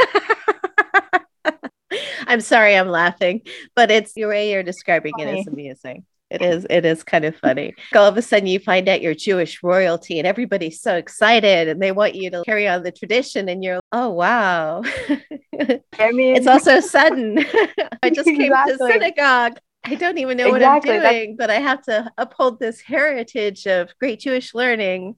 I'm 2.28 2.42
sorry, 2.42 2.76
I'm 2.76 2.90
laughing, 2.90 3.42
but 3.76 3.92
it's 3.92 4.14
the 4.14 4.26
way 4.26 4.52
you're 4.52 4.64
describing 4.64 5.14
Funny. 5.18 5.32
it 5.32 5.40
is 5.40 5.48
amusing. 5.48 6.06
It 6.30 6.42
is. 6.42 6.68
It 6.70 6.86
is 6.86 7.04
kind 7.04 7.24
of 7.26 7.36
funny. 7.38 7.74
All 7.96 8.06
of 8.06 8.18
a 8.18 8.22
sudden, 8.22 8.48
you 8.48 8.60
find 8.60 8.90
out 8.90 9.02
you're 9.02 9.16
Jewish 9.16 9.64
royalty, 9.64 10.20
and 10.20 10.28
everybody's 10.28 10.82
so 10.82 10.96
excited, 10.96 11.70
and 11.70 11.82
they 11.82 11.92
want 11.92 12.16
you 12.16 12.30
to 12.32 12.44
carry 12.44 12.68
on 12.68 12.84
the 12.84 12.92
tradition. 12.92 13.48
And 13.48 13.64
you're, 13.64 13.80
oh 13.92 14.10
wow! 14.10 14.84
I 16.00 16.12
mean, 16.12 16.36
it's 16.36 16.48
also 16.48 16.80
sudden. 16.82 17.40
I 18.04 18.10
just 18.10 18.26
came 18.26 18.42
exactly. 18.42 18.78
to 18.78 18.94
synagogue. 18.94 19.60
I 19.86 19.96
don't 19.96 20.18
even 20.18 20.36
know 20.36 20.54
exactly. 20.54 20.98
what 20.98 21.06
I'm 21.06 21.12
doing, 21.12 21.36
That's... 21.38 21.48
but 21.48 21.50
I 21.50 21.62
have 21.62 21.82
to 21.84 22.12
uphold 22.18 22.60
this 22.60 22.82
heritage 22.82 23.66
of 23.68 23.90
great 24.00 24.20
Jewish 24.20 24.54
learning. 24.54 25.16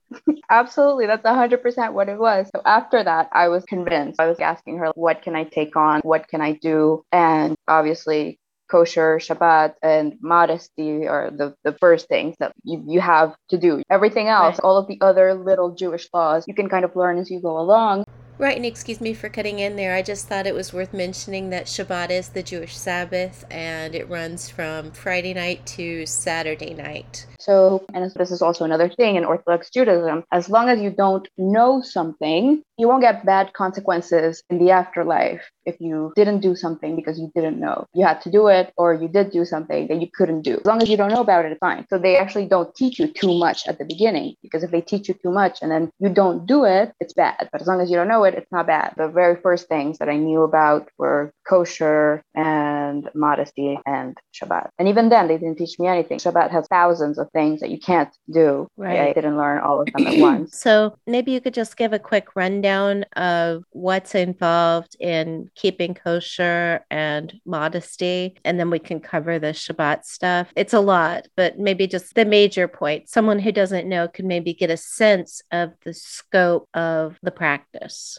Absolutely. 0.52 1.08
That's 1.08 1.24
100% 1.24 1.94
what 1.94 2.08
it 2.08 2.20
was. 2.20 2.50
So 2.56 2.62
after 2.66 3.04
that, 3.04 3.30
I 3.32 3.48
was 3.48 3.64
convinced. 3.66 4.20
I 4.20 4.28
was 4.28 4.40
asking 4.40 4.78
her, 4.78 4.92
what 4.94 5.24
can 5.24 5.36
I 5.36 5.46
take 5.46 5.76
on? 5.76 6.02
What 6.02 6.28
can 6.28 6.42
I 6.42 6.52
do? 6.54 7.04
And 7.12 7.56
obviously, 7.68 8.40
kosher, 8.70 9.18
Shabbat, 9.18 9.76
and 9.82 10.16
modesty 10.22 11.08
are 11.08 11.32
the, 11.32 11.56
the 11.64 11.74
first 11.74 12.08
things 12.08 12.36
that 12.40 12.54
you, 12.64 12.84
you 12.88 13.02
have 13.02 13.36
to 13.50 13.58
do. 13.58 13.84
Everything 13.90 14.28
else, 14.28 14.56
right. 14.56 14.64
all 14.64 14.78
of 14.78 14.88
the 14.88 14.98
other 15.02 15.34
little 15.34 15.72
Jewish 15.72 16.08
laws, 16.14 16.46
you 16.48 16.54
can 16.54 16.70
kind 16.70 16.86
of 16.86 16.96
learn 16.96 17.18
as 17.18 17.30
you 17.30 17.42
go 17.42 17.58
along. 17.60 18.06
Right, 18.40 18.56
and 18.56 18.66
excuse 18.66 19.02
me 19.02 19.14
for 19.14 19.28
cutting 19.28 19.60
in 19.60 19.76
there. 19.76 19.94
I 19.94 20.02
just 20.02 20.30
thought 20.30 20.48
it 20.48 20.56
was 20.56 20.72
worth 20.72 20.94
mentioning 20.94 21.50
that 21.50 21.66
Shabbat 21.66 22.10
is 22.10 22.30
the 22.30 22.42
Jewish 22.42 22.74
Sabbath 22.74 23.44
and 23.52 23.94
it 23.94 24.08
runs 24.08 24.48
from 24.48 24.92
Friday 24.92 25.34
night 25.34 25.66
to 25.76 26.06
Saturday 26.06 26.74
night. 26.74 27.26
So, 27.38 27.84
and 27.94 28.10
this 28.16 28.32
is 28.32 28.42
also 28.42 28.64
another 28.64 28.88
thing 28.88 29.18
in 29.18 29.26
Orthodox 29.26 29.70
Judaism, 29.70 30.24
as 30.32 30.50
long 30.50 30.70
as 30.70 30.80
you 30.80 30.90
don't 30.90 31.28
know 31.38 31.82
something, 31.82 32.64
you 32.78 32.88
won't 32.88 33.02
get 33.02 33.26
bad 33.26 33.52
consequences 33.52 34.42
in 34.50 34.58
the 34.58 34.72
afterlife 34.72 35.42
if 35.66 35.80
you 35.82 36.14
didn't 36.16 36.40
do 36.40 36.56
something 36.56 36.96
because 36.96 37.20
you 37.20 37.32
didn't 37.36 37.60
know. 37.60 37.86
You 37.94 38.06
had 38.06 38.22
to 38.22 38.32
do 38.32 38.48
it 38.48 38.74
or 38.78 38.94
you 38.94 39.08
did 39.08 39.32
do 39.32 39.46
something 39.46 39.88
that 39.88 40.00
you 40.02 40.08
couldn't 40.14 40.44
do. 40.44 40.58
As 40.60 40.66
long 40.66 40.82
as 40.82 40.90
you 40.90 40.96
don't 40.96 41.12
know 41.12 41.22
about 41.22 41.46
it, 41.46 41.52
it's 41.52 41.60
fine. 41.60 41.86
So 41.90 41.98
they 41.98 42.18
actually 42.18 42.46
don't 42.46 42.74
teach 42.76 43.00
you 43.00 43.08
too 43.08 43.38
much 43.38 43.68
at 43.68 43.80
the 43.80 43.86
beginning 43.86 44.36
because 44.42 44.64
if 44.64 44.72
they 44.72 44.82
teach 44.82 45.10
you 45.10 45.14
too 45.14 45.32
much 45.32 45.60
and 45.62 45.70
then 45.70 45.92
you 46.00 46.10
don't 46.10 46.46
do 46.46 46.64
it, 46.66 46.94
it's 47.00 47.14
bad. 47.14 47.50
But 47.52 47.62
as 47.62 47.68
long 47.68 47.82
as 47.82 47.90
you 47.90 47.98
don't 47.98 48.08
know 48.08 48.24
it, 48.24 48.29
it's 48.36 48.52
not 48.52 48.68
bad. 48.68 48.94
The 48.98 49.08
very 49.08 49.36
first 49.42 49.68
things 49.68 49.98
that 50.00 50.10
I 50.10 50.18
knew 50.18 50.44
about 50.44 50.90
were 50.98 51.34
kosher 51.48 52.24
and 52.36 53.10
modesty 53.16 53.80
and 53.86 54.18
Shabbat. 54.34 54.70
And 54.78 54.88
even 54.88 55.10
then, 55.10 55.28
they 55.28 55.38
didn't 55.38 55.58
teach 55.58 55.80
me 55.80 55.88
anything. 55.88 56.20
Shabbat 56.20 56.52
has 56.52 56.68
thousands 56.68 57.18
of 57.18 57.30
things 57.32 57.60
that 57.62 57.70
you 57.70 57.80
can't 57.80 58.16
do. 58.32 58.68
Right. 58.78 59.00
I 59.00 59.14
didn't 59.14 59.38
learn 59.38 59.60
all 59.60 59.82
of 59.82 59.88
them 59.94 60.08
at 60.08 60.18
once. 60.20 60.60
So 60.60 60.98
maybe 61.08 61.32
you 61.32 61.42
could 61.42 61.54
just 61.54 61.78
give 61.78 61.94
a 61.94 62.00
quick 62.00 62.36
rundown 62.36 62.70
rundown 62.70 63.06
of 63.16 63.64
what's 63.72 64.16
involved 64.16 64.96
in 65.00 65.50
keeping 65.56 65.94
kosher 65.94 66.86
and 66.90 67.40
modesty, 67.46 68.36
and 68.44 68.60
then 68.60 68.70
we 68.70 68.80
can 68.80 69.00
cover 69.00 69.40
the 69.40 69.48
Shabbat 69.48 70.06
stuff. 70.06 70.48
It's 70.56 70.74
a 70.74 70.80
lot, 70.80 71.28
but 71.36 71.60
maybe 71.60 71.88
just 71.88 72.16
the 72.16 72.26
major 72.26 72.68
point. 72.68 73.10
Someone 73.10 73.40
who 73.40 73.52
doesn't 73.52 73.88
know 73.88 74.08
could 74.08 74.26
maybe 74.26 74.54
get 74.54 74.70
a 74.70 74.78
sense 74.78 75.42
of 75.52 75.74
the 75.84 75.94
scope 75.94 76.68
of 76.74 77.18
the 77.22 77.32
practice. 77.32 78.19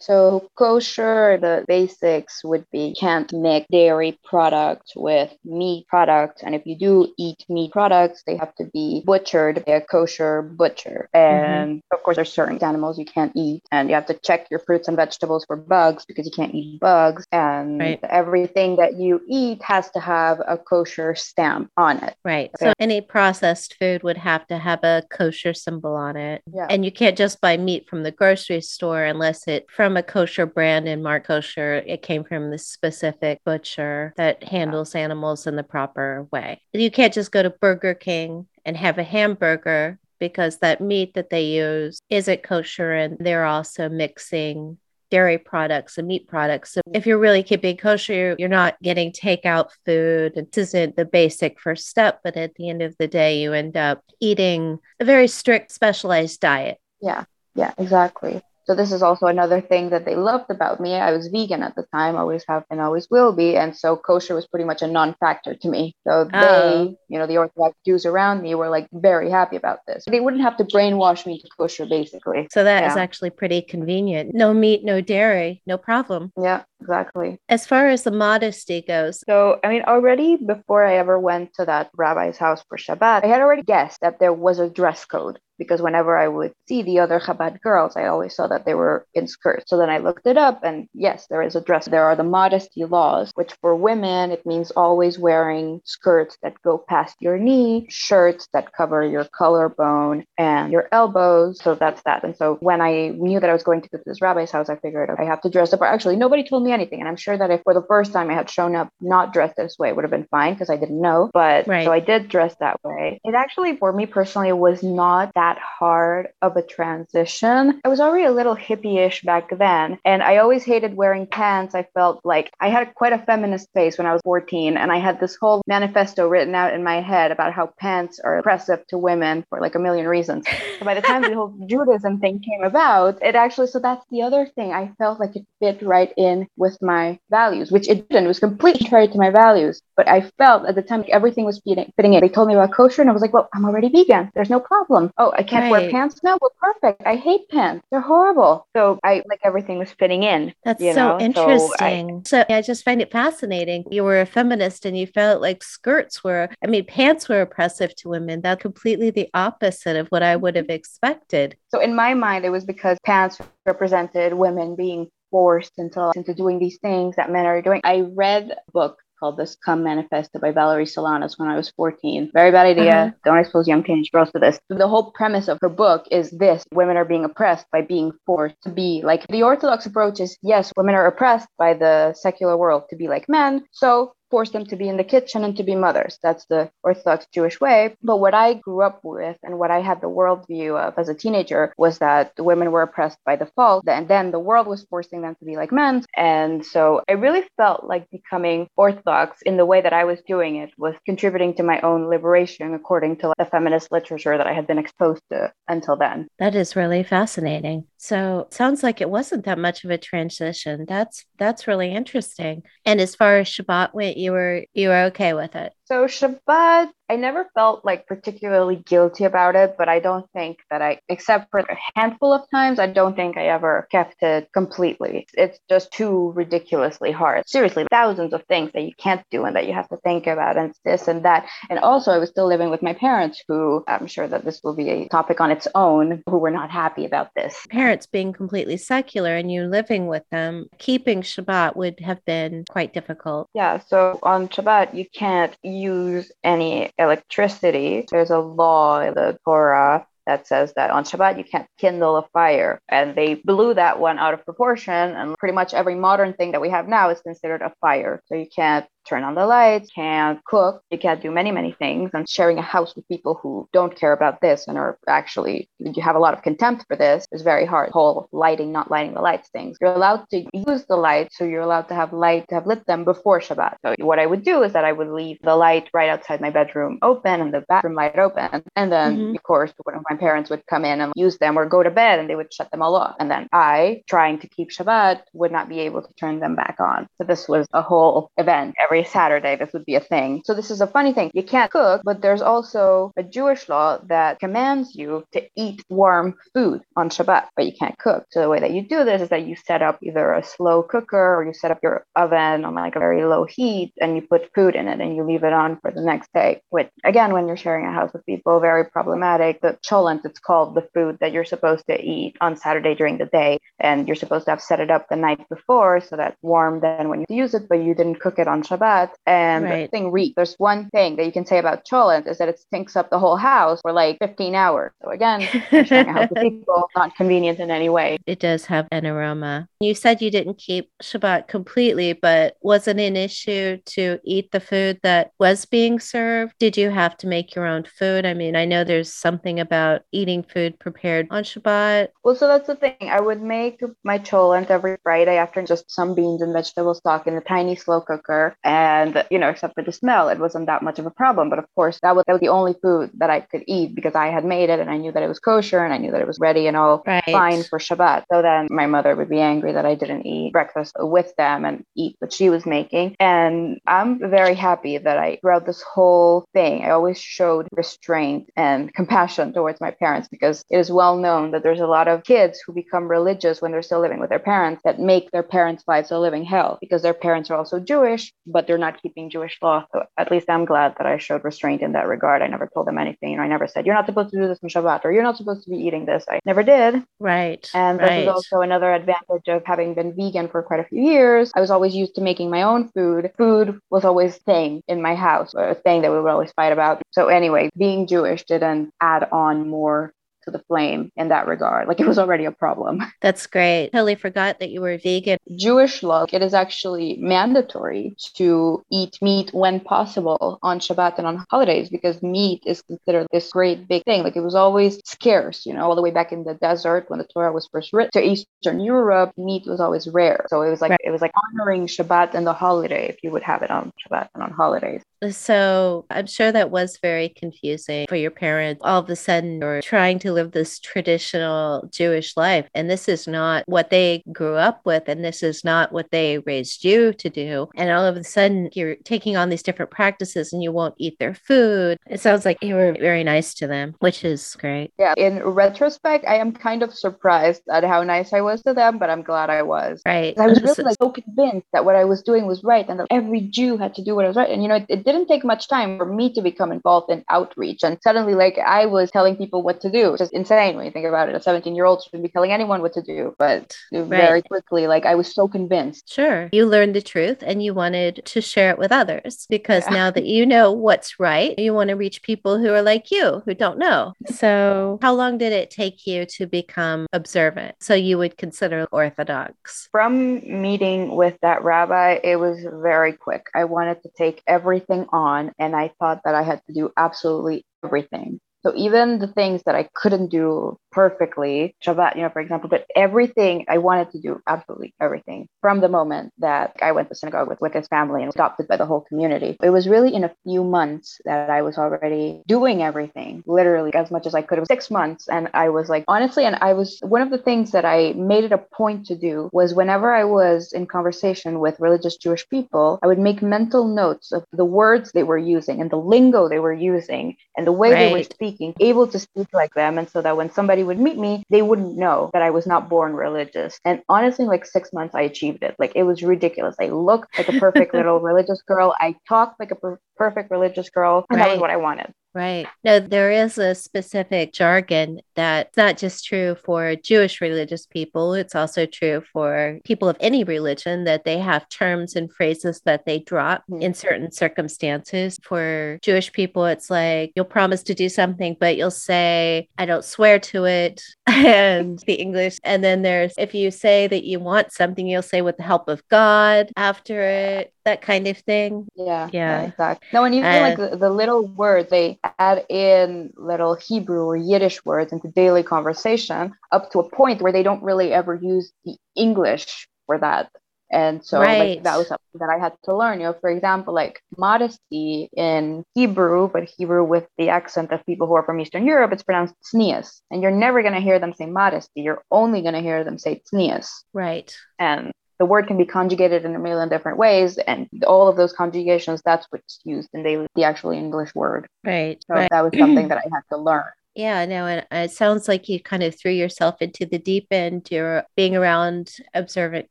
So 0.00 0.48
kosher, 0.56 1.38
the 1.40 1.64
basics 1.68 2.42
would 2.42 2.64
be 2.72 2.94
can't 2.98 3.30
mix 3.32 3.66
dairy 3.70 4.18
products 4.24 4.96
with 4.96 5.32
meat 5.44 5.86
products. 5.88 6.42
And 6.42 6.54
if 6.54 6.64
you 6.64 6.76
do 6.76 7.12
eat 7.18 7.44
meat 7.48 7.72
products, 7.72 8.22
they 8.26 8.36
have 8.36 8.54
to 8.56 8.64
be 8.64 9.02
butchered 9.04 9.64
by 9.66 9.72
a 9.72 9.80
kosher 9.80 10.42
butcher. 10.42 11.08
Mm-hmm. 11.14 11.44
And 11.44 11.70
mm-hmm. 11.70 11.94
of 11.94 12.02
course, 12.02 12.16
there's 12.16 12.32
certain 12.32 12.62
animals 12.62 12.98
you 12.98 13.04
can't 13.04 13.32
eat. 13.34 13.62
And 13.70 13.88
you 13.88 13.94
have 13.94 14.06
to 14.06 14.14
check 14.14 14.46
your 14.50 14.60
fruits 14.60 14.88
and 14.88 14.96
vegetables 14.96 15.44
for 15.44 15.56
bugs 15.56 16.04
because 16.06 16.24
you 16.24 16.32
can't 16.32 16.54
eat 16.54 16.80
bugs. 16.80 17.26
And 17.30 17.78
right. 17.78 18.00
everything 18.02 18.76
that 18.76 18.94
you 18.94 19.20
eat 19.28 19.62
has 19.62 19.90
to 19.90 20.00
have 20.00 20.40
a 20.46 20.56
kosher 20.56 21.14
stamp 21.14 21.70
on 21.76 22.02
it. 22.02 22.14
Right. 22.24 22.50
Okay. 22.56 22.70
So 22.70 22.72
any 22.78 23.02
processed 23.02 23.74
food 23.74 24.02
would 24.02 24.16
have 24.16 24.46
to 24.46 24.58
have 24.58 24.82
a 24.82 25.02
kosher 25.10 25.52
symbol 25.52 25.94
on 25.94 26.16
it. 26.16 26.42
Yeah. 26.52 26.66
And 26.70 26.84
you 26.84 26.90
can't 26.90 27.18
just 27.18 27.40
buy 27.40 27.58
meat 27.58 27.88
from 27.88 28.02
the 28.02 28.10
grocery 28.10 28.62
store 28.62 29.04
unless 29.04 29.46
it 29.46 29.66
from 29.70 29.89
from 29.90 29.96
a 29.96 30.02
kosher 30.04 30.46
brand 30.46 30.86
in 30.86 31.02
Mark 31.02 31.26
Kosher. 31.26 31.82
It 31.84 32.00
came 32.00 32.22
from 32.22 32.52
this 32.52 32.64
specific 32.64 33.42
butcher 33.44 34.14
that 34.16 34.44
handles 34.44 34.94
animals 34.94 35.48
in 35.48 35.56
the 35.56 35.64
proper 35.64 36.28
way. 36.30 36.62
You 36.72 36.92
can't 36.92 37.12
just 37.12 37.32
go 37.32 37.42
to 37.42 37.50
Burger 37.50 37.94
King 37.94 38.46
and 38.64 38.76
have 38.76 38.98
a 38.98 39.02
hamburger 39.02 39.98
because 40.20 40.58
that 40.58 40.80
meat 40.80 41.14
that 41.14 41.30
they 41.30 41.46
use 41.46 41.98
isn't 42.08 42.44
kosher 42.44 42.92
and 42.92 43.18
they're 43.18 43.44
also 43.44 43.88
mixing 43.88 44.78
dairy 45.10 45.38
products 45.38 45.98
and 45.98 46.06
meat 46.06 46.28
products. 46.28 46.74
So 46.74 46.82
if 46.94 47.04
you're 47.04 47.18
really 47.18 47.42
keeping 47.42 47.76
kosher, 47.76 48.36
you're 48.38 48.48
not 48.48 48.80
getting 48.84 49.10
takeout 49.10 49.70
food. 49.84 50.34
It 50.36 50.56
isn't 50.56 50.94
the 50.94 51.04
basic 51.04 51.58
first 51.58 51.88
step, 51.88 52.20
but 52.22 52.36
at 52.36 52.54
the 52.54 52.70
end 52.70 52.80
of 52.80 52.94
the 53.00 53.08
day, 53.08 53.42
you 53.42 53.54
end 53.54 53.76
up 53.76 54.04
eating 54.20 54.78
a 55.00 55.04
very 55.04 55.26
strict 55.26 55.72
specialized 55.72 56.38
diet. 56.38 56.78
Yeah, 57.00 57.24
yeah, 57.56 57.74
exactly. 57.76 58.40
So 58.70 58.76
this 58.76 58.92
is 58.92 59.02
also 59.02 59.26
another 59.26 59.60
thing 59.60 59.90
that 59.90 60.04
they 60.04 60.14
loved 60.14 60.48
about 60.48 60.78
me. 60.78 60.94
I 60.94 61.10
was 61.10 61.26
vegan 61.26 61.64
at 61.64 61.74
the 61.74 61.84
time, 61.92 62.14
always 62.14 62.44
have 62.46 62.62
and 62.70 62.80
always 62.80 63.08
will 63.10 63.32
be. 63.32 63.56
And 63.56 63.76
so 63.76 63.96
kosher 63.96 64.32
was 64.36 64.46
pretty 64.46 64.64
much 64.64 64.80
a 64.80 64.86
non-factor 64.86 65.56
to 65.56 65.68
me. 65.68 65.96
So 66.06 66.28
they, 66.30 66.38
Oh. 66.38 66.96
you 67.08 67.18
know, 67.18 67.26
the 67.26 67.38
Orthodox 67.38 67.76
Jews 67.84 68.06
around 68.06 68.42
me 68.42 68.54
were 68.54 68.68
like 68.68 68.86
very 68.92 69.28
happy 69.28 69.56
about 69.56 69.80
this. 69.88 70.04
They 70.08 70.20
wouldn't 70.20 70.44
have 70.44 70.56
to 70.58 70.64
brainwash 70.64 71.26
me 71.26 71.40
to 71.40 71.48
kosher 71.58 71.84
basically. 71.84 72.46
So 72.52 72.62
that 72.62 72.84
is 72.84 72.94
Yeah. 72.94 73.02
actually 73.02 73.30
pretty 73.30 73.60
convenient. 73.60 74.36
No 74.36 74.54
meat, 74.54 74.84
no 74.84 75.00
dairy, 75.00 75.62
no 75.66 75.76
problem. 75.76 76.30
Yeah, 76.40 76.62
exactly. 76.80 77.38
As 77.48 77.66
far 77.66 77.88
as 77.88 78.02
the 78.04 78.10
modesty 78.10 78.82
goes, 78.82 79.22
So, 79.28 79.58
I 79.64 79.68
mean, 79.68 79.82
already 79.86 80.36
before 80.36 80.84
I 80.84 80.96
ever 80.96 81.18
went 81.18 81.54
to 81.54 81.64
that 81.64 81.90
rabbi's 81.96 82.38
house 82.38 82.64
for 82.68 82.78
Shabbat, 82.78 83.24
I 83.24 83.28
had 83.28 83.40
already 83.40 83.62
guessed 83.62 84.00
that 84.00 84.18
there 84.18 84.32
was 84.32 84.58
a 84.58 84.70
dress 84.70 85.04
code 85.04 85.38
because 85.60 85.82
whenever 85.82 86.16
I 86.16 86.26
would 86.26 86.54
see 86.66 86.82
the 86.82 87.00
other 87.00 87.20
Chabad 87.20 87.60
girls, 87.60 87.94
I 87.94 88.06
always 88.06 88.34
saw 88.34 88.48
that 88.48 88.64
they 88.64 88.72
were 88.72 89.06
in 89.12 89.28
skirts. 89.28 89.68
So 89.68 89.76
then 89.76 89.90
I 89.90 89.98
looked 89.98 90.26
it 90.26 90.38
up, 90.38 90.64
and 90.64 90.88
yes, 90.94 91.26
there 91.28 91.42
is 91.42 91.54
a 91.54 91.60
dress. 91.60 91.84
There 91.84 92.02
are 92.02 92.16
the 92.16 92.24
modesty 92.24 92.86
laws, 92.86 93.30
which 93.34 93.52
for 93.60 93.76
women, 93.76 94.30
it 94.30 94.46
means 94.46 94.70
always 94.70 95.18
wearing 95.18 95.82
skirts 95.84 96.38
that 96.42 96.60
go 96.62 96.78
past 96.78 97.16
your 97.20 97.38
knee, 97.38 97.86
shirts 97.90 98.48
that 98.54 98.72
cover 98.72 99.04
your 99.04 99.26
collarbone 99.36 100.24
and 100.38 100.72
your 100.72 100.88
elbows. 100.92 101.60
So 101.62 101.74
that's 101.74 102.02
that. 102.04 102.24
And 102.24 102.34
so 102.34 102.56
when 102.60 102.80
I 102.80 103.08
knew 103.08 103.38
that 103.38 103.50
I 103.50 103.52
was 103.52 103.62
going 103.62 103.82
to 103.82 103.88
go 103.90 103.98
to 103.98 104.04
this 104.06 104.22
rabbi's 104.22 104.50
house, 104.50 104.70
I 104.70 104.76
figured 104.76 105.10
I 105.10 105.24
have 105.24 105.42
to 105.42 105.50
dress 105.50 105.74
up. 105.74 105.82
Or 105.82 105.86
actually, 105.86 106.16
nobody 106.16 106.42
told 106.42 106.64
me 106.64 106.69
anything. 106.72 107.00
And 107.00 107.08
I'm 107.08 107.16
sure 107.16 107.36
that 107.36 107.50
if 107.50 107.62
for 107.62 107.74
the 107.74 107.82
first 107.82 108.12
time 108.12 108.30
I 108.30 108.34
had 108.34 108.50
shown 108.50 108.74
up 108.76 108.90
not 109.00 109.32
dressed 109.32 109.56
this 109.56 109.78
way, 109.78 109.88
it 109.88 109.96
would 109.96 110.04
have 110.04 110.10
been 110.10 110.28
fine 110.30 110.54
because 110.54 110.70
I 110.70 110.76
didn't 110.76 111.00
know. 111.00 111.30
But 111.32 111.66
Right. 111.66 111.84
so 111.84 111.92
I 111.92 112.00
did 112.00 112.28
dress 112.28 112.54
that 112.60 112.78
way. 112.84 113.20
It 113.24 113.34
actually, 113.34 113.76
for 113.76 113.92
me 113.92 114.06
personally, 114.06 114.52
was 114.52 114.82
not 114.82 115.32
that 115.34 115.58
hard 115.58 116.28
of 116.42 116.56
a 116.56 116.62
transition. 116.62 117.80
I 117.84 117.88
was 117.88 118.00
already 118.00 118.24
a 118.24 118.32
little 118.32 118.56
hippie-ish 118.56 119.22
back 119.22 119.56
then, 119.56 119.98
and 120.04 120.22
I 120.22 120.38
always 120.38 120.64
hated 120.64 120.96
wearing 120.96 121.26
pants. 121.26 121.74
I 121.74 121.86
felt 121.94 122.20
like 122.24 122.50
I 122.60 122.68
had 122.68 122.94
quite 122.94 123.12
a 123.12 123.18
feminist 123.18 123.68
face 123.74 123.98
when 123.98 124.06
I 124.06 124.12
was 124.12 124.22
14, 124.24 124.76
and 124.76 124.92
I 124.92 124.98
had 124.98 125.20
this 125.20 125.36
whole 125.36 125.62
manifesto 125.66 126.28
written 126.28 126.54
out 126.54 126.74
in 126.74 126.82
my 126.82 127.00
head 127.00 127.30
about 127.30 127.52
how 127.52 127.72
pants 127.78 128.20
are 128.20 128.38
oppressive 128.38 128.86
to 128.88 128.98
women 128.98 129.44
for 129.48 129.60
like 129.60 129.74
a 129.74 129.78
million 129.78 130.06
reasons. 130.06 130.46
So 130.46 130.84
by 130.84 130.94
the 130.94 131.02
time 131.02 131.24
the 131.24 131.34
whole 131.34 131.54
Judaism 131.66 132.20
thing 132.20 132.40
came 132.40 132.62
about, 132.62 133.22
it 133.22 133.34
actually 133.34 133.66
so 133.68 133.78
that's 133.78 134.04
the 134.10 134.22
other 134.22 134.46
thing. 134.46 134.72
I 134.72 134.92
felt 134.98 135.20
like 135.20 135.36
it 135.36 135.46
fit 135.60 135.82
right 135.82 136.12
in 136.16 136.48
with 136.60 136.80
my 136.82 137.18
values, 137.30 137.72
which 137.72 137.88
it 137.88 138.08
didn't. 138.08 138.24
It 138.24 138.28
was 138.28 138.38
completely 138.38 138.80
contrary 138.80 139.08
to 139.08 139.18
my 139.18 139.30
values. 139.30 139.80
But 139.96 140.08
I 140.08 140.20
felt 140.38 140.66
at 140.66 140.74
the 140.74 140.82
time 140.82 141.04
everything 141.08 141.44
was 141.44 141.60
fitting, 141.66 141.92
fitting 141.96 142.14
in. 142.14 142.20
They 142.20 142.28
told 142.28 142.48
me 142.48 142.54
about 142.54 142.72
kosher, 142.72 143.00
and 143.00 143.10
I 143.10 143.12
was 143.12 143.22
like, 143.22 143.32
well, 143.32 143.48
I'm 143.54 143.64
already 143.64 143.88
vegan. 143.88 144.30
There's 144.34 144.50
no 144.50 144.60
problem. 144.60 145.10
Oh, 145.18 145.32
I 145.36 145.42
can't 145.42 145.70
wear 145.70 145.80
Right. 145.80 145.90
pants 145.90 146.20
now? 146.22 146.36
Well, 146.40 146.52
perfect. 146.60 147.02
I 147.06 147.16
hate 147.16 147.48
pants. 147.48 147.84
They're 147.90 148.00
horrible. 148.00 148.66
So 148.76 148.98
I 149.02 149.22
like 149.28 149.40
everything 149.44 149.78
was 149.78 149.90
fitting 149.92 150.22
in. 150.22 150.52
that's 150.64 150.82
you 150.82 150.92
so 150.92 151.00
know? 151.00 151.18
So 151.18 151.18
I- 151.18 151.24
interesting. 151.24 152.24
So 152.26 152.44
I, 152.48 152.60
just 152.60 152.84
find 152.84 153.00
it 153.00 153.10
fascinating. 153.10 153.84
You 153.90 154.04
were 154.04 154.20
a 154.20 154.26
feminist 154.26 154.84
and 154.84 154.96
you 154.96 155.06
felt 155.06 155.40
like 155.40 155.62
skirts 155.62 156.22
were, 156.22 156.48
I 156.62 156.66
mean, 156.66 156.84
pants 156.84 157.28
were 157.28 157.40
oppressive 157.40 157.94
to 157.96 158.08
women. 158.10 158.42
That's 158.42 158.60
completely 158.60 159.10
the 159.10 159.28
opposite 159.32 159.96
of 159.96 160.08
what 160.08 160.22
I 160.22 160.36
would 160.36 160.56
have 160.56 160.66
mm-hmm. 160.66 160.72
expected. 160.72 161.56
So 161.68 161.80
in 161.80 161.94
my 161.94 162.12
mind, 162.12 162.44
it 162.44 162.50
was 162.50 162.64
because 162.64 162.98
pants 163.04 163.38
represented 163.64 164.34
women 164.34 164.76
being 164.76 165.08
forced 165.30 165.72
into, 165.78 166.12
into 166.14 166.34
doing 166.34 166.58
these 166.58 166.78
things 166.78 167.16
that 167.16 167.30
men 167.30 167.46
are 167.46 167.62
doing. 167.62 167.80
I 167.84 168.00
read 168.14 168.50
a 168.50 168.72
book 168.72 168.98
called 169.20 169.36
The 169.36 169.46
Scum 169.46 169.84
Manifesto 169.84 170.38
by 170.38 170.50
Valerie 170.50 170.86
Solanas 170.86 171.38
when 171.38 171.48
I 171.48 171.56
was 171.56 171.70
14. 171.76 172.30
Very 172.32 172.50
bad 172.50 172.66
idea. 172.66 172.90
Uh-huh. 172.90 173.10
Don't 173.24 173.38
expose 173.38 173.68
young 173.68 173.84
teenage 173.84 174.10
girls 174.10 174.32
to 174.32 174.38
this. 174.38 174.58
The 174.70 174.88
whole 174.88 175.12
premise 175.12 175.46
of 175.46 175.58
her 175.60 175.68
book 175.68 176.06
is 176.10 176.30
this 176.30 176.64
women 176.72 176.96
are 176.96 177.04
being 177.04 177.24
oppressed 177.24 177.66
by 177.70 177.82
being 177.82 178.12
forced 178.24 178.56
to 178.62 178.70
be 178.70 179.02
like 179.04 179.26
the 179.28 179.42
Orthodox 179.42 179.86
approach 179.86 180.20
is 180.20 180.38
yes, 180.42 180.72
women 180.76 180.94
are 180.94 181.06
oppressed 181.06 181.48
by 181.58 181.74
the 181.74 182.14
secular 182.14 182.56
world 182.56 182.84
to 182.90 182.96
be 182.96 183.08
like 183.08 183.28
men. 183.28 183.64
So 183.72 184.14
force 184.30 184.50
them 184.50 184.64
to 184.66 184.76
be 184.76 184.88
in 184.88 184.96
the 184.96 185.04
kitchen 185.04 185.44
and 185.44 185.56
to 185.56 185.62
be 185.62 185.74
mothers. 185.74 186.18
That's 186.22 186.46
the 186.46 186.70
Orthodox 186.82 187.26
Jewish 187.32 187.60
way. 187.60 187.96
But 188.02 188.18
what 188.18 188.34
I 188.34 188.54
grew 188.54 188.82
up 188.82 189.00
with 189.02 189.36
and 189.42 189.58
what 189.58 189.70
I 189.70 189.80
had 189.80 190.00
the 190.00 190.08
worldview 190.08 190.78
of 190.78 190.94
as 190.98 191.08
a 191.08 191.14
teenager 191.14 191.72
was 191.76 191.98
that 191.98 192.32
the 192.36 192.44
women 192.44 192.70
were 192.70 192.82
oppressed 192.82 193.18
by 193.24 193.36
default, 193.36 193.88
and 193.88 194.08
then 194.08 194.30
the 194.30 194.38
world 194.38 194.66
was 194.66 194.86
forcing 194.88 195.22
them 195.22 195.34
to 195.38 195.44
be 195.44 195.56
like 195.56 195.72
men. 195.72 196.04
And 196.16 196.64
so 196.64 197.02
I 197.08 197.12
really 197.12 197.44
felt 197.56 197.84
like 197.84 198.10
becoming 198.10 198.68
Orthodox 198.76 199.42
in 199.42 199.56
the 199.56 199.66
way 199.66 199.80
that 199.80 199.92
I 199.92 200.04
was 200.04 200.20
doing 200.26 200.56
it 200.56 200.70
was 200.78 200.94
contributing 201.06 201.54
to 201.54 201.62
my 201.62 201.80
own 201.80 202.08
liberation 202.08 202.74
according 202.74 203.16
to 203.18 203.32
the 203.38 203.44
feminist 203.44 203.90
literature 203.90 204.36
that 204.36 204.46
I 204.46 204.52
had 204.52 204.66
been 204.66 204.78
exposed 204.78 205.22
to 205.32 205.52
until 205.68 205.96
then. 205.96 206.28
That 206.38 206.54
is 206.54 206.76
really 206.76 207.02
fascinating. 207.02 207.86
So 208.02 208.48
sounds 208.50 208.82
like 208.82 209.02
it 209.02 209.10
wasn't 209.10 209.44
that 209.44 209.58
much 209.58 209.84
of 209.84 209.90
a 209.90 209.98
transition. 209.98 210.86
That's 210.88 211.26
that's 211.38 211.68
really 211.68 211.92
interesting. 211.94 212.62
And 212.86 212.98
as 212.98 213.14
far 213.14 213.36
as 213.38 213.46
Shabbat 213.46 213.92
went, 213.92 214.16
you 214.16 214.32
were 214.32 214.64
you 214.72 214.88
were 214.88 215.02
okay 215.08 215.34
with 215.34 215.54
it. 215.54 215.74
So 215.90 216.04
Shabbat, 216.06 216.90
I 217.08 217.16
never 217.16 217.48
felt 217.52 217.84
like 217.84 218.06
particularly 218.06 218.76
guilty 218.76 219.24
about 219.24 219.56
it, 219.56 219.74
but 219.76 219.88
I 219.88 219.98
don't 219.98 220.30
think 220.30 220.58
that 220.70 220.80
I, 220.80 221.00
except 221.08 221.50
for 221.50 221.58
a 221.58 221.76
handful 221.96 222.32
of 222.32 222.48
times, 222.48 222.78
I 222.78 222.86
don't 222.86 223.16
think 223.16 223.36
I 223.36 223.46
ever 223.46 223.88
kept 223.90 224.22
it 224.22 224.48
completely. 224.52 225.26
It's 225.34 225.58
just 225.68 225.90
too 225.90 226.30
ridiculously 226.36 227.10
hard. 227.10 227.48
Seriously, 227.48 227.88
thousands 227.90 228.32
of 228.32 228.44
things 228.44 228.70
that 228.74 228.82
you 228.82 228.92
can't 228.96 229.24
do 229.32 229.44
and 229.44 229.56
that 229.56 229.66
you 229.66 229.72
have 229.72 229.88
to 229.88 229.96
think 230.04 230.28
about, 230.28 230.56
and 230.56 230.72
this 230.84 231.08
and 231.08 231.24
that. 231.24 231.48
And 231.68 231.80
also, 231.80 232.12
I 232.12 232.18
was 232.18 232.28
still 232.28 232.46
living 232.46 232.70
with 232.70 232.82
my 232.82 232.92
parents, 232.92 233.42
who 233.48 233.82
I'm 233.88 234.06
sure 234.06 234.28
that 234.28 234.44
this 234.44 234.60
will 234.62 234.76
be 234.76 234.90
a 234.90 235.08
topic 235.08 235.40
on 235.40 235.50
its 235.50 235.66
own, 235.74 236.22
who 236.26 236.38
were 236.38 236.52
not 236.52 236.70
happy 236.70 237.04
about 237.04 237.30
this. 237.34 237.66
Parents 237.68 238.06
being 238.06 238.32
completely 238.32 238.76
secular 238.76 239.34
and 239.34 239.50
you 239.50 239.66
living 239.66 240.06
with 240.06 240.22
them, 240.30 240.68
keeping 240.78 241.22
Shabbat 241.22 241.74
would 241.74 241.98
have 241.98 242.24
been 242.24 242.64
quite 242.70 242.94
difficult. 242.94 243.48
Yeah, 243.54 243.80
so 243.80 244.20
on 244.22 244.46
Shabbat, 244.46 244.94
you 244.94 245.06
can't 245.12 245.56
use 245.80 246.30
any 246.44 246.90
electricity. 246.98 248.06
There's 248.10 248.30
a 248.30 248.38
law 248.38 249.00
in 249.00 249.14
the 249.14 249.38
Torah 249.44 250.06
that 250.26 250.46
says 250.46 250.72
that 250.76 250.90
on 250.90 251.04
Shabbat 251.04 251.38
you 251.38 251.44
can't 251.44 251.66
kindle 251.78 252.16
a 252.16 252.22
fire. 252.32 252.80
And 252.88 253.14
they 253.14 253.34
blew 253.34 253.74
that 253.74 253.98
one 253.98 254.18
out 254.18 254.34
of 254.34 254.44
proportion. 254.44 254.92
And 254.92 255.36
pretty 255.38 255.54
much 255.54 255.74
every 255.74 255.94
modern 255.94 256.34
thing 256.34 256.52
that 256.52 256.60
we 256.60 256.70
have 256.70 256.86
now 256.88 257.10
is 257.10 257.20
considered 257.20 257.62
a 257.62 257.72
fire. 257.80 258.22
So 258.26 258.34
you 258.34 258.46
can't 258.54 258.86
turn 259.08 259.24
on 259.24 259.34
the 259.34 259.46
lights, 259.46 259.90
can't 259.94 260.42
cook, 260.44 260.82
you 260.90 260.98
can't 260.98 261.22
do 261.22 261.30
many, 261.30 261.50
many 261.50 261.72
things. 261.72 262.10
And 262.14 262.28
sharing 262.28 262.58
a 262.58 262.62
house 262.62 262.94
with 262.94 263.06
people 263.08 263.38
who 263.42 263.68
don't 263.72 263.94
care 263.96 264.12
about 264.12 264.40
this 264.40 264.68
and 264.68 264.78
are 264.78 264.98
actually, 265.08 265.68
you 265.78 266.02
have 266.02 266.16
a 266.16 266.18
lot 266.18 266.34
of 266.34 266.42
contempt 266.42 266.84
for 266.88 266.96
this 266.96 267.26
is 267.32 267.42
very 267.42 267.66
hard. 267.66 267.90
Whole 267.90 268.28
lighting, 268.32 268.72
not 268.72 268.90
lighting 268.90 269.14
the 269.14 269.20
lights 269.20 269.48
things. 269.50 269.76
You're 269.80 269.92
allowed 269.92 270.24
to 270.30 270.44
use 270.52 270.84
the 270.86 270.96
lights, 270.96 271.36
so 271.36 271.44
you're 271.44 271.62
allowed 271.62 271.88
to 271.88 271.94
have 271.94 272.12
light, 272.12 272.46
to 272.48 272.54
have 272.54 272.66
lit 272.66 272.84
them 272.86 273.04
before 273.04 273.40
Shabbat. 273.40 273.76
So 273.84 273.94
what 274.00 274.18
I 274.18 274.26
would 274.26 274.44
do 274.44 274.62
is 274.62 274.72
that 274.72 274.84
I 274.84 274.92
would 274.92 275.08
leave 275.08 275.38
the 275.42 275.56
light 275.56 275.88
right 275.92 276.08
outside 276.08 276.40
my 276.40 276.50
bedroom 276.50 276.98
open 277.02 277.40
and 277.40 277.52
the 277.52 277.64
bathroom 277.68 277.94
light 277.94 278.18
open. 278.18 278.62
And 278.76 278.92
then, 278.92 279.18
Mhm. 279.18 279.34
of 279.36 279.42
course, 279.42 279.72
one 279.84 279.96
of 279.96 280.04
my 280.10 280.16
parents 280.16 280.50
would 280.50 280.66
come 280.66 280.84
in 280.84 281.00
and 281.00 281.12
use 281.16 281.38
them 281.38 281.58
or 281.58 281.66
go 281.66 281.82
to 281.82 281.90
bed 281.90 282.18
and 282.18 282.28
they 282.28 282.36
would 282.36 282.52
shut 282.52 282.70
them 282.70 282.82
all 282.82 282.96
off. 282.96 283.16
And 283.18 283.30
then 283.30 283.48
I, 283.52 284.02
trying 284.08 284.38
to 284.40 284.48
keep 284.48 284.70
Shabbat, 284.70 285.22
would 285.32 285.52
not 285.52 285.68
be 285.68 285.80
able 285.80 286.02
to 286.02 286.12
turn 286.14 286.40
them 286.40 286.54
back 286.56 286.76
on. 286.80 287.06
So 287.18 287.24
this 287.24 287.48
was 287.48 287.66
a 287.72 287.82
whole 287.82 288.30
event. 288.36 288.74
Every 288.90 289.04
Saturday, 289.04 289.54
this 289.54 289.72
would 289.72 289.84
be 289.84 289.94
a 289.94 290.00
thing. 290.00 290.42
So 290.44 290.52
this 290.52 290.68
is 290.68 290.80
a 290.80 290.86
funny 290.86 291.12
thing. 291.12 291.30
You 291.32 291.44
can't 291.44 291.70
cook, 291.70 292.02
but 292.04 292.22
there's 292.22 292.42
also 292.42 293.12
a 293.16 293.22
Jewish 293.22 293.68
law 293.68 293.98
that 294.08 294.40
commands 294.40 294.96
you 294.96 295.22
to 295.30 295.46
eat 295.56 295.84
warm 295.88 296.34
food 296.52 296.82
on 296.96 297.08
Shabbat, 297.08 297.50
but 297.54 297.66
you 297.66 297.72
can't 297.72 297.96
cook. 297.98 298.24
So 298.30 298.40
the 298.40 298.48
way 298.48 298.58
that 298.58 298.72
you 298.72 298.82
do 298.82 299.04
this 299.04 299.22
is 299.22 299.28
that 299.28 299.46
you 299.46 299.54
set 299.54 299.80
up 299.80 300.00
either 300.02 300.32
a 300.32 300.42
slow 300.42 300.82
cooker 300.82 301.36
or 301.36 301.46
you 301.46 301.54
set 301.54 301.70
up 301.70 301.78
your 301.84 302.04
oven 302.16 302.64
on 302.64 302.74
like 302.74 302.96
a 302.96 302.98
very 302.98 303.24
low 303.24 303.44
heat 303.44 303.92
and 304.00 304.16
you 304.16 304.22
put 304.22 304.50
food 304.56 304.74
in 304.74 304.88
it 304.88 305.00
and 305.00 305.14
you 305.14 305.22
leave 305.22 305.44
it 305.44 305.52
on 305.52 305.78
for 305.80 305.92
the 305.92 306.02
next 306.02 306.28
day. 306.34 306.60
Which 306.70 306.90
again, 307.04 307.32
when 307.32 307.46
you're 307.46 307.56
sharing 307.56 307.86
a 307.86 307.92
house 307.92 308.12
with 308.12 308.26
people, 308.26 308.58
very 308.58 308.84
problematic. 308.84 309.60
The 309.60 309.78
cholent, 309.88 310.24
it's 310.24 310.40
called 310.40 310.74
the 310.74 310.88
food 310.92 311.18
that 311.20 311.30
you're 311.30 311.44
supposed 311.44 311.86
to 311.86 311.96
eat 312.04 312.36
on 312.40 312.56
Saturday 312.56 312.96
during 312.96 313.18
the 313.18 313.26
day, 313.26 313.60
and 313.78 314.08
you're 314.08 314.16
supposed 314.16 314.46
to 314.46 314.50
have 314.50 314.60
set 314.60 314.80
it 314.80 314.90
up 314.90 315.08
the 315.08 315.14
night 315.14 315.48
before 315.48 316.00
so 316.00 316.16
that's 316.16 316.36
warm 316.42 316.80
then 316.80 317.08
when 317.08 317.20
you 317.20 317.36
use 317.36 317.54
it, 317.54 317.68
but 317.68 317.76
you 317.76 317.94
didn't 317.94 318.20
cook 318.20 318.40
it 318.40 318.48
on 318.48 318.64
Shabbat. 318.64 318.79
And 319.26 319.64
the 319.64 319.88
thing 319.90 320.10
reeks. 320.10 320.34
There's 320.36 320.54
one 320.56 320.88
thing 320.90 321.16
that 321.16 321.26
you 321.26 321.32
can 321.32 321.46
say 321.46 321.58
about 321.58 321.84
cholent 321.84 322.28
is 322.28 322.38
that 322.38 322.48
it 322.48 322.58
stinks 322.58 322.96
up 322.96 323.10
the 323.10 323.18
whole 323.18 323.36
house 323.36 323.80
for 323.82 323.92
like 323.92 324.18
15 324.20 324.54
hours. 324.54 324.92
So 325.02 325.10
again, 325.10 325.42
a 325.72 326.04
house 326.04 326.28
people, 326.36 326.88
not 326.96 327.14
convenient 327.16 327.60
in 327.60 327.70
any 327.70 327.88
way. 327.88 328.18
It 328.26 328.40
does 328.40 328.64
have 328.66 328.88
an 328.90 329.06
aroma. 329.06 329.68
You 329.80 329.94
said 329.94 330.22
you 330.22 330.30
didn't 330.30 330.58
keep 330.58 330.90
Shabbat 331.02 331.48
completely, 331.48 332.12
but 332.12 332.56
was 332.62 332.88
it 332.88 332.98
an 332.98 333.16
issue 333.16 333.78
to 333.86 334.18
eat 334.24 334.50
the 334.52 334.60
food 334.60 335.00
that 335.02 335.32
was 335.38 335.64
being 335.64 336.00
served? 336.00 336.54
Did 336.58 336.76
you 336.76 336.90
have 336.90 337.16
to 337.18 337.26
make 337.26 337.54
your 337.54 337.66
own 337.66 337.84
food? 337.84 338.26
I 338.26 338.34
mean, 338.34 338.56
I 338.56 338.64
know 338.64 338.84
there's 338.84 339.12
something 339.12 339.60
about 339.60 340.02
eating 340.12 340.42
food 340.42 340.78
prepared 340.78 341.28
on 341.30 341.44
Shabbat. 341.44 342.08
Well, 342.24 342.34
so 342.34 342.48
that's 342.48 342.66
the 342.66 342.76
thing. 342.76 342.96
I 343.10 343.20
would 343.20 343.42
make 343.42 343.80
my 344.04 344.18
cholent 344.18 344.70
every 344.70 344.96
Friday 345.02 345.36
after 345.36 345.62
just 345.62 345.90
some 345.90 346.14
beans 346.14 346.42
and 346.42 346.52
vegetable 346.52 346.94
stock 346.94 347.26
in 347.26 347.36
a 347.36 347.40
tiny 347.40 347.76
slow 347.76 348.00
cooker. 348.00 348.56
And, 348.70 349.24
you 349.32 349.38
know, 349.40 349.48
except 349.48 349.74
for 349.74 349.82
the 349.82 349.90
smell, 349.90 350.28
it 350.28 350.38
wasn't 350.38 350.66
that 350.66 350.80
much 350.80 351.00
of 351.00 351.06
a 351.06 351.10
problem. 351.10 351.50
But 351.50 351.58
of 351.58 351.66
course, 351.74 351.98
that 352.04 352.14
was, 352.14 352.22
that 352.28 352.34
was 352.34 352.40
the 352.40 352.50
only 352.50 352.76
food 352.80 353.10
that 353.14 353.28
I 353.28 353.40
could 353.40 353.64
eat 353.66 353.96
because 353.96 354.14
I 354.14 354.28
had 354.28 354.44
made 354.44 354.70
it 354.70 354.78
and 354.78 354.88
I 354.88 354.96
knew 354.96 355.10
that 355.10 355.24
it 355.24 355.26
was 355.26 355.40
kosher 355.40 355.84
and 355.84 355.92
I 355.92 355.98
knew 355.98 356.12
that 356.12 356.20
it 356.20 356.26
was 356.28 356.38
ready 356.38 356.68
and 356.68 356.76
all 356.76 357.02
right. 357.04 357.24
fine 357.24 357.64
for 357.64 357.80
Shabbat. 357.80 358.26
So 358.32 358.42
then 358.42 358.68
my 358.70 358.86
mother 358.86 359.16
would 359.16 359.28
be 359.28 359.40
angry 359.40 359.72
that 359.72 359.86
I 359.86 359.96
didn't 359.96 360.24
eat 360.24 360.52
breakfast 360.52 360.94
with 361.00 361.34
them 361.34 361.64
and 361.64 361.84
eat 361.96 362.14
what 362.20 362.32
she 362.32 362.48
was 362.48 362.64
making. 362.64 363.16
And 363.18 363.80
I'm 363.88 364.20
very 364.30 364.54
happy 364.54 364.98
that 364.98 365.18
I, 365.18 365.38
throughout 365.40 365.66
this 365.66 365.82
whole 365.82 366.46
thing, 366.52 366.84
I 366.84 366.90
always 366.90 367.20
showed 367.20 367.66
restraint 367.72 368.50
and 368.56 368.94
compassion 368.94 369.52
towards 369.52 369.80
my 369.80 369.90
parents 369.90 370.28
because 370.28 370.62
it 370.70 370.78
is 370.78 370.92
well 370.92 371.16
known 371.16 371.50
that 371.50 371.64
there's 371.64 371.80
a 371.80 371.88
lot 371.88 372.06
of 372.06 372.22
kids 372.22 372.60
who 372.64 372.72
become 372.72 373.08
religious 373.08 373.60
when 373.60 373.72
they're 373.72 373.82
still 373.82 374.00
living 374.00 374.20
with 374.20 374.30
their 374.30 374.38
parents 374.38 374.80
that 374.84 375.00
make 375.00 375.32
their 375.32 375.42
parents' 375.42 375.82
lives 375.88 376.12
a 376.12 376.18
living 376.20 376.44
hell 376.44 376.78
because 376.80 377.02
their 377.02 377.14
parents 377.14 377.50
are 377.50 377.56
also 377.56 377.80
Jewish, 377.80 378.32
but 378.46 378.59
they're 378.66 378.78
not 378.78 379.02
keeping 379.02 379.30
Jewish 379.30 379.58
law. 379.62 379.84
So 379.92 380.04
at 380.16 380.30
least 380.30 380.48
I'm 380.48 380.64
glad 380.64 380.94
that 380.98 381.06
I 381.06 381.18
showed 381.18 381.44
restraint 381.44 381.82
in 381.82 381.92
that 381.92 382.06
regard. 382.06 382.42
I 382.42 382.46
never 382.46 382.68
told 382.72 382.86
them 382.86 382.98
anything. 382.98 383.30
You 383.30 383.36
know, 383.36 383.42
I 383.42 383.48
never 383.48 383.66
said, 383.66 383.86
you're 383.86 383.94
not 383.94 384.06
supposed 384.06 384.30
to 384.30 384.40
do 384.40 384.48
this 384.48 384.58
on 384.62 384.68
Shabbat 384.68 385.04
or 385.04 385.12
you're 385.12 385.22
not 385.22 385.36
supposed 385.36 385.64
to 385.64 385.70
be 385.70 385.76
eating 385.76 386.06
this. 386.06 386.24
I 386.28 386.40
never 386.44 386.62
did. 386.62 387.02
Right. 387.18 387.68
And 387.74 387.98
this 387.98 388.08
right. 388.08 388.22
is 388.22 388.28
also 388.28 388.60
another 388.60 388.92
advantage 388.92 389.48
of 389.48 389.62
having 389.64 389.94
been 389.94 390.14
vegan 390.14 390.48
for 390.48 390.62
quite 390.62 390.80
a 390.80 390.84
few 390.84 391.02
years. 391.02 391.52
I 391.54 391.60
was 391.60 391.70
always 391.70 391.94
used 391.94 392.14
to 392.16 392.20
making 392.20 392.50
my 392.50 392.62
own 392.62 392.88
food. 392.88 393.30
Food 393.36 393.80
was 393.90 394.04
always 394.04 394.36
thing 394.36 394.82
in 394.88 395.02
my 395.02 395.14
house, 395.14 395.54
a 395.54 395.74
thing 395.74 396.02
that 396.02 396.10
we 396.10 396.20
would 396.20 396.30
always 396.30 396.52
fight 396.52 396.72
about. 396.72 397.02
So 397.10 397.28
anyway, 397.28 397.70
being 397.76 398.06
Jewish 398.06 398.44
didn't 398.44 398.92
add 399.00 399.28
on 399.32 399.68
more 399.68 400.12
to 400.50 400.58
the 400.58 400.64
flame 400.64 401.10
in 401.16 401.28
that 401.28 401.46
regard. 401.46 401.88
Like 401.88 402.00
it 402.00 402.06
was 402.06 402.18
already 402.18 402.44
a 402.44 402.52
problem. 402.52 403.00
That's 403.20 403.46
great. 403.46 403.90
Totally 403.92 404.14
forgot 404.14 404.58
that 404.60 404.70
you 404.70 404.80
were 404.80 404.98
vegan. 404.98 405.38
Jewish 405.56 406.02
law, 406.02 406.26
it 406.32 406.42
is 406.42 406.54
actually 406.54 407.16
mandatory 407.18 408.14
to 408.34 408.82
eat 408.90 409.18
meat 409.22 409.50
when 409.52 409.80
possible 409.80 410.58
on 410.62 410.80
Shabbat 410.80 411.18
and 411.18 411.26
on 411.26 411.44
holidays 411.50 411.88
because 411.88 412.22
meat 412.22 412.62
is 412.66 412.82
considered 412.82 413.26
this 413.32 413.50
great 413.50 413.88
big 413.88 414.04
thing. 414.04 414.22
Like 414.22 414.36
it 414.36 414.42
was 414.42 414.54
always 414.54 415.00
scarce, 415.04 415.66
you 415.66 415.74
know, 415.74 415.84
all 415.88 415.96
the 415.96 416.02
way 416.02 416.10
back 416.10 416.32
in 416.32 416.44
the 416.44 416.54
desert 416.54 417.04
when 417.08 417.18
the 417.18 417.26
Torah 417.32 417.52
was 417.52 417.68
first 417.70 417.92
written 417.92 418.10
to 418.12 418.26
Eastern 418.26 418.80
Europe, 418.80 419.32
meat 419.36 419.64
was 419.66 419.80
always 419.80 420.08
rare. 420.08 420.46
So 420.48 420.62
it 420.62 420.70
was 420.70 420.80
like 420.80 420.90
right. 420.90 421.00
it 421.04 421.10
was 421.10 421.20
like 421.20 421.32
honoring 421.52 421.86
Shabbat 421.86 422.34
and 422.34 422.46
the 422.46 422.52
holiday 422.52 423.08
if 423.08 423.22
you 423.22 423.30
would 423.30 423.42
have 423.42 423.62
it 423.62 423.70
on 423.70 423.92
Shabbat 424.00 424.28
and 424.34 424.42
on 424.42 424.52
holidays. 424.52 425.02
So 425.30 426.06
I'm 426.10 426.26
sure 426.26 426.50
that 426.50 426.70
was 426.70 426.98
very 427.02 427.28
confusing 427.28 428.06
for 428.08 428.16
your 428.16 428.30
parents. 428.30 428.80
All 428.84 429.00
of 429.00 429.10
a 429.10 429.16
sudden, 429.16 429.60
you're 429.60 429.82
trying 429.82 430.18
to 430.20 430.32
live 430.32 430.52
this 430.52 430.78
traditional 430.78 431.88
Jewish 431.92 432.36
life, 432.36 432.68
and 432.74 432.88
this 432.88 433.08
is 433.08 433.26
not 433.26 433.64
what 433.66 433.90
they 433.90 434.22
grew 434.32 434.54
up 434.56 434.80
with, 434.84 435.08
and 435.08 435.24
this 435.24 435.42
is 435.42 435.64
not 435.64 435.92
what 435.92 436.10
they 436.10 436.38
raised 436.38 436.84
you 436.84 437.12
to 437.14 437.28
do. 437.28 437.68
And 437.76 437.90
all 437.90 438.04
of 438.04 438.16
a 438.16 438.24
sudden, 438.24 438.70
you're 438.72 438.96
taking 439.04 439.36
on 439.36 439.50
these 439.50 439.62
different 439.62 439.90
practices 439.90 440.52
and 440.52 440.62
you 440.62 440.72
won't 440.72 440.94
eat 440.98 441.18
their 441.18 441.34
food. 441.34 441.98
It 442.06 442.20
sounds 442.20 442.44
like 442.44 442.62
you 442.62 442.74
were 442.74 442.92
very 442.98 443.24
nice 443.24 443.54
to 443.54 443.66
them, 443.66 443.94
which 443.98 444.24
is 444.24 444.56
great. 444.58 444.92
Yeah. 444.98 445.14
In 445.16 445.42
retrospect, 445.44 446.24
I 446.26 446.36
am 446.36 446.52
kind 446.52 446.82
of 446.82 446.94
surprised 446.94 447.62
at 447.70 447.84
how 447.84 448.02
nice 448.02 448.32
I 448.32 448.40
was 448.40 448.62
to 448.62 448.74
them, 448.74 448.98
but 448.98 449.10
I'm 449.10 449.22
glad 449.22 449.50
I 449.50 449.62
was. 449.62 450.00
Right. 450.06 450.38
I 450.38 450.46
was 450.46 450.62
really 450.62 450.84
like 450.84 450.96
so 451.00 451.10
convinced 451.10 451.66
that 451.72 451.84
what 451.84 451.96
I 451.96 452.04
was 452.04 452.22
doing 452.22 452.46
was 452.46 452.64
right 452.64 452.88
and 452.88 453.00
that 453.00 453.06
every 453.10 453.42
Jew 453.42 453.76
had 453.76 453.94
to 453.96 454.02
do 454.02 454.14
what 454.14 454.26
was 454.26 454.36
right. 454.36 454.50
And 454.50 454.62
you 454.62 454.68
know, 454.68 454.76
it, 454.76 454.86
it 454.88 455.04
didn't 455.12 455.28
take 455.28 455.44
much 455.44 455.68
time 455.68 455.98
for 455.98 456.06
me 456.06 456.32
to 456.34 456.42
become 456.42 456.72
involved 456.72 457.10
in 457.10 457.24
outreach. 457.28 457.82
And 457.82 457.98
suddenly, 458.02 458.34
like, 458.34 458.58
I 458.58 458.86
was 458.86 459.10
telling 459.10 459.36
people 459.36 459.62
what 459.62 459.80
to 459.82 459.90
do, 459.90 460.12
which 460.12 460.20
is 460.20 460.30
insane 460.30 460.76
when 460.76 460.84
you 460.84 460.90
think 460.90 461.06
about 461.06 461.28
it. 461.28 461.34
A 461.34 461.40
17 461.40 461.74
year 461.74 461.84
old 461.84 462.02
shouldn't 462.02 462.22
be 462.22 462.28
telling 462.28 462.52
anyone 462.52 462.82
what 462.82 462.92
to 462.94 463.02
do. 463.02 463.34
But 463.38 463.76
right. 463.92 464.06
very 464.08 464.42
quickly, 464.42 464.86
like, 464.86 465.06
I 465.06 465.14
was 465.14 465.32
so 465.32 465.48
convinced. 465.48 466.12
Sure. 466.12 466.48
You 466.52 466.66
learned 466.66 466.94
the 466.94 467.02
truth 467.02 467.42
and 467.42 467.62
you 467.62 467.74
wanted 467.74 468.22
to 468.24 468.40
share 468.40 468.70
it 468.70 468.78
with 468.78 468.92
others 468.92 469.46
because 469.48 469.84
yeah. 469.86 469.94
now 469.94 470.10
that 470.10 470.26
you 470.26 470.46
know 470.46 470.72
what's 470.72 471.18
right, 471.18 471.58
you 471.58 471.74
want 471.74 471.88
to 471.88 471.96
reach 471.96 472.22
people 472.22 472.58
who 472.58 472.72
are 472.72 472.82
like 472.82 473.10
you, 473.10 473.42
who 473.44 473.54
don't 473.54 473.78
know. 473.78 474.14
So, 474.26 474.98
how 475.02 475.14
long 475.14 475.38
did 475.38 475.52
it 475.52 475.70
take 475.70 476.06
you 476.06 476.26
to 476.26 476.46
become 476.46 477.06
observant? 477.12 477.76
So, 477.80 477.94
you 477.94 478.18
would 478.18 478.36
consider 478.36 478.86
Orthodox? 478.92 479.88
From 479.90 480.40
meeting 480.62 481.14
with 481.14 481.38
that 481.42 481.62
rabbi, 481.64 482.18
it 482.22 482.36
was 482.36 482.64
very 482.82 483.12
quick. 483.12 483.46
I 483.54 483.64
wanted 483.64 484.02
to 484.02 484.10
take 484.16 484.42
everything 484.46 484.99
on, 485.12 485.52
and 485.58 485.74
I 485.76 485.92
thought 485.98 486.22
that 486.24 486.34
I 486.34 486.42
had 486.42 486.62
to 486.66 486.72
do 486.72 486.90
absolutely 486.96 487.64
everything. 487.84 488.40
So 488.62 488.72
even 488.76 489.18
the 489.18 489.26
things 489.26 489.62
that 489.64 489.74
I 489.74 489.88
couldn't 489.94 490.28
do 490.28 490.78
perfectly, 490.92 491.74
Shabbat, 491.84 492.16
you 492.16 492.22
know, 492.22 492.30
for 492.30 492.40
example, 492.40 492.68
but 492.68 492.86
everything 492.96 493.64
I 493.68 493.78
wanted 493.78 494.10
to 494.10 494.20
do, 494.20 494.40
absolutely 494.46 494.94
everything 495.00 495.48
from 495.60 495.80
the 495.80 495.88
moment 495.88 496.32
that 496.38 496.76
I 496.82 496.92
went 496.92 497.08
to 497.08 497.14
synagogue 497.14 497.48
with, 497.48 497.60
with 497.60 497.72
his 497.72 497.86
family 497.88 498.22
and 498.22 498.32
adopted 498.32 498.68
by 498.68 498.76
the 498.76 498.86
whole 498.86 499.02
community. 499.02 499.56
It 499.62 499.70
was 499.70 499.88
really 499.88 500.14
in 500.14 500.24
a 500.24 500.34
few 500.44 500.64
months 500.64 501.20
that 501.24 501.48
I 501.48 501.62
was 501.62 501.78
already 501.78 502.42
doing 502.46 502.82
everything, 502.82 503.42
literally 503.46 503.94
as 503.94 504.10
much 504.10 504.26
as 504.26 504.34
I 504.34 504.42
could. 504.42 504.58
It 504.58 504.62
was 504.62 504.68
six 504.68 504.90
months. 504.90 505.28
And 505.28 505.48
I 505.54 505.68
was 505.68 505.88
like, 505.88 506.04
honestly, 506.08 506.44
and 506.44 506.56
I 506.60 506.72
was 506.72 506.98
one 507.02 507.22
of 507.22 507.30
the 507.30 507.38
things 507.38 507.70
that 507.70 507.84
I 507.84 508.12
made 508.14 508.44
it 508.44 508.52
a 508.52 508.58
point 508.58 509.06
to 509.06 509.16
do 509.16 509.48
was 509.52 509.74
whenever 509.74 510.12
I 510.14 510.24
was 510.24 510.72
in 510.72 510.86
conversation 510.86 511.60
with 511.60 511.80
religious 511.80 512.16
Jewish 512.16 512.48
people, 512.48 512.98
I 513.02 513.06
would 513.06 513.18
make 513.18 513.42
mental 513.42 513.86
notes 513.86 514.32
of 514.32 514.44
the 514.52 514.64
words 514.64 515.12
they 515.12 515.22
were 515.22 515.38
using 515.38 515.80
and 515.80 515.90
the 515.90 515.96
lingo 515.96 516.48
they 516.48 516.58
were 516.58 516.72
using 516.72 517.36
and 517.56 517.66
the 517.66 517.72
way 517.72 517.92
right. 517.92 517.98
they 517.98 518.12
were 518.12 518.22
speaking, 518.24 518.49
able 518.80 519.06
to 519.08 519.18
speak 519.18 519.48
like 519.52 519.74
them. 519.74 519.98
And 519.98 520.08
so 520.08 520.22
that 520.22 520.36
when 520.36 520.50
somebody 520.50 520.82
would 520.82 520.98
meet 520.98 521.18
me, 521.18 521.42
they 521.50 521.62
wouldn't 521.62 521.96
know 521.96 522.30
that 522.32 522.42
I 522.42 522.50
was 522.50 522.66
not 522.66 522.88
born 522.88 523.14
religious. 523.14 523.78
And 523.84 524.02
honestly, 524.08 524.44
like 524.44 524.64
six 524.66 524.92
months, 524.92 525.14
I 525.14 525.22
achieved 525.22 525.62
it. 525.62 525.74
Like 525.78 525.92
it 525.94 526.04
was 526.04 526.22
ridiculous. 526.22 526.76
I 526.80 526.86
looked 526.86 527.36
like 527.38 527.48
a 527.48 527.58
perfect 527.58 527.94
little 527.98 528.20
religious 528.20 528.62
girl. 528.62 528.94
I 528.98 529.16
talked 529.28 529.60
like 529.60 529.70
a 529.70 529.76
per- 529.76 530.00
perfect 530.16 530.50
religious 530.50 530.90
girl. 530.90 531.26
And 531.30 531.38
right. 531.38 531.46
that 531.46 531.52
was 531.52 531.60
what 531.60 531.70
I 531.70 531.76
wanted. 531.76 532.12
Right. 532.32 532.66
No, 532.84 533.00
there 533.00 533.32
is 533.32 533.58
a 533.58 533.74
specific 533.74 534.52
jargon 534.52 535.20
that's 535.34 535.76
not 535.76 535.98
just 535.98 536.24
true 536.24 536.56
for 536.64 536.94
Jewish 536.94 537.40
religious 537.40 537.86
people, 537.86 538.34
it's 538.34 538.54
also 538.54 538.86
true 538.86 539.22
for 539.32 539.80
people 539.84 540.08
of 540.08 540.16
any 540.20 540.44
religion 540.44 541.04
that 541.04 541.24
they 541.24 541.38
have 541.38 541.68
terms 541.68 542.14
and 542.14 542.32
phrases 542.32 542.82
that 542.84 543.04
they 543.04 543.18
drop 543.18 543.64
mm-hmm. 543.68 543.82
in 543.82 543.94
certain 543.94 544.30
circumstances. 544.30 545.38
For 545.42 545.98
Jewish 546.02 546.32
people, 546.32 546.66
it's 546.66 546.88
like 546.88 547.32
you'll 547.34 547.44
promise 547.46 547.82
to 547.84 547.94
do 547.94 548.08
something, 548.08 548.56
but 548.60 548.76
you'll 548.76 548.92
say, 548.92 549.68
I 549.76 549.86
don't 549.86 550.04
swear 550.04 550.38
to 550.38 550.66
it, 550.66 551.02
and 551.26 551.98
the 552.06 552.14
English. 552.14 552.58
And 552.62 552.84
then 552.84 553.02
there's 553.02 553.34
if 553.38 553.54
you 553.54 553.72
say 553.72 554.06
that 554.06 554.24
you 554.24 554.38
want 554.38 554.72
something, 554.72 555.06
you'll 555.06 555.22
say, 555.22 555.42
with 555.42 555.56
the 555.56 555.62
help 555.64 555.88
of 555.88 556.06
God 556.08 556.70
after 556.76 557.22
it 557.22 557.72
that 557.84 558.02
kind 558.02 558.26
of 558.26 558.38
thing. 558.38 558.86
Yeah, 558.94 559.28
yeah, 559.32 559.62
exactly. 559.62 560.08
No, 560.12 560.24
and 560.24 560.34
even 560.34 560.50
uh, 560.50 560.60
like 560.60 560.78
the, 560.78 560.96
the, 560.96 561.10
little 561.10 561.46
words 561.46 561.90
they 561.90 562.18
add 562.38 562.64
in 562.68 563.32
little 563.36 563.74
Hebrew 563.74 564.24
or 564.24 564.36
Yiddish 564.36 564.84
words 564.84 565.12
into 565.12 565.28
daily 565.28 565.62
conversation 565.62 566.52
up 566.72 566.90
to 566.92 567.00
a 567.00 567.08
point 567.08 567.42
where 567.42 567.52
they 567.52 567.62
don't 567.62 567.82
really 567.82 568.12
ever 568.12 568.34
use 568.34 568.72
the 568.84 568.96
English 569.16 569.88
for 570.06 570.18
that. 570.18 570.50
And 570.92 571.24
so 571.24 571.40
right. 571.40 571.76
like, 571.76 571.84
that 571.84 571.96
was 571.98 572.08
something 572.08 572.40
that 572.40 572.48
I 572.48 572.58
had 572.58 572.72
to 572.84 572.96
learn. 572.96 573.20
You 573.20 573.26
know, 573.26 573.36
for 573.40 573.48
example, 573.48 573.94
like 573.94 574.20
modesty 574.36 575.30
in 575.36 575.84
Hebrew, 575.94 576.48
but 576.52 576.68
Hebrew 576.76 577.04
with 577.04 577.28
the 577.38 577.48
accent 577.48 577.92
of 577.92 578.04
people 578.06 578.26
who 578.26 578.34
are 578.34 578.42
from 578.42 578.58
Eastern 578.58 578.84
Europe, 578.84 579.12
it's 579.12 579.22
pronounced 579.22 579.54
tznius. 579.72 580.20
And 580.32 580.42
you're 580.42 580.50
never 580.50 580.82
going 580.82 580.94
to 580.94 581.00
hear 581.00 581.20
them 581.20 581.32
say 581.32 581.46
modesty. 581.46 582.00
You're 582.00 582.24
only 582.32 582.62
going 582.62 582.74
to 582.74 582.80
hear 582.80 583.04
them 583.04 583.18
say 583.18 583.40
tznius. 583.52 583.88
Right. 584.12 584.52
And 584.80 585.12
the 585.40 585.46
word 585.46 585.66
can 585.66 585.78
be 585.78 585.86
conjugated 585.86 586.44
in 586.44 586.54
a 586.54 586.58
million 586.58 586.88
different 586.88 587.18
ways 587.18 587.58
and 587.58 587.88
all 588.06 588.28
of 588.28 588.36
those 588.36 588.52
conjugations 588.52 589.22
that's 589.24 589.46
what's 589.50 589.80
used 589.84 590.10
in 590.12 590.22
the, 590.22 590.46
the 590.54 590.62
actual 590.62 590.90
english 590.90 591.34
word 591.34 591.66
right 591.82 592.22
so 592.28 592.34
right. 592.34 592.50
that 592.50 592.62
was 592.62 592.72
something 592.78 593.08
that 593.08 593.18
i 593.18 593.22
had 593.32 593.42
to 593.50 593.56
learn 593.56 593.90
yeah, 594.20 594.44
no, 594.44 594.66
and 594.66 594.86
it 594.90 595.10
sounds 595.12 595.48
like 595.48 595.66
you 595.66 595.80
kind 595.80 596.02
of 596.02 596.18
threw 596.18 596.30
yourself 596.30 596.82
into 596.82 597.06
the 597.06 597.18
deep 597.18 597.46
end. 597.50 597.88
You're 597.90 598.24
being 598.36 598.54
around 598.54 599.16
observant 599.32 599.90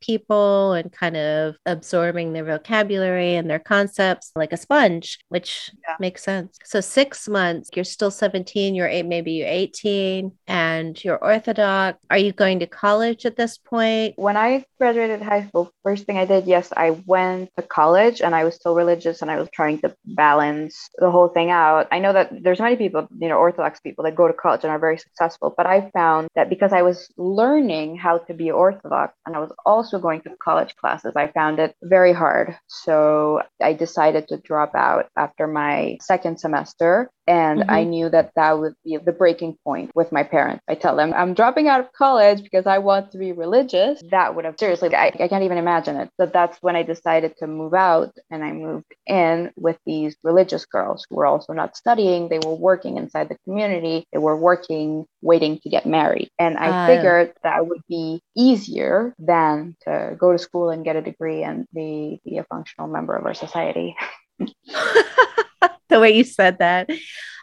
people 0.00 0.72
and 0.72 0.92
kind 0.92 1.16
of 1.16 1.56
absorbing 1.66 2.32
their 2.32 2.44
vocabulary 2.44 3.34
and 3.34 3.50
their 3.50 3.58
concepts 3.58 4.30
like 4.36 4.52
a 4.52 4.56
sponge, 4.56 5.18
which 5.30 5.72
yeah. 5.84 5.96
makes 5.98 6.22
sense. 6.22 6.58
So 6.64 6.80
six 6.80 7.28
months, 7.28 7.70
you're 7.74 7.84
still 7.84 8.12
17, 8.12 8.76
you're 8.76 8.86
eight, 8.86 9.06
maybe 9.06 9.32
you're 9.32 9.48
18, 9.48 10.30
and 10.46 11.04
you're 11.04 11.18
Orthodox. 11.18 11.98
Are 12.08 12.18
you 12.18 12.32
going 12.32 12.60
to 12.60 12.68
college 12.68 13.26
at 13.26 13.36
this 13.36 13.58
point? 13.58 14.14
When 14.16 14.36
I 14.36 14.64
graduated 14.78 15.22
high 15.22 15.48
school, 15.48 15.72
first 15.82 16.04
thing 16.04 16.18
I 16.18 16.24
did, 16.24 16.46
yes, 16.46 16.72
I 16.76 17.02
went 17.04 17.50
to 17.56 17.62
college 17.64 18.20
and 18.20 18.32
I 18.32 18.44
was 18.44 18.54
still 18.54 18.76
religious 18.76 19.22
and 19.22 19.30
I 19.30 19.40
was 19.40 19.48
trying 19.52 19.80
to 19.80 19.92
balance 20.04 20.88
the 20.98 21.10
whole 21.10 21.28
thing 21.28 21.50
out. 21.50 21.88
I 21.90 21.98
know 21.98 22.12
that 22.12 22.30
there's 22.44 22.60
many 22.60 22.76
people, 22.76 23.08
you 23.18 23.28
know, 23.28 23.38
Orthodox 23.38 23.80
people 23.80 24.04
that 24.04 24.14
go 24.20 24.28
to 24.28 24.34
college 24.44 24.62
and 24.64 24.70
are 24.70 24.86
very 24.88 24.98
successful. 24.98 25.54
But 25.56 25.66
I 25.66 25.90
found 26.00 26.28
that 26.36 26.50
because 26.54 26.72
I 26.72 26.82
was 26.82 26.98
learning 27.16 27.96
how 27.96 28.18
to 28.26 28.32
be 28.34 28.50
Orthodox 28.50 29.14
and 29.24 29.34
I 29.36 29.40
was 29.44 29.52
also 29.64 29.98
going 29.98 30.20
to 30.22 30.30
college 30.48 30.72
classes, 30.76 31.12
I 31.16 31.26
found 31.28 31.58
it 31.58 31.74
very 31.82 32.12
hard. 32.12 32.56
So 32.84 33.42
I 33.68 33.72
decided 33.72 34.28
to 34.28 34.36
drop 34.50 34.72
out 34.74 35.04
after 35.16 35.46
my 35.46 35.98
second 36.12 36.38
semester 36.38 37.10
And 37.30 37.60
mm-hmm. 37.60 37.70
I 37.70 37.84
knew 37.84 38.08
that 38.08 38.32
that 38.34 38.58
would 38.58 38.74
be 38.84 38.96
the 38.96 39.12
breaking 39.12 39.56
point 39.62 39.92
with 39.94 40.10
my 40.10 40.24
parents. 40.24 40.64
I 40.68 40.74
tell 40.74 40.96
them 40.96 41.14
I'm 41.14 41.32
dropping 41.32 41.68
out 41.68 41.78
of 41.78 41.92
college 41.92 42.42
because 42.42 42.66
I 42.66 42.78
want 42.78 43.12
to 43.12 43.18
be 43.18 43.30
religious. 43.30 44.02
That 44.10 44.34
would 44.34 44.44
have 44.44 44.56
seriously, 44.58 44.92
I, 44.96 45.12
I 45.20 45.28
can't 45.28 45.44
even 45.44 45.56
imagine 45.56 45.94
it. 45.94 46.10
So 46.18 46.26
that's 46.26 46.58
when 46.60 46.74
I 46.74 46.82
decided 46.82 47.36
to 47.38 47.46
move 47.46 47.72
out 47.72 48.12
and 48.32 48.42
I 48.42 48.50
moved 48.50 48.92
in 49.06 49.52
with 49.56 49.78
these 49.86 50.16
religious 50.24 50.66
girls 50.66 51.06
who 51.08 51.16
were 51.16 51.26
also 51.26 51.52
not 51.52 51.76
studying. 51.76 52.28
They 52.28 52.40
were 52.40 52.56
working 52.56 52.96
inside 52.96 53.28
the 53.28 53.38
community, 53.44 54.08
they 54.12 54.18
were 54.18 54.36
working, 54.36 55.06
waiting 55.22 55.60
to 55.60 55.68
get 55.68 55.86
married. 55.86 56.30
And 56.36 56.58
I 56.58 56.68
uh, 56.68 56.86
figured 56.88 57.34
that 57.44 57.64
would 57.64 57.82
be 57.88 58.20
easier 58.36 59.14
than 59.20 59.76
to 59.82 60.16
go 60.18 60.32
to 60.32 60.38
school 60.38 60.70
and 60.70 60.84
get 60.84 60.96
a 60.96 61.02
degree 61.02 61.44
and 61.44 61.68
be, 61.72 62.20
be 62.24 62.38
a 62.38 62.44
functional 62.44 62.88
member 62.88 63.14
of 63.14 63.24
our 63.24 63.34
society. 63.34 63.94
the 65.90 66.00
way 66.00 66.16
you 66.16 66.24
said 66.24 66.58
that. 66.58 66.88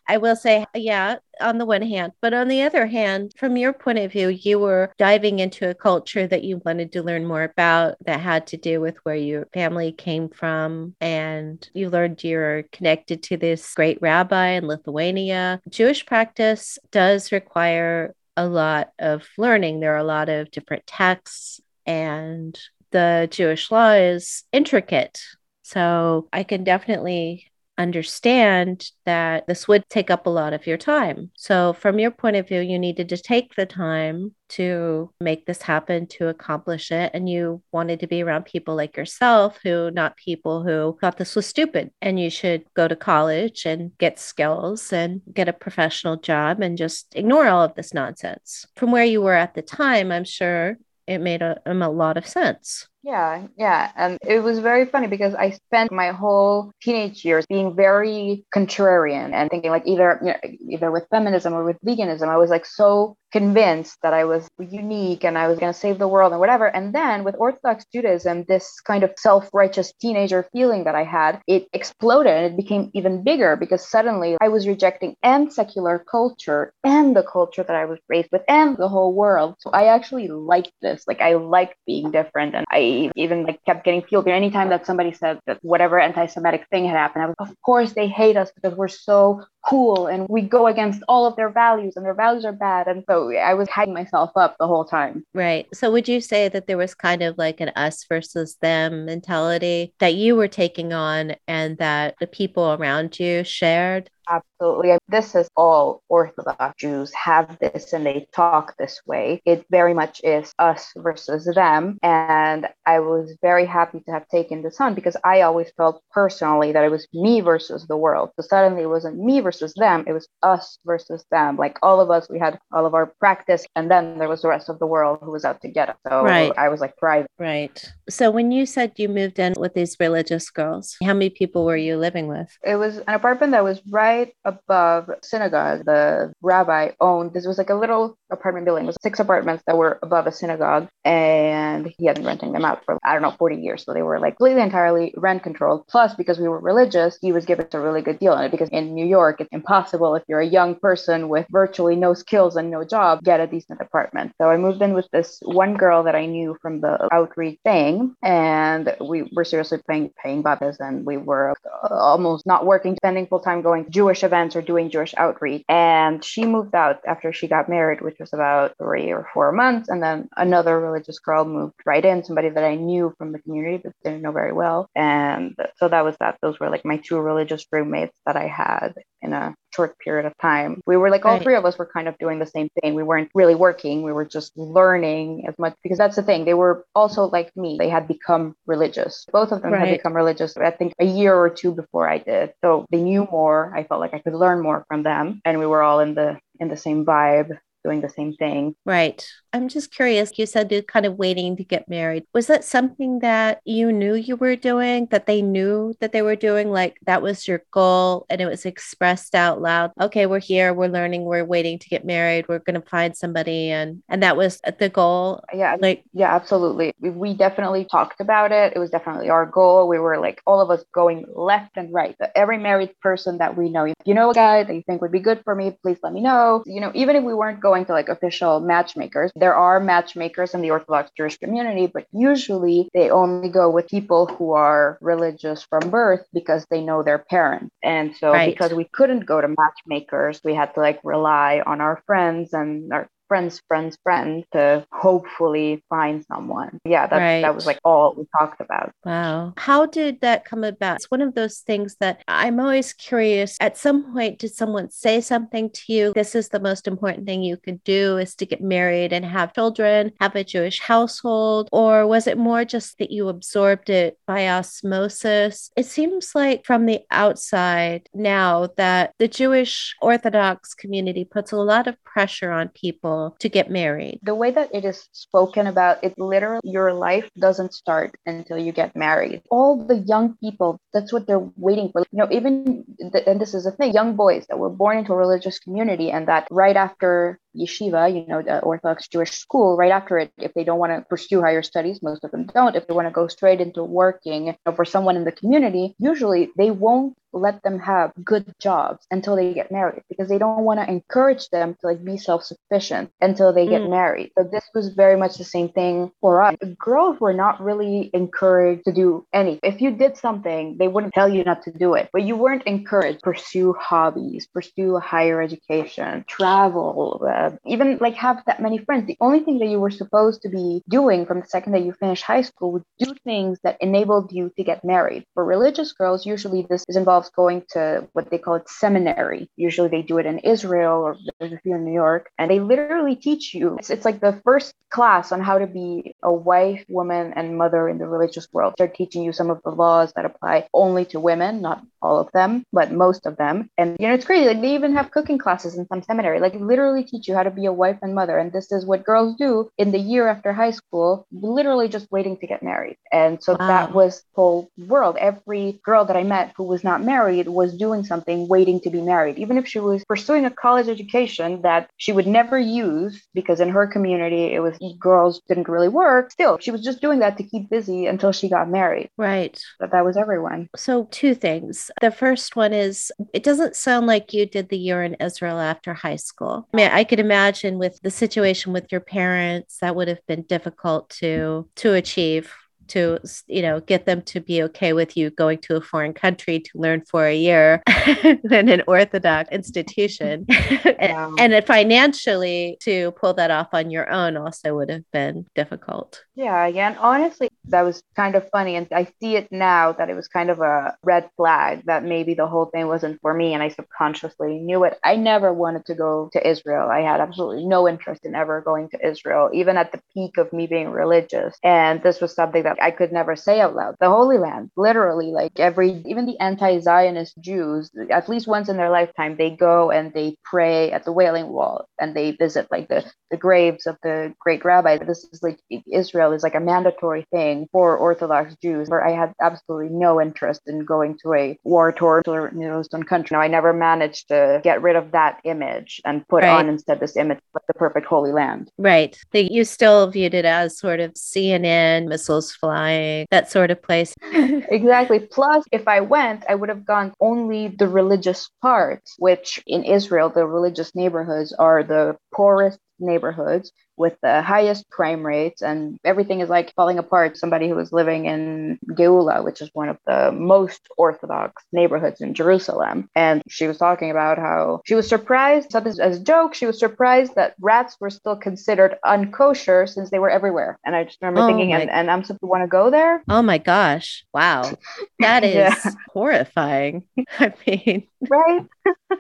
I 0.10 0.18
will 0.18 0.38
say, 0.38 0.66
yeah, 0.74 1.18
on 1.42 1.58
the 1.58 1.66
one 1.66 1.82
hand, 1.82 2.14
but 2.22 2.34
on 2.34 2.48
the 2.48 2.62
other 2.64 2.86
hand, 2.86 3.34
from 3.38 3.58
your 3.58 3.74
point 3.74 4.00
of 4.00 4.12
view, 4.12 4.30
you 4.30 4.58
were 4.58 4.94
diving 4.98 5.40
into 5.40 5.70
a 5.70 5.76
culture 5.76 6.26
that 6.26 6.46
you 6.46 6.62
wanted 6.64 6.94
to 6.94 7.04
learn 7.04 7.26
more 7.26 7.44
about 7.44 7.96
that 8.06 8.22
had 8.22 8.48
to 8.48 8.58
do 8.58 8.80
with 8.80 8.96
where 9.04 9.16
your 9.16 9.48
family 9.54 9.92
came 9.92 10.30
from. 10.30 10.96
And 11.02 11.68
you 11.74 11.90
learned 11.90 12.24
you're 12.24 12.64
connected 12.72 13.22
to 13.24 13.38
this 13.38 13.74
great 13.76 14.02
rabbi 14.02 14.52
in 14.52 14.66
Lithuania. 14.66 15.62
Jewish 15.70 16.06
practice 16.06 16.80
does 16.92 17.34
require 17.34 18.16
a 18.38 18.48
lot 18.48 18.92
of 19.00 19.28
learning, 19.38 19.80
there 19.80 19.96
are 19.96 19.98
a 19.98 20.04
lot 20.04 20.30
of 20.30 20.52
different 20.52 20.86
texts, 20.86 21.60
and 21.86 22.58
the 22.92 23.28
Jewish 23.32 23.72
law 23.72 23.92
is 23.92 24.44
intricate. 24.54 25.22
So 25.64 26.30
I 26.32 26.44
can 26.44 26.64
definitely 26.64 27.48
understand 27.78 28.90
that 29.06 29.48
this 29.48 29.68
would 29.68 29.88
take 29.90 30.10
up 30.10 30.26
a 30.26 30.32
lot 30.32 30.54
of 30.54 30.68
your 30.68 30.78
time. 30.78 31.32
So, 31.36 31.74
from 31.74 32.00
your 32.00 32.12
point 32.12 32.36
of 32.36 32.48
view, 32.48 32.62
you 32.62 32.80
needed 32.80 33.10
to 33.10 33.18
take 33.18 33.56
the 33.56 33.66
time 33.66 34.34
to 34.50 35.12
make 35.20 35.46
this 35.46 35.62
happen, 35.62 36.08
to 36.08 36.28
accomplish 36.30 36.92
it. 36.92 37.12
And 37.14 37.30
you 37.30 37.62
wanted 37.72 38.00
to 38.00 38.08
be 38.08 38.24
around 38.24 38.46
people 38.46 38.76
like 38.76 38.96
yourself 38.98 39.60
who, 39.64 39.92
not 39.92 40.18
people 40.18 40.64
who 40.64 40.98
thought 41.02 41.18
this 41.18 41.36
was 41.36 41.46
stupid 41.46 41.92
and 42.02 42.20
you 42.20 42.30
should 42.30 42.64
go 42.74 42.88
to 42.88 42.96
college 42.96 43.66
and 43.66 43.98
get 43.98 44.20
skills 44.20 44.94
and 44.94 45.22
get 45.34 45.50
a 45.50 45.54
professional 45.54 46.18
job 46.18 46.62
and 46.62 46.78
just 46.78 47.08
ignore 47.16 47.48
all 47.48 47.64
of 47.64 47.76
this 47.76 47.94
nonsense. 47.94 48.66
From 48.76 48.92
where 48.92 49.06
you 49.06 49.22
were 49.22 49.34
at 49.34 49.54
the 49.54 49.62
time, 49.62 50.12
I'm 50.12 50.24
sure 50.24 50.78
it 51.08 51.20
made 51.20 51.42
a, 51.42 51.60
a 51.66 51.74
lot 51.74 52.18
of 52.18 52.28
sense. 52.28 52.88
Yeah, 53.08 53.48
yeah. 53.58 53.90
And 53.96 54.18
it 54.28 54.42
was 54.42 54.60
very 54.60 54.86
funny 54.86 55.08
because 55.08 55.34
I 55.34 55.52
spent 55.52 55.94
my 55.94 56.10
whole 56.12 56.74
teenage 56.82 57.24
years 57.24 57.46
being 57.48 57.74
very 57.74 58.46
contrarian 58.54 59.32
and 59.32 59.50
thinking 59.50 59.72
like 59.72 59.88
either 59.88 60.20
you 60.22 60.28
know, 60.34 60.40
either 60.74 60.92
with 60.92 61.08
feminism 61.10 61.54
or 61.54 61.64
with 61.64 61.78
veganism. 61.86 62.28
I 62.28 62.36
was 62.36 62.50
like 62.50 62.66
so 62.66 63.16
convinced 63.32 63.98
that 64.04 64.14
I 64.14 64.24
was 64.26 64.50
unique 64.60 65.24
and 65.24 65.38
I 65.38 65.48
was 65.48 65.60
going 65.60 65.72
to 65.72 65.80
save 65.80 66.00
the 66.00 66.08
world 66.08 66.32
and 66.32 66.40
whatever. 66.40 66.68
And 66.68 66.94
then 66.94 67.24
with 67.24 67.36
Orthodox 67.38 67.86
Judaism, 67.94 68.46
this 68.48 68.80
kind 68.82 69.04
of 69.04 69.14
self 69.18 69.50
righteous 69.54 69.94
teenager 70.02 70.46
feeling 70.52 70.84
that 70.86 70.96
I 70.96 71.04
had, 71.04 71.42
it 71.48 71.68
exploded 71.74 72.34
and 72.34 72.46
it 72.46 72.58
became 72.58 72.92
even 72.94 73.24
bigger 73.24 73.56
because 73.56 73.88
suddenly 73.88 74.36
I 74.42 74.50
was 74.50 74.68
rejecting 74.68 75.16
and 75.24 75.52
secular 75.52 76.00
culture 76.00 76.74
and 76.84 77.16
the 77.16 77.24
culture 77.24 77.64
that 77.64 77.76
I 77.76 77.86
was 77.86 78.00
raised 78.10 78.30
with 78.32 78.44
and 78.48 78.78
the 78.78 78.90
whole 78.90 79.14
world. 79.14 79.56
So 79.60 79.70
I 79.72 79.86
actually 79.86 80.28
liked 80.28 80.72
this. 80.82 81.04
Like 81.08 81.22
I 81.22 81.36
liked 81.36 81.76
being 81.86 82.12
different. 82.12 82.56
And 82.56 82.66
I 82.70 82.80
even 83.16 83.44
like 83.46 83.64
kept 83.66 83.84
getting 83.86 84.02
fueled. 84.02 84.28
Anytime 84.28 84.70
that 84.70 84.86
somebody 84.86 85.12
said 85.12 85.40
that 85.48 85.60
whatever 85.62 86.00
anti 86.00 86.26
Semitic 86.26 86.68
thing 86.70 86.86
had 86.86 86.96
happened, 86.96 87.24
I 87.24 87.28
was, 87.28 87.50
of 87.50 87.62
course, 87.62 87.94
they 87.94 88.08
hate 88.08 88.38
us 88.38 88.52
because 88.56 88.78
we're 88.78 88.88
so 88.88 89.44
cool 89.68 90.08
and 90.08 90.28
we 90.30 90.42
go 90.42 90.68
against 90.68 91.04
all 91.08 91.26
of 91.26 91.36
their 91.36 91.50
values 91.50 91.96
and 91.96 92.06
their 92.06 92.14
values 92.14 92.46
are 92.46 92.54
bad. 92.54 92.88
And 92.88 93.04
so 93.10 93.32
I 93.32 93.54
was 93.54 93.68
hyping 93.68 93.94
myself 93.94 94.32
up 94.36 94.56
the 94.60 94.68
whole 94.68 94.86
time. 94.86 95.24
Right. 95.34 95.68
So 95.74 95.92
would 95.92 96.08
you 96.08 96.22
say 96.22 96.50
that 96.50 96.68
there 96.68 96.78
was 96.78 96.96
kind 96.96 97.22
of 97.22 97.38
like 97.38 97.60
an 97.60 97.70
us 97.76 98.06
versus 98.08 98.56
them 98.62 99.06
mentality 99.06 99.94
that 100.00 100.16
you 100.16 100.36
were 100.36 100.48
taking 100.48 100.94
on 100.94 101.36
and 101.48 101.78
that 101.78 102.16
the 102.20 102.28
people 102.28 102.74
around 102.74 103.20
you 103.20 103.44
shared? 103.44 104.10
Absolutely. 104.30 104.98
This 105.08 105.36
is 105.36 105.50
all 105.56 106.04
Orthodox 106.10 106.76
Jews 106.78 107.14
have 107.14 107.58
this 107.60 107.94
and 107.94 108.06
they 108.06 108.28
talk 108.34 108.76
this 108.78 109.00
way. 109.06 109.42
It 109.46 109.66
very 109.72 109.94
much 109.94 110.20
is 110.24 110.52
us 110.60 110.92
versus 110.98 111.46
them. 111.46 111.98
And 112.04 112.68
I 112.86 113.00
was 113.00 113.38
very 113.42 113.66
happy 113.66 114.02
to 114.02 114.12
have 114.12 114.28
taken 114.28 114.64
this 114.64 114.82
on 114.82 114.96
because 114.96 115.16
I 115.24 115.42
always 115.42 115.72
felt 115.78 116.04
personally 116.12 116.74
that 116.74 116.84
it 116.84 116.92
was 116.92 117.08
me 117.14 117.42
versus 117.42 117.88
the 117.88 117.98
world. 117.98 118.32
So 118.36 118.46
suddenly 118.48 118.84
it 118.84 118.90
wasn't 118.90 119.18
me 119.18 119.40
versus 119.40 119.57
them, 119.60 120.04
it 120.08 120.14
was 120.14 120.28
us 120.44 120.80
versus 120.86 121.26
them. 121.32 121.58
Like 121.58 121.78
all 121.82 122.00
of 122.02 122.10
us, 122.10 122.30
we 122.30 122.40
had 122.40 122.60
all 122.72 122.86
of 122.86 122.94
our 122.94 123.08
practice, 123.20 123.66
and 123.76 123.90
then 123.92 124.18
there 124.18 124.30
was 124.30 124.42
the 124.42 124.50
rest 124.50 124.70
of 124.70 124.80
the 124.80 124.86
world 124.88 125.20
who 125.22 125.32
was 125.32 125.46
out 125.46 125.62
to 125.62 125.68
get 125.68 125.90
us. 125.90 125.98
So 126.08 126.24
right. 126.24 126.52
I 126.58 126.70
was 126.70 126.82
like 126.82 126.98
private. 126.98 127.30
Right. 127.40 127.84
So 128.10 128.32
when 128.32 128.52
you 128.52 128.66
said 128.66 128.94
you 128.98 129.10
moved 129.10 129.40
in 129.40 129.54
with 129.58 129.74
these 129.74 129.96
religious 130.00 130.50
girls, 130.50 130.96
how 131.04 131.14
many 131.14 131.30
people 131.30 131.66
were 131.66 131.78
you 131.78 131.98
living 131.98 132.28
with? 132.28 132.50
It 132.64 132.76
was 132.76 132.98
an 132.98 133.14
apartment 133.14 133.52
that 133.52 133.64
was 133.64 133.82
right 133.90 134.34
above 134.46 135.10
synagogue. 135.22 135.86
The 135.86 136.34
rabbi 136.42 136.92
owned 137.00 137.34
this 137.34 137.46
was 137.46 137.58
like 137.58 137.70
a 137.70 137.76
little 137.76 138.18
apartment 138.32 138.66
building. 138.66 138.86
It 138.86 138.88
was 138.88 138.98
six 139.02 139.20
apartments 139.20 139.64
that 139.68 139.78
were 139.78 140.00
above 140.02 140.28
a 140.28 140.32
synagogue, 140.32 140.88
and 141.06 141.94
he 141.98 142.06
had 142.06 142.16
been 142.16 142.26
renting 142.26 142.54
them 142.54 142.66
out 142.66 142.84
for 142.86 142.98
I 143.04 143.14
don't 143.14 143.22
know 143.22 143.36
40 143.38 143.58
years. 143.58 143.84
So 143.84 143.94
they 143.94 144.02
were 144.02 144.20
like 144.20 144.38
completely 144.38 144.62
entirely 144.62 145.14
rent 145.18 145.44
controlled. 145.44 145.88
Plus, 145.88 146.16
because 146.16 146.40
we 146.40 146.48
were 146.48 146.60
religious, 146.60 147.18
he 147.22 147.32
was 147.32 147.46
giving 147.46 147.66
us 147.66 147.74
a 147.74 147.80
really 147.80 148.02
good 148.02 148.20
deal 148.20 148.34
on 148.34 148.44
it 148.44 148.52
because 148.52 148.70
in 148.70 148.94
New 148.94 149.06
York 149.06 149.42
it's 149.42 149.47
impossible 149.52 150.16
if 150.16 150.24
you're 150.28 150.40
a 150.40 150.46
young 150.46 150.76
person 150.76 151.30
with 151.30 151.46
virtually 151.50 151.96
no 151.96 152.14
skills 152.14 152.56
and 152.56 152.72
no 152.72 152.84
job 152.84 153.24
get 153.24 153.40
a 153.40 153.48
decent 153.48 153.82
apartment. 153.82 154.34
So 154.40 154.50
I 154.50 154.58
moved 154.58 154.82
in 154.82 154.94
with 154.94 155.08
this 155.12 155.40
one 155.44 155.76
girl 155.76 156.04
that 156.04 156.16
I 156.16 156.26
knew 156.26 156.58
from 156.62 156.82
the 156.82 157.08
outreach 157.12 157.60
thing, 157.64 158.16
and 158.22 158.96
we 159.02 159.30
were 159.36 159.46
seriously 159.46 159.80
paying 159.88 160.12
paying 160.22 160.42
babas, 160.42 160.78
and 160.80 161.06
we 161.06 161.18
were 161.18 161.54
almost 161.90 162.46
not 162.46 162.66
working, 162.66 162.96
spending 162.96 163.28
full 163.28 163.40
time 163.40 163.62
going 163.62 163.86
to 163.86 163.92
Jewish 163.92 164.24
events 164.24 164.56
or 164.56 164.62
doing 164.62 164.90
Jewish 164.90 165.14
outreach. 165.18 165.64
And 165.70 166.24
she 166.24 166.46
moved 166.46 166.76
out 166.76 167.00
after 167.08 167.34
she 167.34 167.48
got 167.48 167.70
married, 167.70 168.02
which 168.02 168.18
was 168.20 168.34
about 168.34 168.76
three 168.78 169.12
or 169.12 169.28
four 169.34 169.52
months, 169.52 169.90
and 169.90 170.02
then 170.02 170.30
another 170.38 170.80
religious 170.80 171.20
girl 171.20 171.46
moved 171.46 171.76
right 171.86 172.04
in, 172.04 172.24
somebody 172.24 172.50
that 172.50 172.64
I 172.64 172.76
knew 172.76 173.14
from 173.18 173.32
the 173.32 173.40
community 173.40 173.82
but 173.84 173.94
didn't 174.04 174.22
know 174.22 174.32
very 174.32 174.54
well, 174.54 174.90
and 174.96 175.56
so 175.78 175.88
that 175.88 176.04
was 176.04 176.16
that. 176.20 176.38
Those 176.42 176.60
were 176.60 176.70
like 176.70 176.86
my 176.86 176.98
two 176.98 177.20
religious 177.20 177.66
roommates 177.72 178.18
that 178.26 178.36
I 178.36 178.48
had 178.48 178.94
in 179.28 179.34
a 179.34 179.54
short 179.76 180.00
period 180.00 180.26
of 180.26 180.34
time. 180.42 180.82
We 180.88 180.98
were 180.98 181.12
like 181.12 181.26
all 181.26 181.40
three 181.40 181.56
of 181.56 181.66
us 181.66 181.78
were 181.78 181.90
kind 181.98 182.08
of 182.08 182.18
doing 182.18 182.40
the 182.40 182.46
same 182.46 182.70
thing. 182.78 182.96
We 182.96 183.04
weren't 183.04 183.30
really 183.36 183.54
working. 183.54 184.02
We 184.02 184.12
were 184.12 184.26
just 184.26 184.58
learning 184.58 185.46
as 185.48 185.56
much 185.60 185.76
because 185.84 186.00
that's 186.00 186.16
the 186.16 186.24
thing. 186.24 186.46
They 186.46 186.56
were 186.56 186.86
also 186.96 187.26
like 187.26 187.56
me. 187.56 187.78
They 187.78 187.90
had 187.90 188.08
become 188.08 188.56
religious. 188.66 189.28
Both 189.32 189.52
of 189.52 189.62
them 189.62 189.74
right. 189.74 189.88
had 189.88 189.98
become 189.98 190.16
religious. 190.16 190.58
I 190.58 190.72
think 190.72 190.94
a 191.00 191.06
year 191.06 191.36
or 191.36 191.50
two 191.50 191.74
before 191.74 192.10
I 192.10 192.18
did. 192.18 192.54
So 192.64 192.86
they 192.92 193.02
knew 193.02 193.28
more. 193.32 193.72
I 193.76 193.84
felt 193.84 194.02
like 194.02 194.16
I 194.16 194.20
could 194.20 194.34
learn 194.34 194.64
more 194.64 194.86
from 194.88 195.04
them, 195.04 195.42
and 195.46 195.60
we 195.60 195.68
were 195.68 195.84
all 195.84 196.00
in 196.00 196.16
the 196.16 196.40
in 196.60 196.70
the 196.70 196.78
same 196.78 197.06
vibe 197.06 197.52
doing 197.84 198.02
the 198.02 198.10
same 198.10 198.34
thing. 198.34 198.76
Right. 198.86 199.26
I'm 199.58 199.68
just 199.68 199.92
curious. 199.92 200.38
You 200.38 200.46
said 200.46 200.72
you're 200.72 200.84
kind 200.84 201.06
of 201.06 201.18
waiting 201.18 201.58
to 201.58 201.64
get 201.64 201.90
married. 201.90 202.26
Was 202.34 202.46
that 202.48 202.64
something 202.64 203.20
that 203.20 203.60
you 203.66 203.92
knew 203.92 204.14
you 204.14 204.36
were 204.36 204.56
doing, 204.56 205.08
that 205.08 205.26
they 205.26 205.42
knew 205.42 205.96
that 206.00 206.12
they 206.12 206.22
were 206.22 206.36
doing? 206.36 206.70
Like 206.70 207.00
that 207.08 207.24
was 207.24 207.48
your 207.48 207.64
goal 207.72 208.28
and 208.30 208.40
it 208.40 208.46
was 208.46 208.66
expressed 208.66 209.34
out 209.34 209.60
loud. 209.60 209.92
Okay, 210.00 210.28
we're 210.28 210.40
here, 210.40 210.74
we're 210.74 210.90
learning, 210.90 211.24
we're 211.24 211.44
waiting 211.44 211.80
to 211.80 211.90
get 211.90 212.06
married, 212.06 212.48
we're 212.48 212.60
gonna 212.60 212.82
find 212.82 213.18
somebody 213.18 213.72
and 213.72 214.04
and 214.10 214.22
that 214.22 214.38
was 214.38 214.62
the 214.80 214.90
goal. 214.90 215.44
Yeah, 215.54 215.76
like 215.80 216.04
yeah, 216.14 216.36
absolutely. 216.36 216.94
We 217.02 217.34
definitely 217.34 217.86
talked 217.86 218.22
about 218.22 218.52
it. 218.52 218.74
It 218.76 218.80
was 218.80 218.92
definitely 218.92 219.30
our 219.30 219.48
goal. 219.48 219.88
We 219.88 219.98
were 219.98 220.20
like 220.20 220.40
all 220.46 220.62
of 220.62 220.70
us 220.70 220.86
going 220.94 221.26
left 221.34 221.78
and 221.78 221.92
right. 221.92 222.16
Every 222.36 222.60
married 222.60 222.92
person 223.02 223.40
that 223.40 223.58
we 223.58 223.70
know, 223.70 223.86
if 223.86 223.96
you 224.06 224.14
know 224.14 224.30
a 224.30 224.34
guy 224.34 224.64
that 224.64 224.74
you 224.74 224.84
think 224.84 225.02
would 225.02 225.12
be 225.12 225.20
good 225.20 225.42
for 225.44 225.56
me, 225.56 225.76
please 225.82 225.98
let 226.04 226.14
me 226.14 226.22
know. 226.22 226.64
You 226.68 226.80
know, 226.80 226.92
even 226.94 227.16
if 227.16 227.24
we 227.24 227.34
weren't 227.34 227.60
going 227.60 227.86
to 227.86 227.92
like 227.92 228.10
official 228.10 228.60
matchmakers, 228.60 229.32
there 229.36 229.47
are 229.56 229.80
matchmakers 229.80 230.54
in 230.54 230.62
the 230.62 230.72
Orthodox 230.72 231.12
Jewish 231.16 231.38
community, 231.38 231.88
but 231.88 232.06
usually 232.12 232.90
they 232.94 233.10
only 233.10 233.50
go 233.50 233.70
with 233.70 233.88
people 233.88 234.28
who 234.28 234.54
are 234.54 234.98
religious 235.02 235.64
from 235.64 235.90
birth 235.90 236.26
because 236.34 236.66
they 236.70 236.82
know 236.82 237.04
their 237.04 237.20
parents. 237.20 237.76
And 237.84 238.16
so, 238.16 238.32
right. 238.32 238.54
because 238.54 238.74
we 238.74 238.86
couldn't 238.86 239.26
go 239.26 239.42
to 239.42 239.48
matchmakers, 239.48 240.42
we 240.44 240.54
had 240.54 240.74
to 240.76 240.80
like 240.80 241.00
rely 241.04 241.62
on 241.66 241.82
our 241.82 242.02
friends 242.06 242.54
and 242.54 242.92
our 242.94 243.10
friends, 243.28 243.62
friends, 243.68 243.98
friends 244.04 244.46
to 244.54 244.86
hopefully 244.92 245.84
find 245.90 246.26
someone. 246.26 246.80
Yeah, 246.86 247.08
that, 247.08 247.18
right. 247.18 247.42
that 247.42 247.56
was 247.56 247.66
like 247.66 247.80
all 247.84 248.16
we 248.16 248.26
talked 248.38 248.62
about. 248.62 248.92
Wow. 249.04 249.54
How 249.58 249.86
did 249.86 250.22
that 250.22 250.46
come 250.46 250.64
about? 250.64 250.98
It's 250.98 251.12
one 251.12 251.22
of 251.22 251.36
those 251.36 251.60
things 251.60 251.98
that 252.00 252.24
I'm 252.28 252.60
always 252.60 252.94
curious. 252.94 253.58
At 253.60 253.78
some 253.78 254.14
point, 254.14 254.40
did 254.40 254.54
someone 254.54 254.90
say 254.90 255.22
something 255.22 255.70
to 255.72 255.82
you? 255.88 256.14
This 256.14 256.36
is 256.36 256.50
the 256.50 256.60
most 256.60 256.88
important 256.88 257.26
thing 257.26 257.44
you 257.44 257.58
could 257.58 257.84
do 257.84 258.18
is 258.18 258.36
to 258.36 258.46
get 258.46 258.62
married 258.62 259.14
and 259.14 259.26
have 259.26 259.54
children, 259.54 260.12
have 260.20 260.36
a 260.36 260.44
Jewish 260.44 260.80
household? 260.80 261.70
Or 261.72 262.08
was 262.08 262.28
it 262.28 262.38
more 262.38 262.66
just 262.66 262.98
that 263.00 263.12
you 263.12 263.28
absorbed 263.30 263.90
it 263.90 264.18
by 264.26 264.48
osmosis? 264.50 265.72
It 265.76 265.86
seems 265.86 266.34
like 266.34 266.66
from 266.66 266.86
the 266.86 267.02
outside 267.12 268.10
now 268.14 268.70
that 268.78 269.14
the 269.20 269.28
Jewish 269.28 269.96
Orthodox 270.02 270.74
community 270.74 271.26
puts 271.26 271.52
a 271.52 271.58
lot 271.58 271.88
of 271.88 272.02
pressure 272.04 272.52
on 272.52 272.70
people 272.70 273.17
to 273.40 273.50
get 273.50 273.70
married. 273.70 274.20
The 274.24 274.36
way 274.36 274.52
that 274.52 274.70
it 274.74 274.84
is 274.86 275.08
spoken 275.12 275.68
about, 275.68 276.04
it 276.04 276.14
literally, 276.18 276.62
your 276.64 276.94
life 276.94 277.28
doesn't 277.38 277.74
start 277.74 278.16
until 278.26 278.58
you 278.58 278.72
get 278.72 278.96
married. 278.96 279.42
All 279.50 279.86
the 279.92 279.98
young 279.98 280.36
people, 280.44 280.80
that's 280.94 281.12
what 281.14 281.28
they're 281.28 281.48
waiting 281.58 281.90
for. 281.92 282.02
You 282.12 282.20
know, 282.20 282.30
even, 282.32 282.86
and 283.28 283.40
this 283.42 283.54
is 283.54 283.66
a 283.66 283.72
thing, 283.72 283.94
young 283.94 284.16
boys 284.16 284.46
that 284.48 284.60
were 284.60 284.70
born 284.70 284.98
into 285.00 285.14
a 285.14 285.18
religious 285.26 285.60
community 285.60 286.12
and 286.12 286.28
that 286.28 286.48
right 286.52 286.76
after 286.76 287.40
yeshiva, 287.58 288.14
you 288.14 288.26
know, 288.28 288.42
the 288.42 288.60
Orthodox 288.60 289.08
Jewish 289.08 289.32
school, 289.32 289.78
right 289.78 289.92
after 289.92 290.18
it, 290.18 290.32
if 290.38 290.54
they 290.54 290.64
don't 290.64 290.80
want 290.80 290.92
to 290.94 291.02
pursue 291.10 291.42
higher 291.42 291.64
studies, 291.64 292.02
most 292.02 292.24
of 292.24 292.32
them 292.32 292.46
don't, 292.46 292.76
if 292.76 292.88
they 292.88 292.94
want 292.94 293.08
to 293.08 293.12
go 293.12 293.28
straight 293.28 293.62
into 293.62 293.84
working 293.84 294.48
you 294.48 294.56
know, 294.66 294.72
for 294.72 294.86
someone 294.86 295.16
in 295.16 295.24
the 295.24 295.32
community, 295.32 295.96
usually 296.00 296.50
they 296.58 296.72
won't 296.72 297.16
let 297.34 297.62
them 297.64 297.80
have 297.80 298.12
good 298.24 298.46
jobs 298.60 299.06
until 299.12 299.36
they 299.36 299.54
get 299.54 299.72
married 299.72 300.02
because 300.10 300.30
they 300.30 300.38
don't 300.38 300.64
want 300.64 300.80
to 300.80 300.90
encourage 300.90 301.50
them 301.50 301.76
to 301.80 301.88
like 301.88 302.04
be 302.04 302.18
self-sufficient 302.18 303.12
until 303.22 303.54
they 303.54 303.68
get 303.68 303.82
mm. 303.82 303.90
married. 303.90 304.32
So 304.38 304.44
this 304.44 304.66
was 304.74 304.90
very 304.90 305.18
much 305.18 305.38
the 305.38 305.44
same 305.44 305.70
thing 305.70 306.12
for 306.22 306.42
us. 306.42 306.56
Girls 306.80 307.20
were 307.20 307.34
not 307.34 307.62
really 307.62 308.10
encouraged 308.14 308.86
to 308.86 308.94
do 308.94 309.26
anything. 309.34 309.60
If 309.64 309.82
you 309.82 309.92
did 309.92 310.18
something, 310.18 310.78
they 310.78 310.88
wouldn't 310.88 311.14
tell 311.14 311.30
you 311.30 311.44
not 311.44 311.64
to 311.64 311.72
do 311.72 311.94
it, 311.94 312.10
but 312.12 312.24
you 312.24 312.36
weren't 312.36 312.64
encouraged 312.64 313.20
to 313.20 313.24
pursue 313.24 313.74
hobbies, 313.74 314.48
pursue 314.48 314.96
a 314.96 315.00
higher 315.00 315.42
education, 315.42 316.26
travel, 316.28 317.26
uh, 317.28 317.47
Uh, 317.48 317.52
even 317.66 317.98
like 318.00 318.16
have 318.16 318.44
that 318.46 318.62
many 318.62 318.78
friends. 318.78 319.08
The 319.08 319.18
only 319.22 319.40
thing 319.40 319.60
that 319.60 319.68
you 319.68 319.80
were 319.80 319.90
supposed 319.90 320.42
to 320.42 320.50
be 320.50 320.84
doing 320.90 321.26
from 321.26 321.40
the 321.40 321.48
second 321.48 321.72
that 321.74 321.84
you 321.84 321.94
finished 321.94 322.24
high 322.24 322.42
school 322.42 322.72
was 322.72 322.84
do 323.00 323.14
things 323.24 323.60
that 323.64 323.78
enabled 323.82 324.32
you 324.32 324.52
to 324.58 324.64
get 324.64 324.84
married. 324.84 325.24
For 325.34 325.46
religious 325.46 325.94
girls, 325.94 326.26
usually 326.26 326.66
this 326.70 326.84
is 326.88 326.98
involves 326.98 327.30
going 327.30 327.64
to 327.70 328.08
what 328.14 328.30
they 328.30 328.38
call 328.38 328.56
it 328.56 328.70
seminary. 328.70 329.50
Usually 329.56 329.90
they 329.90 330.02
do 330.02 330.18
it 330.18 330.26
in 330.26 330.40
Israel 330.40 330.98
or 331.02 331.18
there's 331.40 331.54
a 331.54 331.60
few 331.60 331.76
in 331.76 331.86
New 331.86 331.94
York, 331.94 332.30
and 332.38 332.52
they 332.52 332.60
literally 332.60 333.16
teach 333.16 333.54
you. 333.54 333.78
It's, 333.80 333.90
it's 333.90 334.06
like 334.06 334.20
the 334.20 334.42
first 334.44 334.74
class 334.90 335.32
on 335.32 335.42
how 335.42 335.58
to 335.58 335.68
be 335.68 336.16
a 336.24 336.34
wife, 336.34 336.84
woman, 336.90 337.34
and 337.36 337.58
mother 337.58 337.88
in 337.88 337.98
the 337.98 338.08
religious 338.08 338.48
world. 338.52 338.74
They're 338.78 338.88
teaching 338.88 339.24
you 339.24 339.34
some 339.34 339.50
of 339.50 339.62
the 339.64 339.72
laws 339.72 340.14
that 340.16 340.26
apply 340.26 340.68
only 340.74 341.06
to 341.06 341.20
women, 341.20 341.62
not 341.62 341.82
all 342.08 342.20
of 342.20 342.32
them, 342.32 342.64
but 342.72 342.92
most 342.92 343.26
of 343.26 343.38
them. 343.38 343.70
And 343.78 343.98
you 344.00 344.08
know, 344.08 344.14
it's 344.14 344.26
crazy. 344.26 344.48
Like 344.48 344.62
they 344.62 344.74
even 344.74 344.94
have 344.96 345.12
cooking 345.12 345.38
classes 345.38 345.78
in 345.78 345.88
some 345.88 346.02
seminary. 346.02 346.40
Like 346.40 346.56
literally 346.56 347.04
teach 347.04 347.28
you 347.28 347.36
how 347.36 347.44
to 347.44 347.52
be 347.52 347.66
a 347.66 347.74
wife 347.74 348.00
and 348.02 348.16
mother. 348.16 348.38
And 348.38 348.52
this 348.52 348.72
is 348.72 348.86
what 348.86 349.04
girls 349.04 349.36
do 349.36 349.70
in 349.78 349.92
the 349.92 350.00
year 350.00 350.28
after 350.28 350.54
high 350.54 350.72
school, 350.72 351.28
literally 351.32 351.90
just 351.90 352.12
waiting 352.12 352.38
to 352.38 352.48
get 352.48 352.64
married. 352.64 352.98
And 353.12 353.44
so 353.44 353.54
wow. 353.54 353.68
that 353.68 353.94
was 353.94 354.22
the 354.22 354.28
whole 354.36 354.72
world. 354.78 355.18
Every 355.20 355.80
girl 355.84 356.06
that 356.06 356.16
I 356.16 356.24
met 356.24 356.54
who 356.56 356.64
was 356.64 356.84
not 356.84 357.04
married 357.04 357.48
was 357.48 357.78
doing 357.78 358.04
something 358.04 358.48
waiting 358.48 358.80
to 358.82 358.90
be 358.90 359.02
married. 359.02 359.38
Even 359.38 359.58
if 359.58 359.68
she 359.68 359.80
was 359.80 360.04
pursuing 360.06 360.46
a 360.46 360.50
college 360.50 360.88
education 360.88 361.62
that 361.64 361.90
she 361.98 362.12
would 362.12 362.28
never 362.28 362.58
use 362.58 363.28
because 363.34 363.60
in 363.60 363.70
her 363.70 363.88
community 363.88 364.54
it 364.54 364.60
was 364.60 364.78
girls 365.00 365.42
didn't 365.48 365.68
really 365.68 365.90
work, 365.90 366.32
still 366.32 366.58
she 366.60 366.72
was 366.72 366.84
just 366.84 367.02
doing 367.02 367.20
that 367.20 367.38
to 367.38 367.44
keep 367.44 367.70
busy 367.70 368.06
until 368.06 368.32
she 368.32 368.48
got 368.50 368.70
married. 368.70 369.10
Right. 369.18 369.62
But 369.80 369.92
that 369.92 370.06
was 370.06 370.18
everyone. 370.18 370.70
So 370.76 371.08
two 371.12 371.34
things. 371.36 371.92
The 372.02 372.12
first 372.12 372.56
one 372.56 372.74
is 372.74 373.12
it 373.34 373.44
doesn't 373.44 373.76
sound 373.76 374.06
like 374.06 374.34
you 374.34 374.46
did 374.46 374.70
the 374.70 374.78
year 374.78 375.04
in 375.04 375.16
Israel 375.16 375.60
after 375.60 375.94
high 375.94 376.16
school. 376.16 376.68
I 376.74 376.78
mean, 376.78 376.92
I 376.92 377.04
could 377.04 377.20
imagine 377.20 377.80
with 377.80 378.00
the 378.02 378.12
situation 378.12 378.74
with 378.74 378.92
your 378.92 379.02
parents 379.02 379.78
that 379.82 379.96
would 379.96 380.08
have 380.08 380.26
been 380.28 380.44
difficult 380.44 381.10
to 381.22 381.68
to 381.78 381.94
achieve 381.94 382.54
to 382.88 383.20
you 383.48 383.62
know 383.62 383.80
get 383.82 384.06
them 384.06 384.22
to 384.24 384.40
be 384.40 384.62
okay 384.64 384.94
with 384.94 385.16
you 385.18 385.30
going 385.30 385.60
to 385.60 385.76
a 385.76 385.82
foreign 385.82 386.14
country 386.14 386.60
to 386.60 386.72
learn 386.76 387.02
for 387.02 387.26
a 387.26 387.36
year 387.36 387.82
than 388.44 388.70
an 388.70 388.84
orthodox 388.88 389.50
institution. 389.52 390.46
And, 391.00 391.54
and 391.54 391.66
financially 391.66 392.78
to 392.82 393.12
pull 393.12 393.34
that 393.36 393.52
off 393.52 393.70
on 393.72 393.92
your 393.92 394.10
own 394.10 394.36
also 394.36 394.76
would 394.76 394.90
have 394.90 395.04
been 395.12 395.46
difficult. 395.54 396.24
Yeah 396.36 396.66
again 396.66 396.98
honestly 397.00 397.50
that 397.66 397.84
was 397.84 398.02
kind 398.16 398.36
of 398.36 398.50
funny 398.50 398.76
and 398.76 398.88
i 398.92 399.06
see 399.20 399.36
it 399.36 399.52
now 399.52 399.92
that 399.92 400.10
it 400.10 400.16
was 400.16 400.28
kind 400.28 400.50
of 400.50 400.60
a 400.62 400.96
red 401.04 401.30
flag 401.36 401.84
that 401.86 402.04
maybe 402.04 402.34
the 402.34 402.48
whole 402.48 402.66
thing 402.66 402.88
wasn't 402.88 403.20
for 403.22 403.34
me 403.34 403.54
and 403.54 403.62
i 403.62 403.70
subconsciously 403.70 404.60
knew 404.60 404.84
it. 404.84 404.98
I 405.04 405.16
never 405.16 405.54
wanted 405.54 405.86
to 405.86 405.96
go 405.96 406.30
to 406.34 406.48
israel. 406.48 406.90
I 406.90 407.02
had 407.02 407.20
absolutely 407.20 407.66
no 407.66 407.88
interest 407.88 408.26
in 408.26 408.36
ever 408.36 408.62
going 408.62 408.90
to 408.90 409.08
israel 409.08 409.50
even 409.54 409.78
at 409.78 409.92
the 409.92 410.02
peak 410.14 410.38
of 410.38 410.52
me 410.54 410.68
being 410.68 410.90
religious. 410.90 411.58
And 411.64 412.02
this 412.04 412.22
was 412.22 412.34
something 412.34 412.64
that 412.64 412.77
I 412.82 412.92
could 412.92 413.12
never 413.12 413.36
say 413.36 413.62
out 413.62 413.76
loud. 413.76 413.96
The 414.00 414.10
Holy 414.10 414.38
Land, 414.38 414.72
literally, 414.76 415.28
like 415.28 415.60
every, 415.60 416.04
even 416.06 416.26
the 416.26 416.40
anti 416.40 416.80
Zionist 416.80 417.40
Jews, 417.40 417.92
at 418.10 418.30
least 418.30 418.48
once 418.48 418.70
in 418.70 418.78
their 418.78 418.90
lifetime, 418.90 419.36
they 419.38 419.50
go 419.50 419.92
and 419.92 420.14
they 420.14 420.38
pray 420.44 420.92
at 420.92 421.06
the 421.06 421.12
Wailing 421.12 421.50
Wall 421.50 421.88
and 422.00 422.16
they 422.16 422.32
visit 422.32 422.68
like 422.72 422.88
the, 422.88 423.04
the 423.32 423.38
graves 423.38 423.86
of 423.86 423.98
the 424.04 424.34
great 424.40 424.64
rabbi. 424.64 424.98
This 424.98 425.28
is 425.32 425.42
like 425.44 425.60
Israel 425.92 426.34
is 426.34 426.44
like 426.44 426.56
a 426.56 426.60
mandatory 426.60 427.26
thing 427.32 427.68
for 427.72 427.98
Orthodox 427.98 428.56
Jews, 428.62 428.90
where 428.90 429.06
I 429.06 429.12
had 429.12 429.34
absolutely 429.42 429.90
no 429.90 430.22
interest 430.22 430.62
in 430.68 430.86
going 430.86 431.18
to 431.24 431.34
a 431.34 431.60
war 431.64 431.92
torn 431.92 432.24
Middle 432.26 432.82
Eastern 432.82 433.04
country. 433.04 433.36
No, 433.36 433.42
I 433.42 433.48
never 433.48 433.74
managed 433.74 434.30
to 434.30 434.62
get 434.64 434.82
rid 434.82 434.96
of 434.96 435.12
that 435.12 435.40
image 435.44 436.02
and 436.06 436.28
put 436.28 436.44
right. 436.44 436.60
on 436.60 436.70
instead 436.70 437.00
this 437.00 437.16
image 437.16 437.40
of 437.56 437.62
the 437.68 437.74
perfect 437.74 438.06
Holy 438.06 438.32
Land. 438.32 438.72
Right. 438.78 439.18
You 439.34 439.64
still 439.64 440.10
viewed 440.10 440.34
it 440.34 440.46
as 440.46 440.78
sort 440.78 441.00
of 441.00 441.14
CNN, 441.14 442.08
missiles 442.08 442.54
flying, 442.68 443.26
that 443.32 443.50
sort 443.50 443.72
of 443.72 443.82
place. 443.82 444.14
exactly. 444.32 445.20
Plus, 445.20 445.64
if 445.72 445.88
I 445.88 446.02
went, 446.02 446.44
I 446.50 446.56
would 446.56 446.70
have 446.70 446.86
gone 446.86 447.14
only 447.20 447.70
the 447.70 447.88
religious 447.88 448.50
part, 448.62 449.02
which 449.18 449.62
in 449.66 449.84
Israel, 449.84 450.30
the 450.30 450.46
religious 450.46 450.94
neighborhoods 450.94 451.54
are 451.54 451.84
the 451.84 452.18
poorest 452.34 452.80
neighborhoods 453.00 453.72
with 453.98 454.16
the 454.22 454.42
highest 454.44 454.88
crime 454.90 455.26
rates 455.26 455.62
and 455.62 455.98
everything 456.06 456.40
is 456.40 456.50
like 456.50 456.74
falling 456.76 457.00
apart. 457.00 457.36
Somebody 457.36 457.68
who 457.68 457.76
was 457.76 457.92
living 457.92 458.26
in 458.26 458.80
Geula, 458.92 459.44
which 459.44 459.62
is 459.62 459.70
one 459.74 459.90
of 459.90 459.98
the 460.06 460.32
most 460.32 460.88
orthodox 460.98 461.64
neighborhoods 461.72 462.22
in 462.22 462.34
Jerusalem, 462.34 463.10
and 463.16 463.42
she 463.48 463.68
was 463.68 463.78
talking 463.78 464.12
about 464.12 464.38
how 464.38 464.82
she 464.86 464.96
was 464.96 465.08
surprised, 465.08 465.72
said 465.72 465.84
this 465.84 466.00
as 466.00 466.18
a 466.18 466.24
joke, 466.24 466.54
she 466.54 466.68
was 466.68 466.80
surprised 466.80 467.36
that 467.36 467.56
rats 467.60 467.98
were 468.00 468.12
still 468.12 468.36
considered 468.36 468.98
unkosher 469.04 469.90
since 469.90 470.12
they 470.12 470.20
were 470.20 470.30
everywhere. 470.30 470.78
And 470.86 470.96
I 470.96 471.04
just 471.04 471.18
remember 471.22 471.42
oh 471.42 471.48
thinking, 471.48 471.74
and, 471.74 471.90
and 471.90 472.12
I'm 472.12 472.24
supposed 472.24 472.42
to 472.42 472.48
want 472.48 472.64
to 472.64 472.68
go 472.68 472.92
there. 472.92 473.24
Oh 473.28 473.42
my 473.42 473.58
gosh. 473.58 474.26
Wow. 474.34 474.72
That 475.20 475.44
is 475.44 475.56
yeah. 475.56 475.92
horrifying. 476.14 477.04
I 477.40 477.54
mean, 477.66 478.08
right? 478.30 478.66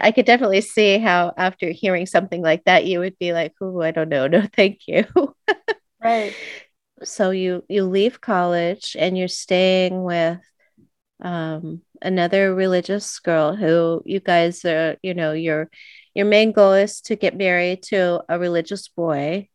I 0.00 0.12
could 0.12 0.26
definitely 0.26 0.60
see 0.62 0.98
how 0.98 1.32
after 1.36 1.70
hearing 1.70 2.06
something 2.06 2.42
like 2.42 2.64
that, 2.64 2.86
you 2.86 3.00
would 3.00 3.18
be 3.18 3.32
like, 3.32 3.54
"Oh, 3.60 3.80
I 3.82 3.90
don't 3.92 4.08
know, 4.08 4.26
no, 4.28 4.46
thank 4.56 4.86
you." 4.88 5.04
right. 6.02 6.36
So 7.04 7.30
you 7.30 7.64
you 7.68 7.84
leave 7.84 8.20
college 8.20 8.96
and 8.98 9.18
you're 9.18 9.28
staying 9.28 10.02
with 10.04 10.38
um, 11.22 11.82
another 12.02 12.54
religious 12.54 13.18
girl 13.20 13.56
who 13.56 14.02
you 14.06 14.20
guys 14.20 14.64
are, 14.64 14.96
you 15.02 15.14
know, 15.14 15.32
your 15.32 15.70
your 16.14 16.26
main 16.26 16.52
goal 16.52 16.74
is 16.74 17.00
to 17.02 17.16
get 17.16 17.36
married 17.36 17.82
to 17.84 18.22
a 18.28 18.38
religious 18.38 18.88
boy 18.88 19.48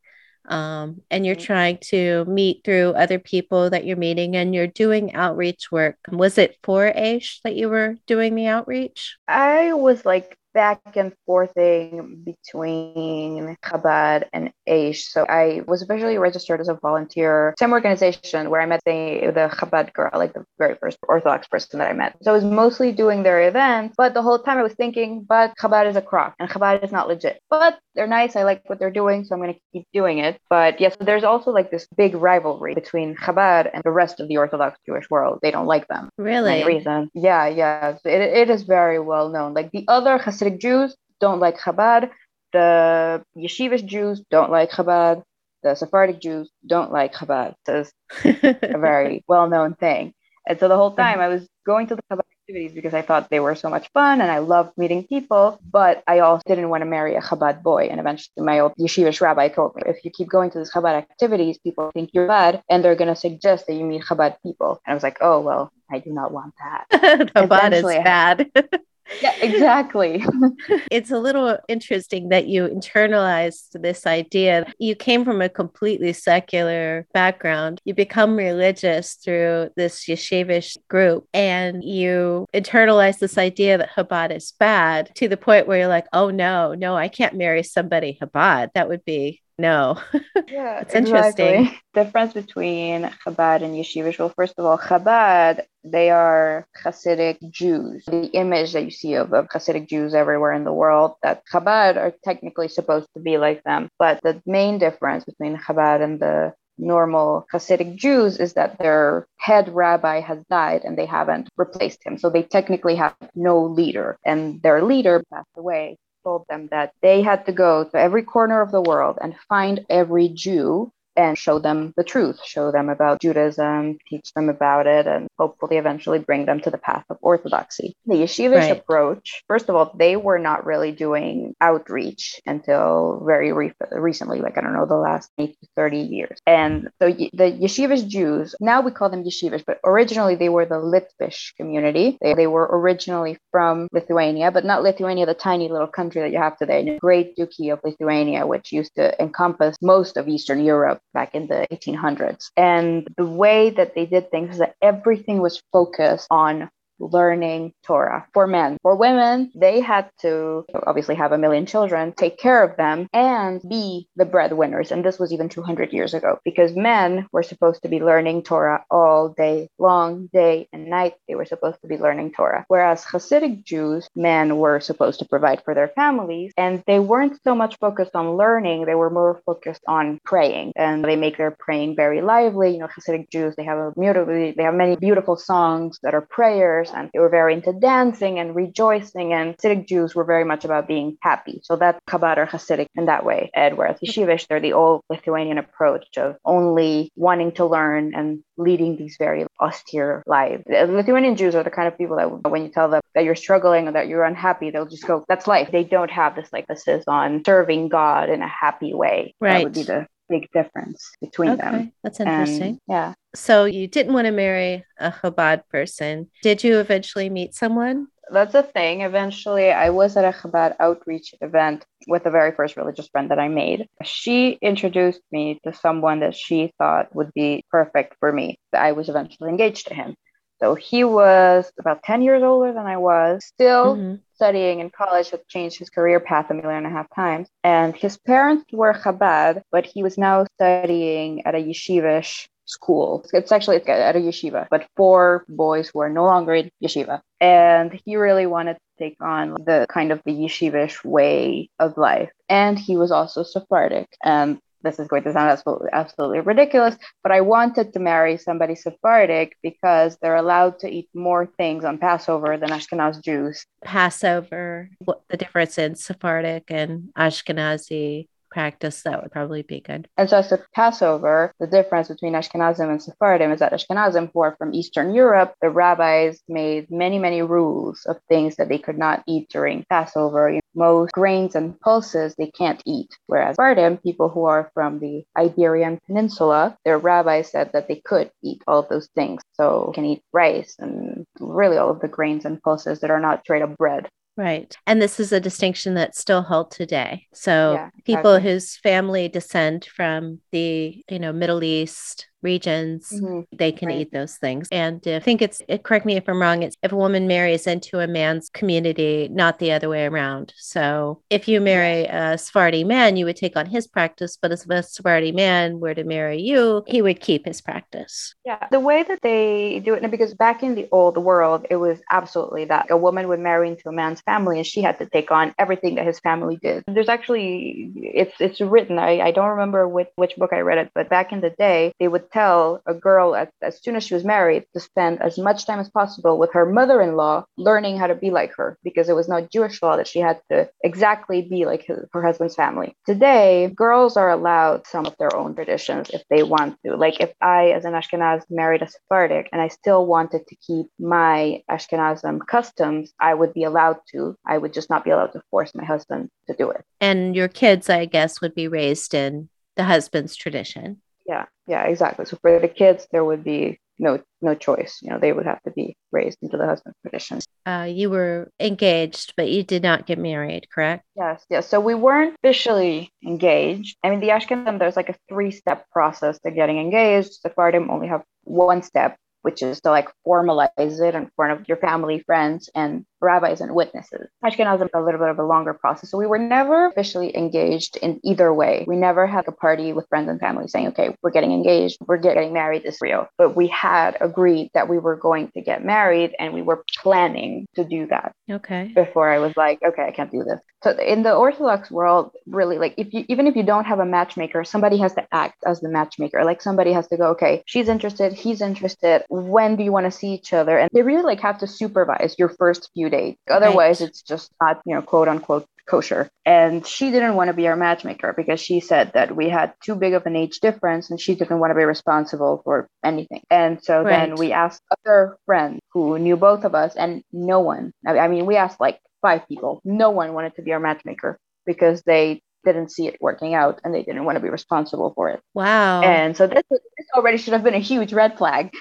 um, 0.47 1.01
and 1.11 1.25
you're 1.25 1.35
mm-hmm. 1.35 1.43
trying 1.43 1.77
to 1.89 2.25
meet 2.25 2.61
through 2.63 2.91
other 2.91 3.19
people 3.19 3.69
that 3.69 3.85
you're 3.85 3.97
meeting 3.97 4.35
and 4.35 4.53
you're 4.53 4.67
doing 4.67 5.13
outreach 5.13 5.71
work. 5.71 5.97
Was 6.11 6.37
it 6.37 6.57
for 6.63 6.91
Aish 6.91 7.41
that 7.43 7.55
you 7.55 7.69
were 7.69 7.95
doing 8.07 8.35
the 8.35 8.47
outreach? 8.47 9.17
I 9.27 9.73
was 9.73 10.05
like 10.05 10.37
back 10.57 10.81
and 10.95 11.13
forthing 11.25 12.23
between 12.25 13.55
Chabad 13.63 14.25
and 14.33 14.51
Aish. 14.67 15.01
So 15.13 15.25
I 15.41 15.61
was 15.67 15.81
officially 15.81 16.17
registered 16.17 16.59
as 16.59 16.67
a 16.67 16.73
volunteer, 16.73 17.53
same 17.59 17.73
organization 17.73 18.49
where 18.49 18.61
I 18.61 18.65
met 18.65 18.81
the, 18.85 19.31
the 19.39 19.47
Chabad 19.57 19.93
girl, 19.93 20.11
like 20.13 20.33
the 20.33 20.45
very 20.57 20.75
first 20.81 20.97
Orthodox 21.07 21.47
person 21.47 21.79
that 21.79 21.89
I 21.89 21.93
met. 21.93 22.17
So 22.23 22.31
I 22.31 22.33
was 22.33 22.43
mostly 22.43 22.91
doing 22.91 23.23
their 23.23 23.47
events, 23.47 23.95
but 23.97 24.13
the 24.13 24.21
whole 24.21 24.39
time 24.39 24.57
I 24.57 24.63
was 24.63 24.73
thinking, 24.73 25.25
but 25.27 25.53
Chabad 25.61 25.89
is 25.89 25.95
a 25.95 26.01
crock 26.01 26.35
and 26.39 26.49
Chabad 26.49 26.83
is 26.83 26.91
not 26.91 27.07
legit. 27.07 27.41
But 27.49 27.79
they're 27.95 28.07
nice. 28.07 28.35
I 28.35 28.43
like 28.43 28.61
what 28.67 28.79
they're 28.79 28.97
doing, 29.01 29.25
so 29.25 29.33
I'm 29.33 29.41
going 29.41 29.53
to 29.53 29.59
keep 29.73 29.87
doing 29.93 30.19
it. 30.19 30.39
But 30.49 30.79
yes, 30.79 30.93
yeah, 30.93 30.99
so 30.99 31.05
there's 31.05 31.23
also 31.23 31.51
like 31.51 31.71
this 31.71 31.87
big 31.97 32.15
rivalry 32.15 32.73
between 32.73 33.15
Chabad 33.15 33.69
and 33.73 33.83
the 33.83 33.91
rest 33.91 34.19
of 34.19 34.27
the 34.27 34.37
Orthodox 34.37 34.79
Jewish 34.85 35.09
world. 35.09 35.39
They 35.41 35.51
don't 35.51 35.65
like 35.67 35.87
them. 35.87 36.09
Really? 36.17 36.63
reason. 36.63 37.09
Yeah, 37.13 37.47
yeah. 37.47 37.97
It, 38.05 38.21
it 38.21 38.49
is 38.49 38.63
very 38.63 38.99
well 38.99 39.29
known. 39.29 39.53
Like 39.53 39.71
the 39.71 39.85
other 39.87 40.17
Hasidic 40.17 40.46
Jews 40.49 40.95
don't 41.19 41.39
like 41.39 41.57
Chabad. 41.57 42.09
the 42.53 43.23
yeshivish 43.37 43.85
Jews 43.85 44.23
don't 44.31 44.51
like 44.51 44.71
Chabad. 44.71 45.23
The 45.63 45.75
Sephardic 45.75 46.21
Jews 46.21 46.49
don't 46.65 46.91
like 46.91 47.13
Chabad. 47.13 47.55
So 47.65 47.83
it's 47.83 47.91
a 48.63 48.77
very 48.77 49.23
well 49.27 49.49
known 49.49 49.75
thing. 49.75 50.13
And 50.47 50.59
so 50.59 50.67
the 50.67 50.77
whole 50.77 50.95
time 50.95 51.19
I 51.19 51.27
was 51.27 51.47
going 51.65 51.87
to 51.87 51.95
the 51.95 52.01
Chabad 52.09 52.21
activities 52.47 52.71
because 52.71 52.93
I 52.93 53.01
thought 53.01 53.29
they 53.29 53.41
were 53.41 53.55
so 53.55 53.69
much 53.69 53.89
fun 53.93 54.21
and 54.21 54.31
I 54.31 54.37
loved 54.37 54.77
meeting 54.77 55.05
people, 55.05 55.59
but 55.69 56.03
I 56.07 56.19
also 56.19 56.43
didn't 56.47 56.69
want 56.69 56.81
to 56.81 56.85
marry 56.85 57.15
a 57.15 57.21
Chabad 57.21 57.61
boy. 57.61 57.89
And 57.91 57.99
eventually 57.99 58.45
my 58.45 58.59
old 58.59 58.73
yeshivish 58.79 59.19
rabbi 59.19 59.49
told 59.49 59.75
me, 59.75 59.83
if 59.85 60.05
you 60.05 60.11
keep 60.11 60.29
going 60.29 60.51
to 60.51 60.59
these 60.59 60.71
Chabad 60.71 60.93
activities, 60.97 61.57
people 61.57 61.91
think 61.93 62.11
you're 62.13 62.27
bad 62.27 62.63
and 62.69 62.83
they're 62.83 62.95
going 62.95 63.13
to 63.13 63.15
suggest 63.15 63.67
that 63.67 63.73
you 63.73 63.83
meet 63.83 64.03
Chabad 64.03 64.37
people. 64.41 64.79
And 64.85 64.93
I 64.93 64.93
was 64.93 65.03
like, 65.03 65.17
oh, 65.19 65.41
well, 65.41 65.69
I 65.91 65.99
do 65.99 66.11
not 66.13 66.31
want 66.31 66.53
that. 66.63 66.85
Chabad 67.35 67.73
is 67.73 67.83
bad. 67.83 68.49
yeah, 69.21 69.35
exactly. 69.41 70.23
it's 70.91 71.11
a 71.11 71.19
little 71.19 71.57
interesting 71.67 72.29
that 72.29 72.47
you 72.47 72.67
internalized 72.67 73.81
this 73.81 74.05
idea. 74.05 74.65
You 74.79 74.95
came 74.95 75.25
from 75.25 75.41
a 75.41 75.49
completely 75.49 76.13
secular 76.13 77.07
background. 77.13 77.81
You 77.85 77.93
become 77.93 78.35
religious 78.35 79.15
through 79.15 79.69
this 79.75 80.05
yeshivish 80.05 80.77
group 80.87 81.27
and 81.33 81.83
you 81.83 82.45
internalize 82.53 83.19
this 83.19 83.37
idea 83.37 83.77
that 83.77 83.91
Chabad 83.91 84.35
is 84.35 84.53
bad 84.59 85.11
to 85.15 85.27
the 85.27 85.37
point 85.37 85.67
where 85.67 85.79
you're 85.79 85.87
like, 85.87 86.07
oh 86.13 86.29
no, 86.29 86.73
no, 86.73 86.95
I 86.95 87.07
can't 87.07 87.35
marry 87.35 87.63
somebody 87.63 88.17
Chabad. 88.19 88.69
That 88.73 88.89
would 88.89 89.05
be 89.05 89.41
no. 89.57 89.99
Yeah, 90.47 90.79
it's 90.81 90.93
exactly. 90.93 91.47
interesting. 91.47 91.79
Difference 91.93 92.33
between 92.33 93.03
Chabad 93.25 93.63
and 93.63 93.73
Yeshivish. 93.73 94.19
Well, 94.19 94.33
first 94.35 94.53
of 94.57 94.65
all, 94.65 94.77
Chabad, 94.77 95.65
they 95.83 96.09
are 96.09 96.67
Hasidic 96.83 97.37
Jews. 97.49 98.05
The 98.05 98.25
image 98.27 98.73
that 98.73 98.83
you 98.83 98.91
see 98.91 99.15
of, 99.15 99.33
of 99.33 99.47
Hasidic 99.47 99.87
Jews 99.87 100.13
everywhere 100.13 100.53
in 100.53 100.63
the 100.63 100.73
world, 100.73 101.15
that 101.23 101.43
Chabad 101.51 101.97
are 101.97 102.13
technically 102.23 102.67
supposed 102.67 103.07
to 103.15 103.19
be 103.19 103.37
like 103.37 103.63
them. 103.63 103.89
But 103.97 104.21
the 104.21 104.41
main 104.45 104.77
difference 104.77 105.25
between 105.25 105.57
Chabad 105.57 106.01
and 106.01 106.19
the 106.19 106.53
normal 106.77 107.47
Hasidic 107.51 107.95
Jews 107.95 108.37
is 108.37 108.53
that 108.53 108.77
their 108.77 109.25
head 109.37 109.69
rabbi 109.69 110.19
has 110.19 110.39
died 110.49 110.83
and 110.83 110.97
they 110.97 111.07
haven't 111.07 111.49
replaced 111.57 112.05
him. 112.05 112.17
So 112.17 112.29
they 112.29 112.43
technically 112.43 112.95
have 112.95 113.15
no 113.33 113.63
leader, 113.63 114.17
and 114.23 114.61
their 114.61 114.83
leader 114.83 115.23
passed 115.31 115.49
away 115.57 115.97
told 116.27 116.45
them 116.49 116.67
that 116.71 116.91
they 117.01 117.21
had 117.21 117.45
to 117.45 117.53
go 117.53 117.85
to 117.85 117.97
every 117.97 118.23
corner 118.23 118.59
of 118.61 118.71
the 118.71 118.81
world 118.81 119.17
and 119.21 119.33
find 119.47 119.85
every 119.89 120.27
Jew 120.27 120.91
and 121.17 121.37
show 121.37 121.59
them 121.59 121.93
the 121.97 122.03
truth, 122.03 122.39
show 122.45 122.71
them 122.71 122.89
about 122.89 123.19
Judaism, 123.19 123.97
teach 124.07 124.31
them 124.33 124.49
about 124.49 124.85
it, 124.85 125.07
and 125.07 125.27
hopefully 125.37 125.77
eventually 125.77 126.19
bring 126.19 126.45
them 126.45 126.61
to 126.61 126.69
the 126.69 126.77
path 126.77 127.03
of 127.09 127.17
orthodoxy. 127.21 127.95
The 128.05 128.15
yeshivish 128.15 128.55
right. 128.55 128.77
approach, 128.77 129.43
first 129.47 129.67
of 129.67 129.75
all, 129.75 129.91
they 129.97 130.15
were 130.15 130.37
not 130.37 130.65
really 130.65 130.91
doing 130.91 131.55
outreach 131.59 132.39
until 132.45 133.23
very 133.25 133.51
re- 133.51 133.73
recently, 133.91 134.41
like 134.41 134.57
I 134.57 134.61
don't 134.61 134.73
know, 134.73 134.85
the 134.85 134.95
last 134.95 135.31
eight 135.39 135.57
to 135.59 135.67
30 135.75 135.97
years. 135.97 136.37
And 136.45 136.89
so 137.01 137.09
the 137.09 137.51
yeshivish 137.51 138.07
Jews, 138.07 138.55
now 138.61 138.81
we 138.81 138.91
call 138.91 139.09
them 139.09 139.23
yeshivish, 139.23 139.63
but 139.65 139.79
originally 139.83 140.35
they 140.35 140.49
were 140.49 140.65
the 140.65 140.75
Litvish 140.75 141.55
community. 141.55 142.17
They, 142.21 142.35
they 142.35 142.47
were 142.47 142.67
originally 142.71 143.39
from 143.51 143.87
Lithuania, 143.91 144.51
but 144.51 144.65
not 144.65 144.83
Lithuania, 144.83 145.25
the 145.25 145.33
tiny 145.33 145.67
little 145.69 145.87
country 145.87 146.21
that 146.21 146.31
you 146.31 146.37
have 146.37 146.57
today, 146.57 146.83
the 146.83 146.99
Great 146.99 147.35
Duchy 147.35 147.69
of 147.69 147.79
Lithuania, 147.83 148.45
which 148.45 148.71
used 148.71 148.93
to 148.95 149.19
encompass 149.21 149.77
most 149.81 150.17
of 150.17 150.27
Eastern 150.27 150.63
Europe 150.63 151.01
back 151.17 151.33
in 151.33 151.47
the 151.47 151.67
1800s. 151.71 152.51
And 152.55 153.07
the 153.17 153.25
way 153.25 153.71
that 153.71 153.95
they 153.95 154.05
did 154.05 154.29
things 154.29 154.51
is 154.51 154.59
that 154.59 154.75
everything 154.83 155.41
was 155.41 155.63
focused 155.73 156.27
on 156.29 156.69
learning 156.99 157.73
Torah 157.83 158.27
for 158.33 158.47
men. 158.47 158.77
For 158.81 158.95
women, 158.95 159.51
they 159.55 159.79
had 159.79 160.09
to 160.21 160.65
obviously 160.85 161.15
have 161.15 161.31
a 161.31 161.37
million 161.37 161.65
children, 161.65 162.13
take 162.13 162.37
care 162.37 162.63
of 162.63 162.77
them, 162.77 163.07
and 163.13 163.61
be 163.67 164.07
the 164.15 164.25
breadwinners. 164.25 164.91
And 164.91 165.03
this 165.03 165.19
was 165.19 165.31
even 165.31 165.49
200 165.49 165.93
years 165.93 166.13
ago 166.13 166.39
because 166.43 166.73
men 166.75 167.27
were 167.31 167.43
supposed 167.43 167.81
to 167.83 167.89
be 167.89 167.99
learning 167.99 168.43
Torah 168.43 168.83
all 168.89 169.29
day 169.29 169.69
long, 169.79 170.27
day 170.33 170.67
and 170.73 170.87
night. 170.89 171.13
They 171.27 171.35
were 171.35 171.45
supposed 171.45 171.81
to 171.81 171.87
be 171.87 171.97
learning 171.97 172.33
Torah. 172.33 172.65
Whereas 172.67 173.05
Hasidic 173.05 173.63
Jews, 173.63 174.07
men 174.15 174.57
were 174.57 174.79
supposed 174.79 175.19
to 175.19 175.25
provide 175.25 175.63
for 175.63 175.73
their 175.73 175.89
families, 175.89 176.53
and 176.57 176.83
they 176.87 176.99
weren't 176.99 177.39
so 177.43 177.55
much 177.55 177.77
focused 177.79 178.15
on 178.15 178.37
learning, 178.37 178.85
they 178.85 178.95
were 178.95 179.09
more 179.09 179.41
focused 179.45 179.83
on 179.87 180.19
praying. 180.23 180.73
And 180.75 181.03
they 181.03 181.15
make 181.15 181.37
their 181.37 181.51
praying 181.51 181.95
very 181.95 182.21
lively. 182.21 182.71
You 182.73 182.79
know, 182.79 182.87
Hasidic 182.87 183.29
Jews, 183.29 183.55
they 183.55 183.63
have 183.63 183.77
a 183.77 183.91
beautiful, 183.91 184.33
they 184.33 184.63
have 184.63 184.73
many 184.73 184.95
beautiful 184.95 185.35
songs 185.35 185.99
that 186.03 186.13
are 186.13 186.21
prayers 186.21 186.86
and 186.93 187.09
they 187.13 187.19
were 187.19 187.29
very 187.29 187.53
into 187.53 187.73
dancing 187.73 188.39
and 188.39 188.55
rejoicing. 188.55 189.33
And 189.33 189.57
Hasidic 189.57 189.87
Jews 189.87 190.15
were 190.15 190.23
very 190.23 190.43
much 190.43 190.65
about 190.65 190.87
being 190.87 191.17
happy. 191.21 191.61
So 191.63 191.75
that's 191.75 191.99
Chabad 192.07 192.37
or 192.37 192.45
Hasidic 192.45 192.87
in 192.95 193.05
that 193.05 193.25
way. 193.25 193.51
And 193.53 193.77
whereas 193.77 193.99
hmm. 193.99 194.05
Yeshivish, 194.05 194.47
they're 194.47 194.59
the 194.59 194.73
old 194.73 195.01
Lithuanian 195.09 195.57
approach 195.57 196.17
of 196.17 196.37
only 196.45 197.11
wanting 197.15 197.51
to 197.53 197.65
learn 197.65 198.15
and 198.15 198.43
leading 198.57 198.97
these 198.97 199.17
very 199.19 199.45
austere 199.59 200.23
lives. 200.25 200.63
Lithuanian 200.67 201.35
Jews 201.35 201.55
are 201.55 201.63
the 201.63 201.69
kind 201.69 201.87
of 201.87 201.97
people 201.97 202.17
that 202.17 202.49
when 202.49 202.63
you 202.63 202.69
tell 202.69 202.89
them 202.89 203.01
that 203.13 203.23
you're 203.23 203.35
struggling 203.35 203.87
or 203.87 203.91
that 203.91 204.07
you're 204.07 204.23
unhappy, 204.23 204.71
they'll 204.71 204.85
just 204.85 205.05
go, 205.05 205.23
that's 205.27 205.47
life. 205.47 205.69
They 205.71 205.83
don't 205.83 206.11
have 206.11 206.35
this 206.35 206.49
like 206.51 206.65
emphasis 206.69 207.03
on 207.07 207.43
serving 207.45 207.89
God 207.89 208.29
in 208.29 208.41
a 208.41 208.47
happy 208.47 208.93
way. 208.93 209.35
Right. 209.39 209.53
That 209.59 209.63
would 209.63 209.73
be 209.73 209.83
the 209.83 210.07
big 210.29 210.49
difference 210.51 211.09
between 211.21 211.51
okay, 211.51 211.61
them. 211.61 211.93
That's 212.03 212.19
interesting. 212.19 212.61
And, 212.61 212.79
yeah. 212.87 213.13
So 213.35 213.65
you 213.65 213.87
didn't 213.87 214.13
want 214.13 214.25
to 214.25 214.31
marry 214.31 214.85
a 214.99 215.11
Chabad 215.11 215.63
person. 215.69 216.29
Did 216.41 216.63
you 216.63 216.79
eventually 216.79 217.29
meet 217.29 217.53
someone? 217.53 218.07
That's 218.29 218.53
the 218.53 218.63
thing. 218.63 219.01
Eventually, 219.01 219.71
I 219.71 219.89
was 219.89 220.17
at 220.17 220.25
a 220.25 220.37
Chabad 220.37 220.75
outreach 220.79 221.33
event 221.39 221.85
with 222.07 222.23
the 222.23 222.31
very 222.31 222.51
first 222.51 222.75
religious 222.75 223.07
friend 223.07 223.31
that 223.31 223.39
I 223.39 223.47
made. 223.47 223.87
She 224.03 224.57
introduced 224.61 225.21
me 225.31 225.59
to 225.63 225.73
someone 225.73 226.19
that 226.19 226.35
she 226.35 226.73
thought 226.77 227.15
would 227.15 227.33
be 227.33 227.63
perfect 227.71 228.15
for 228.19 228.31
me. 228.33 228.59
I 228.73 228.91
was 228.91 229.07
eventually 229.07 229.49
engaged 229.49 229.87
to 229.87 229.93
him. 229.93 230.15
So 230.59 230.75
he 230.75 231.03
was 231.03 231.71
about 231.79 232.03
10 232.03 232.21
years 232.21 232.43
older 232.43 232.73
than 232.73 232.85
I 232.85 232.97
was, 232.97 233.45
still 233.45 233.95
mm-hmm. 233.95 234.15
studying 234.33 234.79
in 234.79 234.89
college, 234.89 235.29
had 235.29 235.47
changed 235.47 235.77
his 235.77 235.89
career 235.89 236.19
path 236.19 236.49
a 236.49 236.53
million 236.53 236.85
and 236.85 236.87
a 236.87 236.89
half 236.89 237.07
times. 237.13 237.47
And 237.63 237.95
his 237.95 238.17
parents 238.17 238.65
were 238.71 238.93
Chabad, 238.93 239.61
but 239.71 239.85
he 239.85 240.03
was 240.03 240.17
now 240.17 240.45
studying 240.55 241.45
at 241.45 241.55
a 241.55 241.59
yeshivish 241.59 242.47
school. 242.65 243.25
It's 243.33 243.51
actually 243.51 243.77
at 243.87 244.15
a 244.15 244.19
yeshiva, 244.19 244.67
but 244.69 244.87
for 244.95 245.45
boys 245.47 245.89
who 245.89 245.99
are 245.99 246.09
no 246.09 246.25
longer 246.25 246.53
in 246.53 246.69
yeshiva. 246.83 247.21
And 247.39 247.99
he 248.05 248.15
really 248.17 248.45
wanted 248.45 248.73
to 248.73 248.79
take 248.99 249.17
on 249.21 249.55
the 249.65 249.85
kind 249.89 250.11
of 250.11 250.21
the 250.25 250.33
yeshivish 250.33 251.03
way 251.03 251.69
of 251.79 251.97
life. 251.97 252.29
And 252.49 252.77
he 252.77 252.97
was 252.97 253.11
also 253.11 253.43
Sephardic. 253.43 254.07
And 254.23 254.59
this 254.83 254.99
is 254.99 255.07
going 255.07 255.23
to 255.23 255.33
sound 255.33 255.49
absolutely, 255.49 255.89
absolutely 255.91 256.39
ridiculous, 256.41 256.95
but 257.23 257.31
I 257.31 257.41
wanted 257.41 257.93
to 257.93 257.99
marry 257.99 258.37
somebody 258.37 258.75
Sephardic 258.75 259.57
because 259.61 260.17
they're 260.21 260.35
allowed 260.35 260.79
to 260.79 260.89
eat 260.89 261.09
more 261.13 261.45
things 261.57 261.83
on 261.83 261.97
Passover 261.97 262.57
than 262.57 262.69
Ashkenaz 262.69 263.23
Jews. 263.23 263.65
Passover, 263.83 264.89
what 264.99 265.21
the 265.29 265.37
difference 265.37 265.77
in 265.77 265.95
Sephardic 265.95 266.65
and 266.69 267.09
Ashkenazi 267.17 268.27
practice, 268.49 269.03
that 269.03 269.21
would 269.21 269.31
probably 269.31 269.61
be 269.61 269.79
good. 269.79 270.07
And 270.17 270.29
so, 270.29 270.37
as 270.37 270.51
a 270.51 270.59
Passover, 270.73 271.53
the 271.59 271.67
difference 271.67 272.07
between 272.07 272.33
Ashkenazim 272.33 272.89
and 272.89 273.01
Sephardim 273.01 273.51
is 273.51 273.59
that 273.59 273.73
Ashkenazim, 273.73 274.31
who 274.33 274.41
are 274.41 274.55
from 274.57 274.73
Eastern 274.73 275.13
Europe, 275.13 275.53
the 275.61 275.69
rabbis 275.69 276.41
made 276.47 276.89
many, 276.89 277.19
many 277.19 277.41
rules 277.41 278.05
of 278.05 278.17
things 278.29 278.55
that 278.55 278.69
they 278.69 278.79
could 278.79 278.97
not 278.97 279.23
eat 279.27 279.49
during 279.49 279.85
Passover. 279.89 280.59
Most 280.77 281.11
grains 281.11 281.55
and 281.55 281.77
pulses 281.81 282.35
they 282.35 282.51
can't 282.51 282.81
eat. 282.85 283.09
Whereas 283.25 283.55
Sephardim, 283.55 283.97
people 283.97 284.29
who 284.29 284.45
are 284.45 284.71
from 284.73 284.99
the 284.99 285.23
Iberian 285.35 285.99
Peninsula, 286.05 286.77
their 286.85 286.99
rabbis 286.99 287.51
said 287.51 287.71
that 287.73 287.87
they 287.87 288.01
could 288.05 288.31
eat 288.41 288.61
all 288.67 288.79
of 288.79 288.89
those 288.89 289.09
things. 289.15 289.41
So, 289.53 289.91
can 289.93 290.05
eat 290.05 290.21
rice 290.31 290.75
and 290.79 291.25
really 291.39 291.77
all 291.77 291.89
of 291.89 291.99
the 291.99 292.07
grains 292.07 292.45
and 292.45 292.61
pulses 292.61 293.01
that 293.01 293.11
are 293.11 293.19
not 293.19 293.41
straight 293.41 293.63
up 293.63 293.75
bread. 293.77 294.07
Right. 294.37 294.77
And 294.85 295.01
this 295.01 295.19
is 295.19 295.31
a 295.31 295.39
distinction 295.39 295.95
that's 295.95 296.19
still 296.19 296.43
held 296.43 296.69
today. 296.69 297.25
So 297.33 297.73
yeah, 297.73 297.89
people 298.05 298.35
exactly. 298.35 298.51
whose 298.51 298.77
family 298.77 299.27
descend 299.29 299.85
from 299.85 300.39
the, 300.51 301.03
you 301.09 301.17
know, 301.17 301.33
Middle 301.33 301.63
East, 301.63 302.27
regions, 302.41 303.11
mm-hmm. 303.11 303.41
they 303.55 303.71
can 303.71 303.89
right. 303.89 303.99
eat 303.99 304.11
those 304.11 304.35
things. 304.35 304.67
And 304.71 305.05
if, 305.05 305.21
I 305.21 305.25
think 305.25 305.41
it's, 305.41 305.61
it, 305.67 305.83
correct 305.83 306.05
me 306.05 306.17
if 306.17 306.27
I'm 306.27 306.41
wrong, 306.41 306.63
it's 306.63 306.75
if 306.83 306.91
a 306.91 306.95
woman 306.95 307.27
marries 307.27 307.67
into 307.67 307.99
a 307.99 308.07
man's 308.07 308.49
community, 308.49 309.27
not 309.31 309.59
the 309.59 309.71
other 309.71 309.89
way 309.89 310.05
around. 310.05 310.53
So 310.57 311.21
if 311.29 311.47
you 311.47 311.59
marry 311.61 312.05
a 312.05 312.37
Sephardi 312.37 312.83
man, 312.83 313.17
you 313.17 313.25
would 313.25 313.35
take 313.35 313.55
on 313.55 313.65
his 313.65 313.87
practice, 313.87 314.37
but 314.41 314.51
if 314.51 314.69
a 314.69 314.83
Sephardi 314.83 315.31
man 315.31 315.79
were 315.79 315.93
to 315.93 316.03
marry 316.03 316.41
you, 316.41 316.83
he 316.87 317.01
would 317.01 317.19
keep 317.19 317.45
his 317.45 317.61
practice. 317.61 318.33
Yeah. 318.45 318.67
The 318.71 318.79
way 318.79 319.03
that 319.03 319.19
they 319.21 319.79
do 319.79 319.93
it, 319.93 320.09
because 320.11 320.33
back 320.33 320.63
in 320.63 320.75
the 320.75 320.87
old 320.91 321.17
world, 321.17 321.65
it 321.69 321.77
was 321.77 321.99
absolutely 322.11 322.65
that 322.65 322.91
a 322.91 322.97
woman 322.97 323.27
would 323.27 323.39
marry 323.39 323.69
into 323.69 323.89
a 323.89 323.91
man's 323.91 324.21
family 324.21 324.57
and 324.57 324.65
she 324.65 324.81
had 324.81 324.99
to 324.99 325.05
take 325.07 325.31
on 325.31 325.53
everything 325.57 325.95
that 325.95 326.05
his 326.05 326.19
family 326.19 326.57
did. 326.61 326.83
There's 326.87 327.09
actually, 327.09 327.91
it's, 327.95 328.39
it's 328.39 328.61
written, 328.61 328.99
I, 328.99 329.19
I 329.19 329.31
don't 329.31 329.49
remember 329.49 329.87
which, 329.87 330.09
which 330.15 330.35
book 330.35 330.53
I 330.53 330.59
read 330.59 330.77
it, 330.77 330.91
but 330.93 331.09
back 331.09 331.31
in 331.31 331.41
the 331.41 331.49
day, 331.49 331.93
they 331.99 332.07
would 332.07 332.26
tell 332.31 332.81
a 332.85 332.93
girl 332.93 333.35
at, 333.35 333.49
as 333.61 333.81
soon 333.81 333.95
as 333.95 334.03
she 334.03 334.13
was 334.13 334.23
married 334.23 334.65
to 334.73 334.79
spend 334.79 335.21
as 335.21 335.37
much 335.37 335.65
time 335.65 335.79
as 335.79 335.89
possible 335.89 336.37
with 336.37 336.53
her 336.53 336.65
mother-in-law 336.65 337.45
learning 337.57 337.97
how 337.97 338.07
to 338.07 338.15
be 338.15 338.31
like 338.31 338.53
her 338.55 338.77
because 338.83 339.09
it 339.09 339.15
was 339.15 339.27
not 339.27 339.51
Jewish 339.51 339.81
law 339.81 339.97
that 339.97 340.07
she 340.07 340.19
had 340.19 340.39
to 340.51 340.69
exactly 340.83 341.41
be 341.41 341.65
like 341.65 341.83
his, 341.85 341.99
her 342.13 342.23
husband's 342.23 342.55
family. 342.55 342.95
Today, 343.05 343.71
girls 343.75 344.17
are 344.17 344.31
allowed 344.31 344.87
some 344.87 345.05
of 345.05 345.15
their 345.17 345.35
own 345.35 345.55
traditions 345.55 346.09
if 346.11 346.23
they 346.29 346.43
want 346.43 346.77
to. 346.85 346.95
Like 346.95 347.19
if 347.19 347.33
I, 347.41 347.71
as 347.71 347.85
an 347.85 347.93
Ashkenaz, 347.93 348.43
married 348.49 348.81
a 348.81 348.87
Sephardic 348.87 349.49
and 349.51 349.61
I 349.61 349.67
still 349.67 350.05
wanted 350.05 350.47
to 350.47 350.55
keep 350.55 350.87
my 350.99 351.61
Ashkenazim 351.69 352.45
customs, 352.47 353.13
I 353.19 353.33
would 353.33 353.53
be 353.53 353.63
allowed 353.63 353.97
to. 354.11 354.35
I 354.45 354.57
would 354.57 354.73
just 354.73 354.89
not 354.89 355.03
be 355.03 355.11
allowed 355.11 355.33
to 355.33 355.41
force 355.51 355.73
my 355.75 355.85
husband 355.85 356.29
to 356.47 356.55
do 356.55 356.69
it. 356.71 356.83
And 356.99 357.35
your 357.35 357.47
kids, 357.47 357.89
I 357.89 358.05
guess, 358.05 358.41
would 358.41 358.55
be 358.55 358.67
raised 358.67 359.13
in 359.13 359.49
the 359.75 359.83
husband's 359.83 360.35
tradition. 360.35 361.01
Yeah, 361.27 361.45
yeah, 361.67 361.83
exactly. 361.83 362.25
So 362.25 362.37
for 362.41 362.59
the 362.59 362.67
kids, 362.67 363.07
there 363.11 363.25
would 363.25 363.43
be 363.43 363.79
no 363.99 364.21
no 364.41 364.55
choice. 364.55 364.99
You 365.01 365.09
know, 365.09 365.19
they 365.19 365.33
would 365.33 365.45
have 365.45 365.61
to 365.63 365.71
be 365.71 365.97
raised 366.11 366.37
into 366.41 366.57
the 366.57 366.65
husband's 366.65 366.97
tradition. 367.01 367.39
Uh, 367.65 367.87
you 367.89 368.09
were 368.09 368.49
engaged, 368.59 369.33
but 369.35 369.49
you 369.49 369.63
did 369.63 369.83
not 369.83 370.05
get 370.05 370.17
married, 370.17 370.67
correct? 370.73 371.03
Yes, 371.15 371.45
yes. 371.49 371.67
So 371.67 371.79
we 371.79 371.95
weren't 371.95 372.35
officially 372.43 373.11
engaged. 373.25 373.97
I 374.03 374.09
mean, 374.09 374.19
the 374.19 374.29
Ashkenazim, 374.29 374.79
there's 374.79 374.95
like 374.95 375.09
a 375.09 375.15
three 375.27 375.51
step 375.51 375.85
process 375.91 376.39
to 376.45 376.51
getting 376.51 376.79
engaged. 376.79 377.29
The 377.29 377.49
Sephardim 377.49 377.89
only 377.89 378.07
have 378.07 378.23
one 378.43 378.81
step, 378.81 379.17
which 379.41 379.61
is 379.61 379.81
to 379.81 379.89
like 379.89 380.09
formalize 380.25 380.69
it 380.77 381.15
in 381.15 381.29
front 381.35 381.59
of 381.59 381.67
your 381.67 381.77
family, 381.77 382.19
friends, 382.19 382.69
and 382.73 383.05
rabbis 383.21 383.61
and 383.61 383.73
witnesses. 383.73 384.27
Ashkenazim 384.43 384.89
a 384.93 385.01
little 385.01 385.19
bit 385.19 385.29
of 385.29 385.39
a 385.39 385.43
longer 385.43 385.73
process. 385.73 386.11
So 386.11 386.17
we 386.17 386.25
were 386.25 386.37
never 386.37 386.87
officially 386.87 387.35
engaged 387.35 387.97
in 387.97 388.19
either 388.23 388.53
way. 388.53 388.85
We 388.87 388.95
never 388.95 389.27
had 389.27 389.47
a 389.47 389.51
party 389.51 389.93
with 389.93 390.07
friends 390.09 390.29
and 390.29 390.39
family 390.39 390.67
saying, 390.67 390.87
okay, 390.89 391.15
we're 391.21 391.31
getting 391.31 391.51
engaged, 391.51 391.97
we're 392.07 392.17
getting 392.17 392.53
married 392.53 392.83
this 392.83 393.01
real. 393.01 393.27
But 393.37 393.55
we 393.55 393.67
had 393.67 394.17
agreed 394.21 394.69
that 394.73 394.89
we 394.89 394.99
were 394.99 395.15
going 395.15 395.51
to 395.51 395.61
get 395.61 395.83
married 395.83 396.35
and 396.39 396.53
we 396.53 396.61
were 396.61 396.83
planning 397.01 397.67
to 397.75 397.83
do 397.83 398.07
that. 398.07 398.33
Okay. 398.49 398.91
Before 398.95 399.29
I 399.29 399.39
was 399.39 399.55
like, 399.57 399.79
okay, 399.85 400.03
I 400.03 400.11
can't 400.11 400.31
do 400.31 400.43
this. 400.43 400.59
So 400.83 400.91
in 400.91 401.23
the 401.23 401.33
Orthodox 401.33 401.89
world, 401.89 402.31
really 402.45 402.77
like 402.77 402.93
if 402.97 403.11
you 403.11 403.25
even 403.29 403.47
if 403.47 403.55
you 403.55 403.63
don't 403.63 403.85
have 403.85 403.99
a 403.99 404.05
matchmaker, 404.05 404.63
somebody 404.63 404.97
has 404.99 405.13
to 405.15 405.27
act 405.31 405.57
as 405.65 405.79
the 405.81 405.89
matchmaker. 405.89 406.45
Like 406.45 406.61
somebody 406.61 406.93
has 406.93 407.07
to 407.07 407.17
go, 407.17 407.29
okay, 407.31 407.63
she's 407.65 407.89
interested, 407.89 408.31
he's 408.33 408.61
interested. 408.61 409.23
When 409.29 409.75
do 409.75 409.83
you 409.83 409.91
want 409.91 410.05
to 410.05 410.11
see 410.11 410.33
each 410.33 410.53
other? 410.53 410.77
And 410.77 410.89
they 410.93 411.01
really 411.01 411.23
like 411.23 411.39
have 411.39 411.57
to 411.59 411.67
supervise 411.67 412.35
your 412.37 412.49
first 412.49 412.91
few 412.93 413.06
date. 413.09 413.37
Otherwise, 413.49 414.01
right. 414.01 414.09
it's 414.09 414.21
just 414.21 414.51
not, 414.61 414.81
you 414.85 414.95
know, 414.95 415.01
quote 415.01 415.27
unquote 415.27 415.67
kosher. 415.87 416.29
And 416.45 416.85
she 416.85 417.11
didn't 417.11 417.35
want 417.35 417.47
to 417.47 417.53
be 417.53 417.67
our 417.67 417.75
matchmaker 417.75 418.33
because 418.35 418.59
she 418.59 418.79
said 418.79 419.13
that 419.13 419.35
we 419.35 419.49
had 419.49 419.73
too 419.83 419.95
big 419.95 420.13
of 420.13 420.25
an 420.25 420.35
age 420.35 420.59
difference 420.59 421.09
and 421.09 421.19
she 421.19 421.33
didn't 421.35 421.59
want 421.59 421.71
to 421.71 421.75
be 421.75 421.83
responsible 421.83 422.61
for 422.63 422.87
anything. 423.03 423.41
And 423.49 423.81
so 423.81 424.03
right. 424.03 424.09
then 424.09 424.35
we 424.35 424.51
asked 424.51 424.83
other 424.91 425.37
friends 425.45 425.79
who 425.91 426.19
knew 426.19 426.35
both 426.35 426.65
of 426.65 426.75
us, 426.75 426.95
and 426.95 427.23
no 427.31 427.61
one, 427.61 427.93
I 428.05 428.27
mean, 428.27 428.45
we 428.45 428.57
asked 428.57 428.79
like 428.79 428.99
five 429.21 429.47
people, 429.47 429.81
no 429.83 430.11
one 430.11 430.33
wanted 430.33 430.55
to 430.55 430.61
be 430.61 430.73
our 430.73 430.79
matchmaker 430.79 431.39
because 431.65 432.03
they 432.03 432.41
didn't 432.65 432.91
see 432.91 433.07
it 433.07 433.17
working 433.21 433.53
out 433.53 433.79
and 433.83 433.93
they 433.93 434.03
didn't 434.03 434.25
want 434.25 434.35
to 434.35 434.41
be 434.41 434.49
responsible 434.49 435.13
for 435.15 435.29
it. 435.29 435.41
Wow. 435.53 436.01
And 436.01 436.35
so 436.35 436.47
this, 436.47 436.63
this 436.69 437.07
already 437.15 437.37
should 437.37 437.53
have 437.53 437.63
been 437.63 437.73
a 437.73 437.79
huge 437.79 438.13
red 438.13 438.37
flag. 438.37 438.73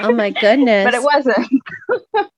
Oh 0.00 0.12
my 0.12 0.30
goodness. 0.30 0.84
but 0.90 0.94
it 0.94 1.02
wasn't. 1.02 1.48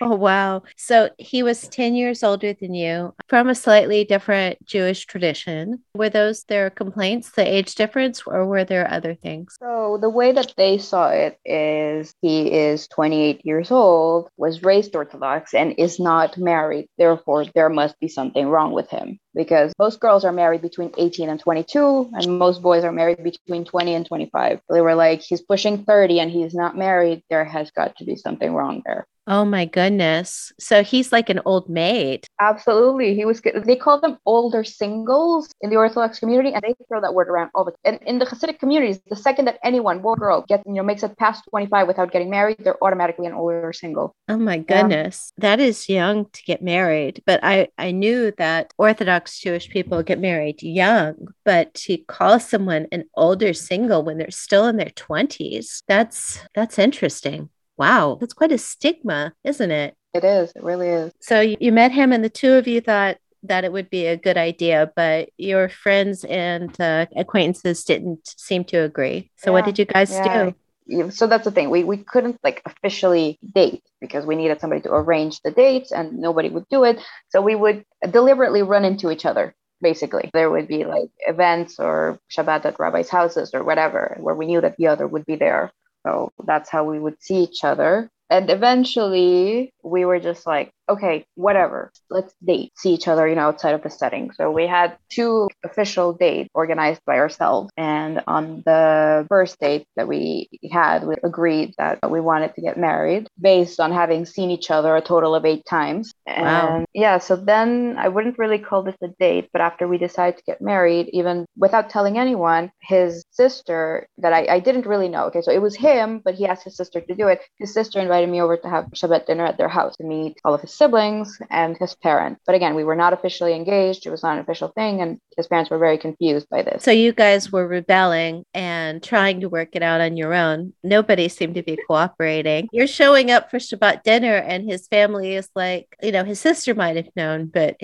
Oh, 0.00 0.14
wow. 0.14 0.62
So 0.76 1.10
he 1.18 1.42
was 1.42 1.68
10 1.68 1.94
years 1.94 2.22
older 2.22 2.52
than 2.52 2.74
you 2.74 3.14
from 3.28 3.48
a 3.48 3.54
slightly 3.54 4.04
different 4.04 4.64
Jewish 4.66 5.06
tradition. 5.06 5.82
Were 5.94 6.10
those 6.10 6.44
their 6.44 6.70
complaints, 6.70 7.30
the 7.30 7.46
age 7.46 7.74
difference, 7.74 8.22
or 8.26 8.46
were 8.46 8.64
there 8.64 8.90
other 8.90 9.14
things? 9.14 9.56
So, 9.60 9.98
the 10.00 10.10
way 10.10 10.32
that 10.32 10.54
they 10.56 10.78
saw 10.78 11.10
it 11.10 11.38
is 11.44 12.14
he 12.20 12.52
is 12.52 12.88
28 12.88 13.44
years 13.44 13.70
old, 13.70 14.28
was 14.36 14.62
raised 14.62 14.96
Orthodox, 14.96 15.54
and 15.54 15.74
is 15.78 16.00
not 16.00 16.36
married. 16.36 16.88
Therefore, 16.98 17.46
there 17.54 17.68
must 17.68 17.98
be 18.00 18.08
something 18.08 18.48
wrong 18.48 18.72
with 18.72 18.90
him 18.90 19.18
because 19.34 19.72
most 19.78 20.00
girls 20.00 20.24
are 20.24 20.32
married 20.32 20.62
between 20.62 20.92
18 20.96 21.28
and 21.28 21.40
22, 21.40 22.10
and 22.12 22.38
most 22.38 22.62
boys 22.62 22.84
are 22.84 22.92
married 22.92 23.22
between 23.22 23.64
20 23.64 23.94
and 23.94 24.06
25. 24.06 24.60
They 24.70 24.80
were 24.80 24.94
like, 24.94 25.22
he's 25.22 25.42
pushing 25.42 25.84
30 25.84 26.20
and 26.20 26.30
he's 26.30 26.54
not 26.54 26.76
married. 26.76 27.22
There 27.30 27.44
has 27.44 27.70
got 27.70 27.96
to 27.96 28.04
be 28.04 28.16
something 28.16 28.52
wrong 28.52 28.82
there. 28.84 29.06
Oh 29.26 29.44
my 29.44 29.64
goodness. 29.64 30.52
So 30.58 30.82
he's 30.82 31.12
like 31.12 31.30
an 31.30 31.40
old 31.44 31.68
maid. 31.68 32.26
Absolutely. 32.40 33.14
He 33.14 33.24
was 33.24 33.40
they 33.40 33.76
call 33.76 34.00
them 34.00 34.18
older 34.26 34.64
singles 34.64 35.48
in 35.60 35.70
the 35.70 35.76
Orthodox 35.76 36.18
community 36.18 36.52
and 36.52 36.62
they 36.62 36.74
throw 36.88 37.00
that 37.00 37.14
word 37.14 37.28
around 37.28 37.50
all 37.54 37.64
the 37.64 37.70
time. 37.70 37.80
and 37.84 38.00
in 38.02 38.18
the 38.18 38.26
Hasidic 38.26 38.58
communities, 38.58 39.00
the 39.08 39.16
second 39.16 39.46
that 39.46 39.58
anyone, 39.64 40.00
boy 40.00 40.14
girl, 40.14 40.44
gets 40.46 40.62
you 40.66 40.74
know, 40.74 40.82
makes 40.82 41.02
it 41.02 41.16
past 41.16 41.44
25 41.50 41.86
without 41.86 42.12
getting 42.12 42.30
married, 42.30 42.58
they're 42.58 42.82
automatically 42.84 43.26
an 43.26 43.32
older 43.32 43.72
single. 43.72 44.14
Oh 44.28 44.36
my 44.36 44.58
goodness. 44.58 45.32
Yeah. 45.38 45.42
That 45.42 45.60
is 45.60 45.88
young 45.88 46.26
to 46.30 46.42
get 46.42 46.62
married. 46.62 47.22
But 47.24 47.40
I, 47.42 47.68
I 47.78 47.92
knew 47.92 48.32
that 48.36 48.72
Orthodox 48.76 49.38
Jewish 49.40 49.70
people 49.70 50.02
get 50.02 50.20
married 50.20 50.62
young, 50.62 51.28
but 51.44 51.72
to 51.74 51.96
call 51.96 52.40
someone 52.40 52.86
an 52.92 53.04
older 53.14 53.54
single 53.54 54.02
when 54.02 54.18
they're 54.18 54.30
still 54.30 54.66
in 54.66 54.76
their 54.76 54.86
20s, 54.86 55.82
that's 55.88 56.40
that's 56.54 56.78
interesting. 56.78 57.48
Wow, 57.76 58.18
that's 58.20 58.34
quite 58.34 58.52
a 58.52 58.58
stigma, 58.58 59.32
isn't 59.44 59.70
it? 59.70 59.96
It 60.12 60.24
is. 60.24 60.52
It 60.54 60.62
really 60.62 60.88
is. 60.88 61.12
So 61.20 61.40
you 61.40 61.72
met 61.72 61.92
him, 61.92 62.12
and 62.12 62.22
the 62.22 62.30
two 62.30 62.52
of 62.52 62.68
you 62.68 62.80
thought 62.80 63.18
that 63.42 63.64
it 63.64 63.72
would 63.72 63.90
be 63.90 64.06
a 64.06 64.16
good 64.16 64.36
idea, 64.36 64.90
but 64.96 65.30
your 65.36 65.68
friends 65.68 66.24
and 66.24 66.78
uh, 66.80 67.06
acquaintances 67.16 67.84
didn't 67.84 68.34
seem 68.38 68.64
to 68.64 68.78
agree. 68.78 69.30
So 69.36 69.50
yeah, 69.50 69.52
what 69.52 69.64
did 69.64 69.78
you 69.78 69.84
guys 69.84 70.10
yeah. 70.10 70.50
do? 70.88 71.10
So 71.10 71.26
that's 71.26 71.44
the 71.44 71.50
thing. 71.50 71.70
We 71.70 71.82
we 71.82 71.96
couldn't 71.96 72.38
like 72.44 72.62
officially 72.66 73.38
date 73.54 73.82
because 74.00 74.26
we 74.26 74.36
needed 74.36 74.60
somebody 74.60 74.82
to 74.82 74.92
arrange 74.92 75.40
the 75.40 75.50
dates, 75.50 75.92
and 75.92 76.18
nobody 76.18 76.48
would 76.48 76.68
do 76.68 76.84
it. 76.84 77.00
So 77.30 77.40
we 77.40 77.54
would 77.54 77.84
deliberately 78.10 78.62
run 78.62 78.84
into 78.84 79.10
each 79.10 79.24
other 79.24 79.54
basically. 79.84 80.30
There 80.32 80.50
would 80.50 80.66
be 80.66 80.84
like 80.84 81.10
events 81.20 81.78
or 81.78 82.18
Shabbat 82.30 82.64
at 82.64 82.80
rabbis' 82.80 83.10
houses 83.10 83.50
or 83.54 83.62
whatever, 83.62 84.16
where 84.18 84.34
we 84.34 84.46
knew 84.46 84.60
that 84.62 84.76
the 84.76 84.88
other 84.88 85.06
would 85.06 85.26
be 85.26 85.36
there. 85.36 85.70
So 86.06 86.32
that's 86.44 86.70
how 86.70 86.84
we 86.84 87.00
would 87.00 87.22
see 87.22 87.42
each 87.42 87.64
other. 87.64 88.10
And 88.30 88.50
eventually 88.50 89.72
we 89.84 90.04
were 90.04 90.20
just 90.20 90.46
like, 90.46 90.72
okay, 90.88 91.26
whatever, 91.34 91.90
let's 92.10 92.34
date, 92.44 92.72
see 92.76 92.92
each 92.92 93.08
other, 93.08 93.26
you 93.26 93.34
know, 93.34 93.42
outside 93.42 93.74
of 93.74 93.82
the 93.82 93.90
setting. 93.90 94.30
So 94.32 94.50
we 94.50 94.66
had 94.66 94.96
two 95.10 95.48
official 95.64 96.12
dates 96.12 96.50
organized 96.54 97.00
by 97.06 97.18
ourselves. 97.18 97.70
And 97.76 98.22
on 98.26 98.62
the 98.66 99.26
first 99.28 99.58
date 99.60 99.86
that 99.96 100.08
we 100.08 100.48
had, 100.70 101.06
we 101.06 101.14
agreed 101.22 101.74
that 101.78 102.10
we 102.10 102.20
wanted 102.20 102.54
to 102.54 102.60
get 102.60 102.76
married 102.76 103.28
based 103.40 103.80
on 103.80 103.92
having 103.92 104.26
seen 104.26 104.50
each 104.50 104.70
other 104.70 104.94
a 104.96 105.00
total 105.00 105.34
of 105.34 105.44
eight 105.44 105.64
times. 105.64 106.12
And 106.26 106.44
wow. 106.44 106.84
yeah, 106.92 107.18
so 107.18 107.36
then 107.36 107.96
I 107.98 108.08
wouldn't 108.08 108.38
really 108.38 108.58
call 108.58 108.82
this 108.82 108.96
a 109.02 109.08
date, 109.08 109.48
but 109.52 109.62
after 109.62 109.88
we 109.88 109.98
decided 109.98 110.38
to 110.38 110.44
get 110.44 110.60
married, 110.60 111.08
even 111.12 111.46
without 111.56 111.90
telling 111.90 112.18
anyone, 112.18 112.70
his 112.82 113.24
sister 113.30 114.06
that 114.18 114.32
I, 114.32 114.46
I 114.46 114.60
didn't 114.60 114.86
really 114.86 115.08
know. 115.08 115.26
Okay, 115.26 115.40
so 115.40 115.50
it 115.50 115.62
was 115.62 115.74
him, 115.74 116.20
but 116.24 116.34
he 116.34 116.46
asked 116.46 116.64
his 116.64 116.76
sister 116.76 117.00
to 117.00 117.14
do 117.14 117.28
it. 117.28 117.40
His 117.58 117.72
sister 117.72 118.00
invited 118.00 118.28
me 118.28 118.42
over 118.42 118.56
to 118.56 118.68
have 118.68 118.86
Shabbat 118.94 119.26
dinner 119.26 119.46
at 119.46 119.56
their 119.56 119.68
house 119.68 119.96
to 119.96 120.04
meet 120.04 120.38
all 120.44 120.54
of 120.54 120.60
his 120.60 120.73
siblings 120.76 121.40
and 121.50 121.76
his 121.76 121.94
parents. 121.94 122.40
But 122.46 122.54
again, 122.54 122.74
we 122.74 122.84
were 122.84 122.94
not 122.94 123.12
officially 123.12 123.54
engaged. 123.54 124.06
It 124.06 124.10
was 124.10 124.22
not 124.22 124.34
an 124.34 124.40
official 124.40 124.68
thing. 124.68 125.00
And 125.00 125.18
his 125.36 125.46
parents 125.46 125.70
were 125.70 125.78
very 125.78 125.98
confused 125.98 126.48
by 126.48 126.62
this. 126.62 126.84
So 126.84 126.90
you 126.90 127.12
guys 127.12 127.50
were 127.50 127.66
rebelling 127.66 128.44
and 128.54 129.02
trying 129.02 129.40
to 129.40 129.48
work 129.48 129.70
it 129.72 129.82
out 129.82 130.00
on 130.00 130.16
your 130.16 130.34
own. 130.34 130.72
Nobody 130.82 131.28
seemed 131.28 131.54
to 131.56 131.62
be 131.62 131.78
cooperating. 131.86 132.68
You're 132.72 132.86
showing 132.86 133.30
up 133.30 133.50
for 133.50 133.58
Shabbat 133.58 134.02
dinner, 134.02 134.36
and 134.36 134.68
his 134.68 134.86
family 134.88 135.34
is 135.34 135.48
like, 135.54 135.96
you 136.02 136.12
know, 136.12 136.24
his 136.24 136.40
sister 136.40 136.74
might 136.74 136.96
have 136.96 137.08
known, 137.16 137.46
but 137.46 137.80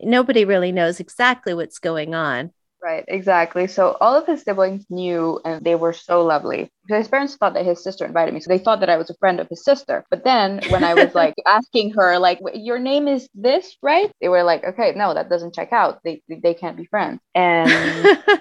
nobody 0.00 0.44
really 0.44 0.72
knows 0.72 1.00
exactly 1.00 1.54
what's 1.54 1.78
going 1.78 2.14
on. 2.14 2.52
Right, 2.80 3.04
exactly. 3.08 3.66
So 3.66 3.96
all 4.00 4.14
of 4.14 4.26
his 4.26 4.42
siblings 4.42 4.86
knew 4.88 5.40
and 5.44 5.64
they 5.64 5.74
were 5.74 5.92
so 5.92 6.24
lovely. 6.24 6.70
His 6.88 7.08
parents 7.08 7.34
thought 7.34 7.54
that 7.54 7.66
his 7.66 7.82
sister 7.82 8.04
invited 8.04 8.32
me. 8.32 8.40
So 8.40 8.48
they 8.48 8.58
thought 8.58 8.80
that 8.80 8.88
I 8.88 8.96
was 8.96 9.10
a 9.10 9.16
friend 9.16 9.40
of 9.40 9.48
his 9.48 9.64
sister. 9.64 10.04
But 10.10 10.22
then 10.22 10.60
when 10.68 10.84
I 10.84 10.94
was 10.94 11.12
like 11.12 11.34
asking 11.46 11.94
her, 11.96 12.18
like, 12.18 12.38
your 12.54 12.78
name 12.78 13.08
is 13.08 13.28
this, 13.34 13.76
right? 13.82 14.12
They 14.20 14.28
were 14.28 14.44
like, 14.44 14.62
okay, 14.64 14.92
no, 14.94 15.12
that 15.12 15.28
doesn't 15.28 15.54
check 15.54 15.72
out. 15.72 15.98
They 16.04 16.22
they 16.28 16.54
can't 16.54 16.76
be 16.76 16.84
friends. 16.86 17.20
And 17.34 17.68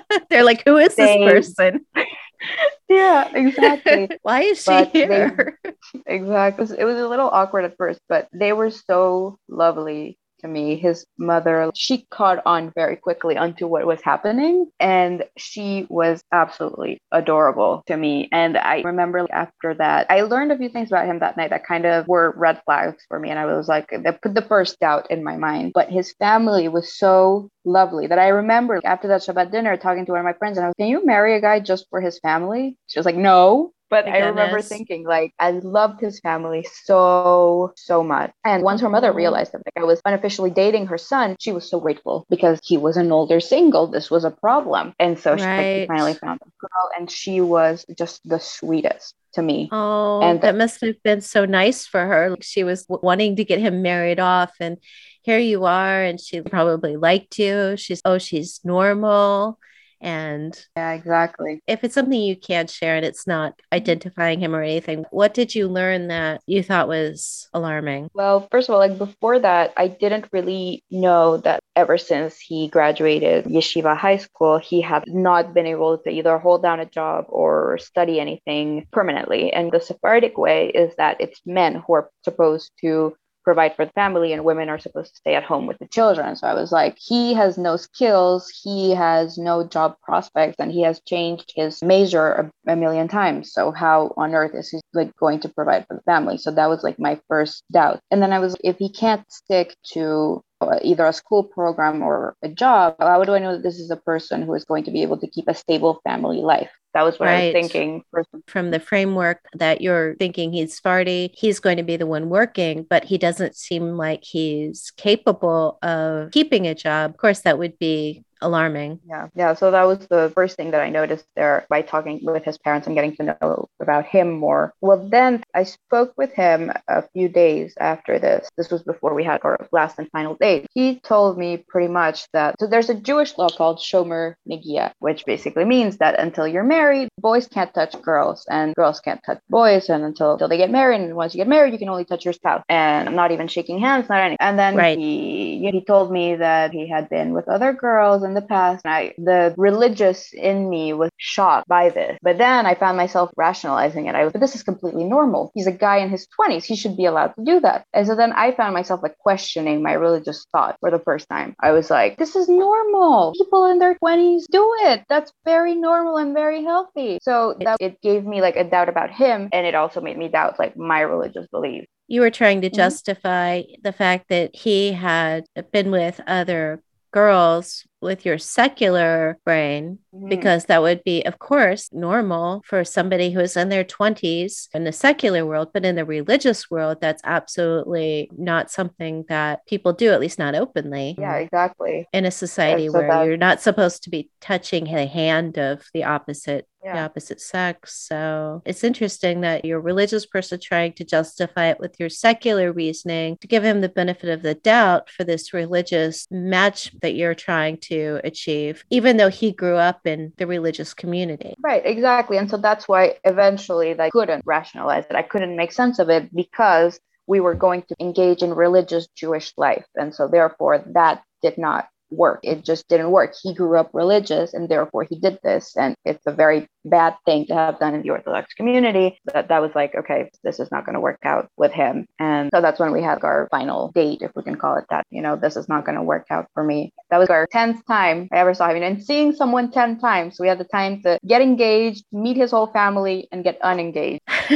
they're 0.30 0.44
like, 0.44 0.64
who 0.66 0.78
is 0.78 0.96
they, 0.96 1.18
this 1.18 1.56
person? 1.56 1.86
yeah, 2.90 3.32
exactly. 3.34 4.10
Why 4.22 4.42
is 4.42 4.60
she 4.60 4.66
but 4.66 4.90
here? 4.90 5.58
They, 5.64 5.74
exactly. 6.06 6.78
It 6.78 6.86
was 6.86 7.00
a 7.00 7.08
little 7.08 7.30
awkward 7.30 7.66
at 7.66 7.76
first, 7.76 8.00
but 8.08 8.28
they 8.34 8.54
were 8.54 8.70
so 8.70 9.40
lovely 9.50 10.20
to 10.40 10.48
me. 10.48 10.76
His 10.76 11.06
mother, 11.18 11.72
she 11.76 12.06
caught 12.10 12.42
on 12.46 12.72
very 12.76 12.96
quickly 12.96 13.38
onto 13.38 13.68
what 13.68 13.86
was 13.86 14.02
happening, 14.02 14.70
and 14.80 15.24
she 15.38 15.86
was 15.90 16.22
absolutely 16.32 17.00
adorable 17.12 17.84
to 17.88 17.98
me. 17.98 18.30
And 18.32 18.58
I 18.58 18.82
remember 18.82 19.28
after 19.32 19.74
that, 19.76 20.08
I 20.10 20.22
learned 20.22 20.52
a 20.52 20.58
few 20.58 20.70
things 20.70 20.90
about 20.90 21.08
him 21.08 21.20
that 21.20 21.38
night 21.38 21.50
that 21.52 21.66
kind 21.66 21.86
of 21.86 22.08
were 22.08 22.34
red 22.38 22.62
flags 22.66 23.04
for 23.08 23.20
me. 23.20 23.30
And 23.30 23.40
I 23.40 23.46
was 23.46 23.68
like, 23.68 23.90
that 24.04 24.22
put 24.22 24.34
the 24.34 24.42
first 24.42 24.80
doubt 24.80 25.10
in 25.10 25.24
my 25.24 25.38
mind. 25.38 25.72
But 25.74 25.90
his 25.90 26.14
family 26.20 26.68
was 26.68 26.98
so 26.98 27.50
lovely 27.66 28.08
that 28.08 28.20
I 28.20 28.30
remember 28.30 28.80
after 28.84 29.08
that 29.10 29.22
Shabbat 29.22 29.52
dinner 29.52 29.78
talking 29.78 30.06
to 30.06 30.12
one 30.12 30.20
of 30.20 30.26
my 30.26 30.34
friends 30.34 30.58
and 30.58 30.66
I 30.66 30.70
was, 30.70 30.76
can 30.78 30.88
you 30.88 31.06
marry 31.06 31.36
a 31.36 31.42
guy 31.42 31.60
just 31.60 31.88
for 31.90 32.02
his 32.02 32.20
family? 32.20 32.78
She 32.88 33.00
was 33.00 33.06
like, 33.06 33.16
no. 33.16 33.72
But 33.90 34.08
I 34.08 34.20
remember 34.20 34.62
thinking, 34.62 35.06
like, 35.06 35.34
I 35.40 35.52
loved 35.52 36.02
his 36.02 36.20
family 36.20 36.68
so, 36.84 37.74
so 37.76 38.04
much. 38.04 38.32
And 38.46 38.64
once 38.64 38.82
her 38.82 38.90
mother 38.90 39.10
mm-hmm. 39.10 39.18
realized 39.18 39.54
that 39.54 39.62
like, 39.66 39.82
I 39.82 39.86
was 39.86 40.02
unofficially 40.06 40.50
dating 40.50 40.88
her 40.88 40.98
son, 40.98 41.36
she 41.40 41.52
was 41.52 41.70
so 41.70 41.80
grateful 41.80 42.26
because 42.30 42.60
he 42.64 42.78
was 42.78 42.98
an 42.98 43.12
older 43.12 43.40
single. 43.40 43.88
This 43.88 44.12
was 44.12 44.26
a 44.26 44.32
problem. 44.32 44.94
And 45.00 45.18
so 45.18 45.36
right. 45.36 45.84
she, 45.84 45.88
finally 45.88 46.14
found 46.16 46.42
a 46.42 46.50
girl, 46.60 46.90
and 46.98 47.10
she 47.10 47.40
was 47.40 47.86
just 47.98 48.28
the 48.28 48.40
sweetest 48.40 49.16
to 49.34 49.42
me. 49.42 49.70
Oh, 49.72 50.22
and 50.22 50.42
that 50.42 50.56
must 50.56 50.82
have 50.82 51.02
been 51.04 51.22
so 51.22 51.46
nice 51.46 51.86
for 51.86 52.06
her. 52.06 52.36
She 52.42 52.64
was 52.64 52.86
wanting 52.90 53.38
to 53.38 53.46
get 53.46 53.60
him 53.60 53.82
married 53.82 54.20
off, 54.20 54.54
and 54.60 54.78
here 55.22 55.40
you 55.40 55.66
are, 55.66 56.04
and 56.04 56.20
she 56.20 56.42
probably 56.42 56.98
liked 56.98 57.40
you. 57.40 57.78
She's, 57.78 58.02
oh, 58.04 58.18
she's 58.18 58.60
normal 58.64 59.60
and 60.02 60.60
yeah, 60.76 60.93
exactly. 60.93 61.62
If 61.68 61.84
it's 61.84 61.95
something 61.95 62.20
you 62.20 62.36
can't 62.36 62.70
share 62.70 62.95
and 62.95 63.06
it's 63.06 63.28
not 63.28 63.60
identifying 63.74 64.39
him 64.39 64.56
or 64.56 64.62
anything, 64.62 65.06
what 65.12 65.34
did 65.34 65.56
you 65.56 65.68
learn 65.68 66.08
that 66.08 66.41
you 66.45 66.64
thought 66.64 66.88
was 66.88 67.50
alarming? 67.54 68.10
Well, 68.14 68.48
first 68.52 68.70
of 68.70 68.74
all, 68.74 68.80
like 68.80 68.98
before 68.98 69.39
that, 69.39 69.74
I 69.78 69.88
didn't 69.88 70.28
really 70.32 70.84
know 70.91 71.38
that 71.38 71.60
ever 71.76 71.98
since 71.98 72.39
he 72.39 72.68
graduated 72.68 73.45
yeshiva 73.45 73.95
high 73.95 74.18
school, 74.18 74.58
he 74.58 74.82
had 74.82 75.04
not 75.08 75.54
been 75.54 75.68
able 75.68 75.98
to 76.00 76.10
either 76.10 76.38
hold 76.38 76.62
down 76.62 76.80
a 76.80 76.86
job 76.86 77.26
or 77.30 77.78
study 77.78 78.20
anything 78.20 78.88
permanently. 78.91 79.52
And 79.54 79.72
the 79.72 79.80
Sephardic 79.80 80.38
way 80.38 80.70
is 80.70 80.95
that 80.98 81.18
it's 81.20 81.41
men 81.45 81.76
who 81.76 81.93
are 81.93 82.10
supposed 82.24 82.72
to 82.82 83.16
provide 83.48 83.74
for 83.78 83.86
the 83.86 83.91
family 83.93 84.34
and 84.34 84.43
women 84.43 84.68
are 84.68 84.78
supposed 84.78 85.14
to 85.14 85.20
stay 85.20 85.34
at 85.34 85.43
home 85.45 85.68
with 85.68 85.78
the 85.78 85.88
children. 85.88 86.36
So 86.36 86.48
i 86.48 86.54
was 86.54 86.74
like 86.74 86.98
he 87.00 87.34
has 87.34 87.58
no 87.58 87.78
skills. 87.78 88.50
He 88.50 88.91
has 88.91 89.38
no 89.38 89.66
job 89.66 89.95
prospects 90.04 90.58
and 90.60 90.70
he 90.70 90.82
has 90.82 91.00
changed 91.08 91.54
his 91.56 91.82
major 91.82 92.52
a, 92.68 92.74
a 92.74 92.76
million 92.76 93.08
times. 93.08 93.54
So 93.54 93.72
how 93.72 94.14
on 94.18 94.36
earth 94.36 94.54
is 94.54 94.70
he 94.70 94.82
like 94.93 95.16
going 95.16 95.39
to 95.39 95.50
provide 95.50 95.88
for 95.88 95.93
the 95.95 96.02
family? 96.02 96.38
So 96.38 96.52
that 96.52 96.68
was 96.68 96.84
like 96.84 97.00
my 97.00 97.22
first 97.30 97.64
doubt. 97.72 98.02
And 98.12 98.22
then 98.22 98.34
i 98.34 98.39
was 98.39 98.54
if 98.66 98.76
he 98.80 98.89
can't 98.89 99.24
stick 99.32 99.78
to 99.93 100.43
Uh, 100.60 100.80
either 100.82 101.05
a 101.05 101.14
school 101.14 101.43
program 101.43 102.01
or 102.01 102.36
a 102.41 102.49
job, 102.49 102.95
how 102.99 103.24
do 103.24 103.34
I 103.36 103.39
know 103.39 103.53
that 103.53 103.64
this 103.64 103.78
is 103.78 103.91
a 103.91 103.95
person 103.95 104.41
who 104.41 104.55
is 104.55 104.66
going 104.66 104.84
to 104.86 104.91
be 104.91 105.03
able 105.03 105.20
to 105.20 105.28
keep 105.28 105.47
a 105.47 105.53
stable 105.53 106.01
family 106.03 106.38
life? 106.38 106.72
That 106.95 107.03
was 107.03 107.20
what 107.20 107.28
right. 107.28 107.36
I 107.36 107.45
was 107.45 107.53
thinking. 107.53 108.03
From 108.47 108.72
the 108.72 108.80
framework 108.80 109.45
that 109.53 109.82
you're 109.82 110.16
thinking 110.16 110.51
he's 110.51 110.76
Sephardi, 110.76 111.32
he's 111.38 111.60
going 111.60 111.78
to 111.78 111.84
be 111.84 111.95
the 111.95 112.08
one 112.08 112.30
working, 112.30 112.88
but 112.89 113.03
he 113.03 113.20
doesn't 113.20 113.55
seem 113.55 113.97
like 113.97 114.24
he's 114.24 114.91
capable 114.97 115.78
of 115.84 116.32
keeping 116.32 116.66
a 116.66 116.74
job. 116.74 117.12
Of 117.12 117.18
course, 117.18 117.41
that 117.41 117.60
would 117.60 117.78
be 117.78 118.24
alarming. 118.42 119.00
Yeah. 119.08 119.28
Yeah. 119.36 119.54
So 119.54 119.72
that 119.72 119.84
was 119.84 120.00
the 120.08 120.32
first 120.36 120.56
thing 120.56 120.72
that 120.72 120.82
I 120.82 120.90
noticed 120.90 121.26
there 121.36 121.66
by 121.70 121.82
talking 121.82 122.20
with 122.24 122.44
his 122.44 122.58
parents 122.58 122.88
and 122.88 122.96
getting 122.96 123.16
to 123.18 123.38
know 123.42 123.70
about 123.80 124.06
him 124.06 124.32
more. 124.32 124.74
Well, 124.82 125.08
then 125.10 125.44
I 125.54 125.64
spoke 125.64 126.14
with 126.18 126.34
him 126.34 126.72
a 126.88 127.04
few 127.14 127.30
days 127.30 127.76
after 127.80 128.20
this. 128.20 128.50
This 128.58 128.70
was 128.72 128.84
before 128.84 129.14
we 129.14 129.24
had 129.24 129.42
our 129.44 129.68
last 129.72 130.00
and 130.00 130.10
final 130.12 130.36
date. 130.36 130.68
He 130.74 131.00
told 131.00 131.38
me 131.38 131.58
pretty 131.68 131.88
much 131.88 132.28
that 132.34 132.56
so 132.60 132.68
there's 132.68 132.90
a 132.90 132.96
Jewish 132.96 133.38
law 133.38 133.50
called 133.50 133.80
Shomer 133.80 134.36
Negia, 134.50 134.92
which 135.00 135.26
basically 135.26 135.66
means 135.66 135.98
that 135.98 136.20
until 136.20 136.48
you're 136.48 136.64
married, 136.64 137.10
boys 137.20 137.48
can't 137.48 137.74
touch 137.74 138.00
girls 138.02 138.46
and 138.50 138.76
girls 138.76 139.00
can't 139.00 139.22
touch 139.26 139.40
boys 139.50 139.90
and 139.90 140.04
until, 140.04 140.34
until 140.34 140.48
they 140.48 140.58
get 140.58 140.72
married. 140.72 141.02
And 141.02 141.16
once 141.16 141.34
you 141.34 141.40
get 141.40 141.48
married, 141.48 141.74
you 141.74 141.80
can 141.80 141.90
only 141.90 142.06
touch 142.06 142.26
your 142.26 142.34
spouse. 142.34 142.64
And 142.70 143.08
I'm 143.08 143.16
not 143.16 143.32
even 143.32 143.48
shaking 143.48 143.80
hands, 143.80 144.10
not 144.10 144.20
anything. 144.20 144.38
And 144.40 144.58
then 144.58 144.76
right. 144.76 144.98
he 144.98 145.70
he 145.72 145.84
told 145.84 146.12
me 146.12 146.36
that 146.36 146.72
he 146.72 146.88
had 146.88 147.10
been 147.10 147.34
with 147.34 147.48
other 147.48 147.74
girls 147.74 148.24
in 148.28 148.34
the 148.34 148.41
past. 148.41 148.86
And 148.86 148.93
I, 148.93 149.13
the 149.17 149.53
religious 149.57 150.34
in 150.34 150.69
me 150.69 150.93
was 150.93 151.09
shocked 151.17 151.67
by 151.67 151.89
this. 151.89 152.17
But 152.21 152.38
then 152.38 152.65
I 152.65 152.75
found 152.75 152.97
myself 152.97 153.32
rationalizing 153.36 154.05
it. 154.07 154.15
I 154.15 154.23
was, 154.23 154.34
but 154.34 154.41
this 154.41 154.55
is 154.55 154.63
completely 154.63 155.03
normal. 155.03 155.51
He's 155.53 155.67
a 155.67 155.71
guy 155.71 155.97
in 155.97 156.09
his 156.09 156.28
20s. 156.39 156.63
He 156.63 156.75
should 156.75 156.97
be 156.97 157.05
allowed 157.05 157.34
to 157.38 157.43
do 157.43 157.59
that. 157.61 157.86
And 157.93 158.07
so 158.07 158.15
then 158.15 158.34
I 158.34 158.51
found 158.51 158.73
myself 158.73 159.01
like 159.03 159.17
questioning 159.17 159.82
my 159.82 159.93
religious 159.93 160.45
thought 160.51 160.78
for 160.80 160.91
the 160.91 160.99
first 160.99 161.28
time. 161.30 161.55
I 161.61 161.71
was 161.71 161.89
like, 161.89 162.17
this 162.17 162.36
is 162.36 162.47
normal. 162.49 163.34
People 163.38 163.65
in 163.65 163.80
their 163.80 163.95
20s 163.95 164.43
do 164.51 164.73
it. 164.82 165.03
That's 165.09 165.32
very 165.45 165.75
normal 165.75 166.17
and 166.17 166.34
very 166.34 166.63
healthy. 166.63 167.19
So 167.21 167.55
that 167.61 167.78
it 167.80 168.01
gave 168.01 168.25
me 168.25 168.41
like 168.41 168.55
a 168.55 168.63
doubt 168.63 168.89
about 168.89 169.11
him. 169.11 169.49
And 169.51 169.65
it 169.65 169.75
also 169.75 170.01
made 170.01 170.17
me 170.17 170.28
doubt 170.28 170.59
like 170.59 170.78
my 170.78 171.01
religious 171.01 171.47
beliefs 171.51 171.88
you 172.07 172.21
were 172.21 172.32
trying 172.32 172.61
to 172.61 172.67
mm-hmm. 172.67 172.75
justify 172.75 173.61
mm-hmm. 173.61 173.82
the 173.84 173.91
fact 173.91 174.30
that 174.30 174.55
he 174.55 174.93
had 174.93 175.45
been 175.71 175.91
with 175.91 176.19
other 176.25 176.82
girls 177.11 177.86
with 178.02 178.26
your 178.26 178.38
secular 178.38 179.38
brain 179.43 180.00
mm-hmm. 180.14 180.30
because 180.30 180.66
that 180.66 180.82
would 180.82 181.04
be 181.04 181.24
of 181.24 181.39
course 181.39 181.89
normal 181.91 182.62
for 182.66 182.84
somebody 182.84 183.32
who 183.32 183.39
is 183.39 183.58
in 183.58 183.70
their 183.70 183.84
20s 183.84 184.68
in 184.74 184.84
the 184.84 184.91
secular 184.91 185.45
world 185.45 185.70
but 185.74 185.86
in 185.86 185.95
the 185.95 186.06
religious 186.06 186.70
world 186.70 186.98
that's 187.02 187.22
absolutely 187.24 188.30
not 188.38 188.70
something 188.70 189.26
that 189.30 189.66
people 189.66 189.93
do 189.93 190.12
at 190.12 190.20
least 190.20 190.38
not 190.38 190.56
openly 190.56 191.16
yeah 191.18 191.36
exactly 191.36 192.08
in 192.14 192.26
a 192.26 192.32
society 192.32 192.88
so 192.88 192.93
where 192.93 193.26
you're 193.26 193.38
not 193.38 193.62
supposed 193.62 194.04
to 194.04 194.10
be 194.10 194.30
touching 194.41 194.84
the 194.86 195.06
hand 195.06 195.58
of 195.58 195.84
the 195.93 196.04
opposite 196.04 196.68
yeah. 196.88 196.93
the 196.93 197.00
opposite 197.02 197.41
sex. 197.41 198.08
So 198.08 198.62
it's 198.66 198.84
interesting 198.84 199.41
that 199.41 199.66
your 199.66 199.80
religious 199.80 200.26
person 200.26 200.60
trying 200.62 200.93
to 200.93 201.04
justify 201.04 201.68
it 201.68 201.80
with 201.80 201.95
your 202.00 202.10
secular 202.10 202.72
reasoning 202.72 203.38
to 203.38 203.48
give 203.48 203.64
him 203.64 203.82
the 203.82 203.89
benefit 203.89 204.30
of 204.30 204.41
the 204.41 204.56
doubt 204.56 205.10
for 205.10 205.24
this 205.24 205.54
religious 205.54 206.28
match 206.32 206.91
that 207.02 207.16
you're 207.16 207.36
trying 207.36 207.78
to 207.90 208.20
achieve, 208.24 208.84
even 208.90 209.18
though 209.18 209.30
he 209.30 209.52
grew 209.52 209.76
up 209.76 210.06
in 210.06 210.34
the 210.38 210.48
religious 210.48 210.94
community. 210.94 211.54
Right, 211.60 211.86
exactly. 211.86 212.38
And 212.38 212.50
so 212.50 212.58
that's 212.58 212.88
why 212.88 213.16
eventually 213.24 214.00
I 214.00 214.10
couldn't 214.10 214.44
rationalize 214.46 215.06
it. 215.10 215.16
I 215.16 215.22
couldn't 215.24 215.56
make 215.56 215.72
sense 215.72 216.00
of 216.00 216.10
it 216.10 216.34
because 216.36 217.00
we 217.28 217.40
were 217.40 217.56
going 217.56 217.84
to 217.84 217.96
engage 218.00 218.42
in 218.42 218.54
religious 218.54 219.08
Jewish 219.16 219.54
life. 219.58 219.86
And 219.96 220.16
so 220.16 220.28
therefore 220.28 220.84
that 220.94 221.24
did 221.42 221.58
not 221.58 221.88
work. 222.10 222.40
It 222.44 222.64
just 222.64 222.88
didn't 222.88 223.12
work. 223.12 223.34
He 223.42 223.54
grew 223.54 223.78
up 223.78 223.90
religious 223.94 224.54
and 224.54 224.70
therefore 224.70 225.04
he 225.04 225.20
did 225.20 225.40
this. 225.44 225.76
And 225.76 225.96
it's 226.06 226.26
a 226.26 226.32
very 226.32 226.68
bad 226.90 227.16
thing 227.26 227.46
to 227.48 227.56
have 227.56 227.80
done 227.80 227.94
in 227.94 228.02
the 228.02 228.10
Orthodox 228.10 228.54
community. 228.54 229.20
That 229.26 229.50
that 229.50 229.62
was 229.62 229.72
like, 229.76 229.96
okay, 229.96 230.30
this 230.44 230.60
is 230.60 230.72
not 230.72 230.86
going 230.86 230.96
to 230.96 231.00
work 231.00 231.20
out 231.24 231.50
with 231.58 231.72
him. 231.72 232.08
And 232.20 232.50
so 232.54 232.62
that's 232.62 232.80
when 232.80 232.92
we 232.92 233.02
had 233.02 233.24
our 233.24 233.48
final 233.52 233.92
date, 233.94 234.22
if 234.22 234.32
we 234.36 234.44
can 234.44 234.56
call 234.56 234.78
it 234.78 234.86
that. 234.90 235.06
You 235.10 235.22
know, 235.22 235.36
this 235.36 235.56
is 235.56 235.70
not 235.70 235.86
going 235.86 235.96
to 235.96 236.04
work 236.04 236.28
out 236.30 236.48
for 236.54 236.64
me. 236.64 236.94
That 237.10 237.18
was 237.18 237.30
our 237.30 237.48
10th 237.48 237.86
time 237.88 238.28
I 238.32 238.38
ever 238.38 238.54
saw 238.54 238.70
him. 238.70 238.84
And 238.84 239.04
seeing 239.04 239.34
someone 239.34 239.72
10 239.72 240.00
times, 240.00 240.40
we 240.40 240.48
had 240.48 240.60
the 240.60 240.66
time 240.66 241.02
to 241.04 241.20
get 241.26 241.42
engaged, 241.42 242.06
meet 242.12 242.38
his 242.38 242.52
whole 242.52 242.68
family, 242.68 243.28
and 243.32 243.44
get 243.44 243.58
unengaged. 243.62 244.22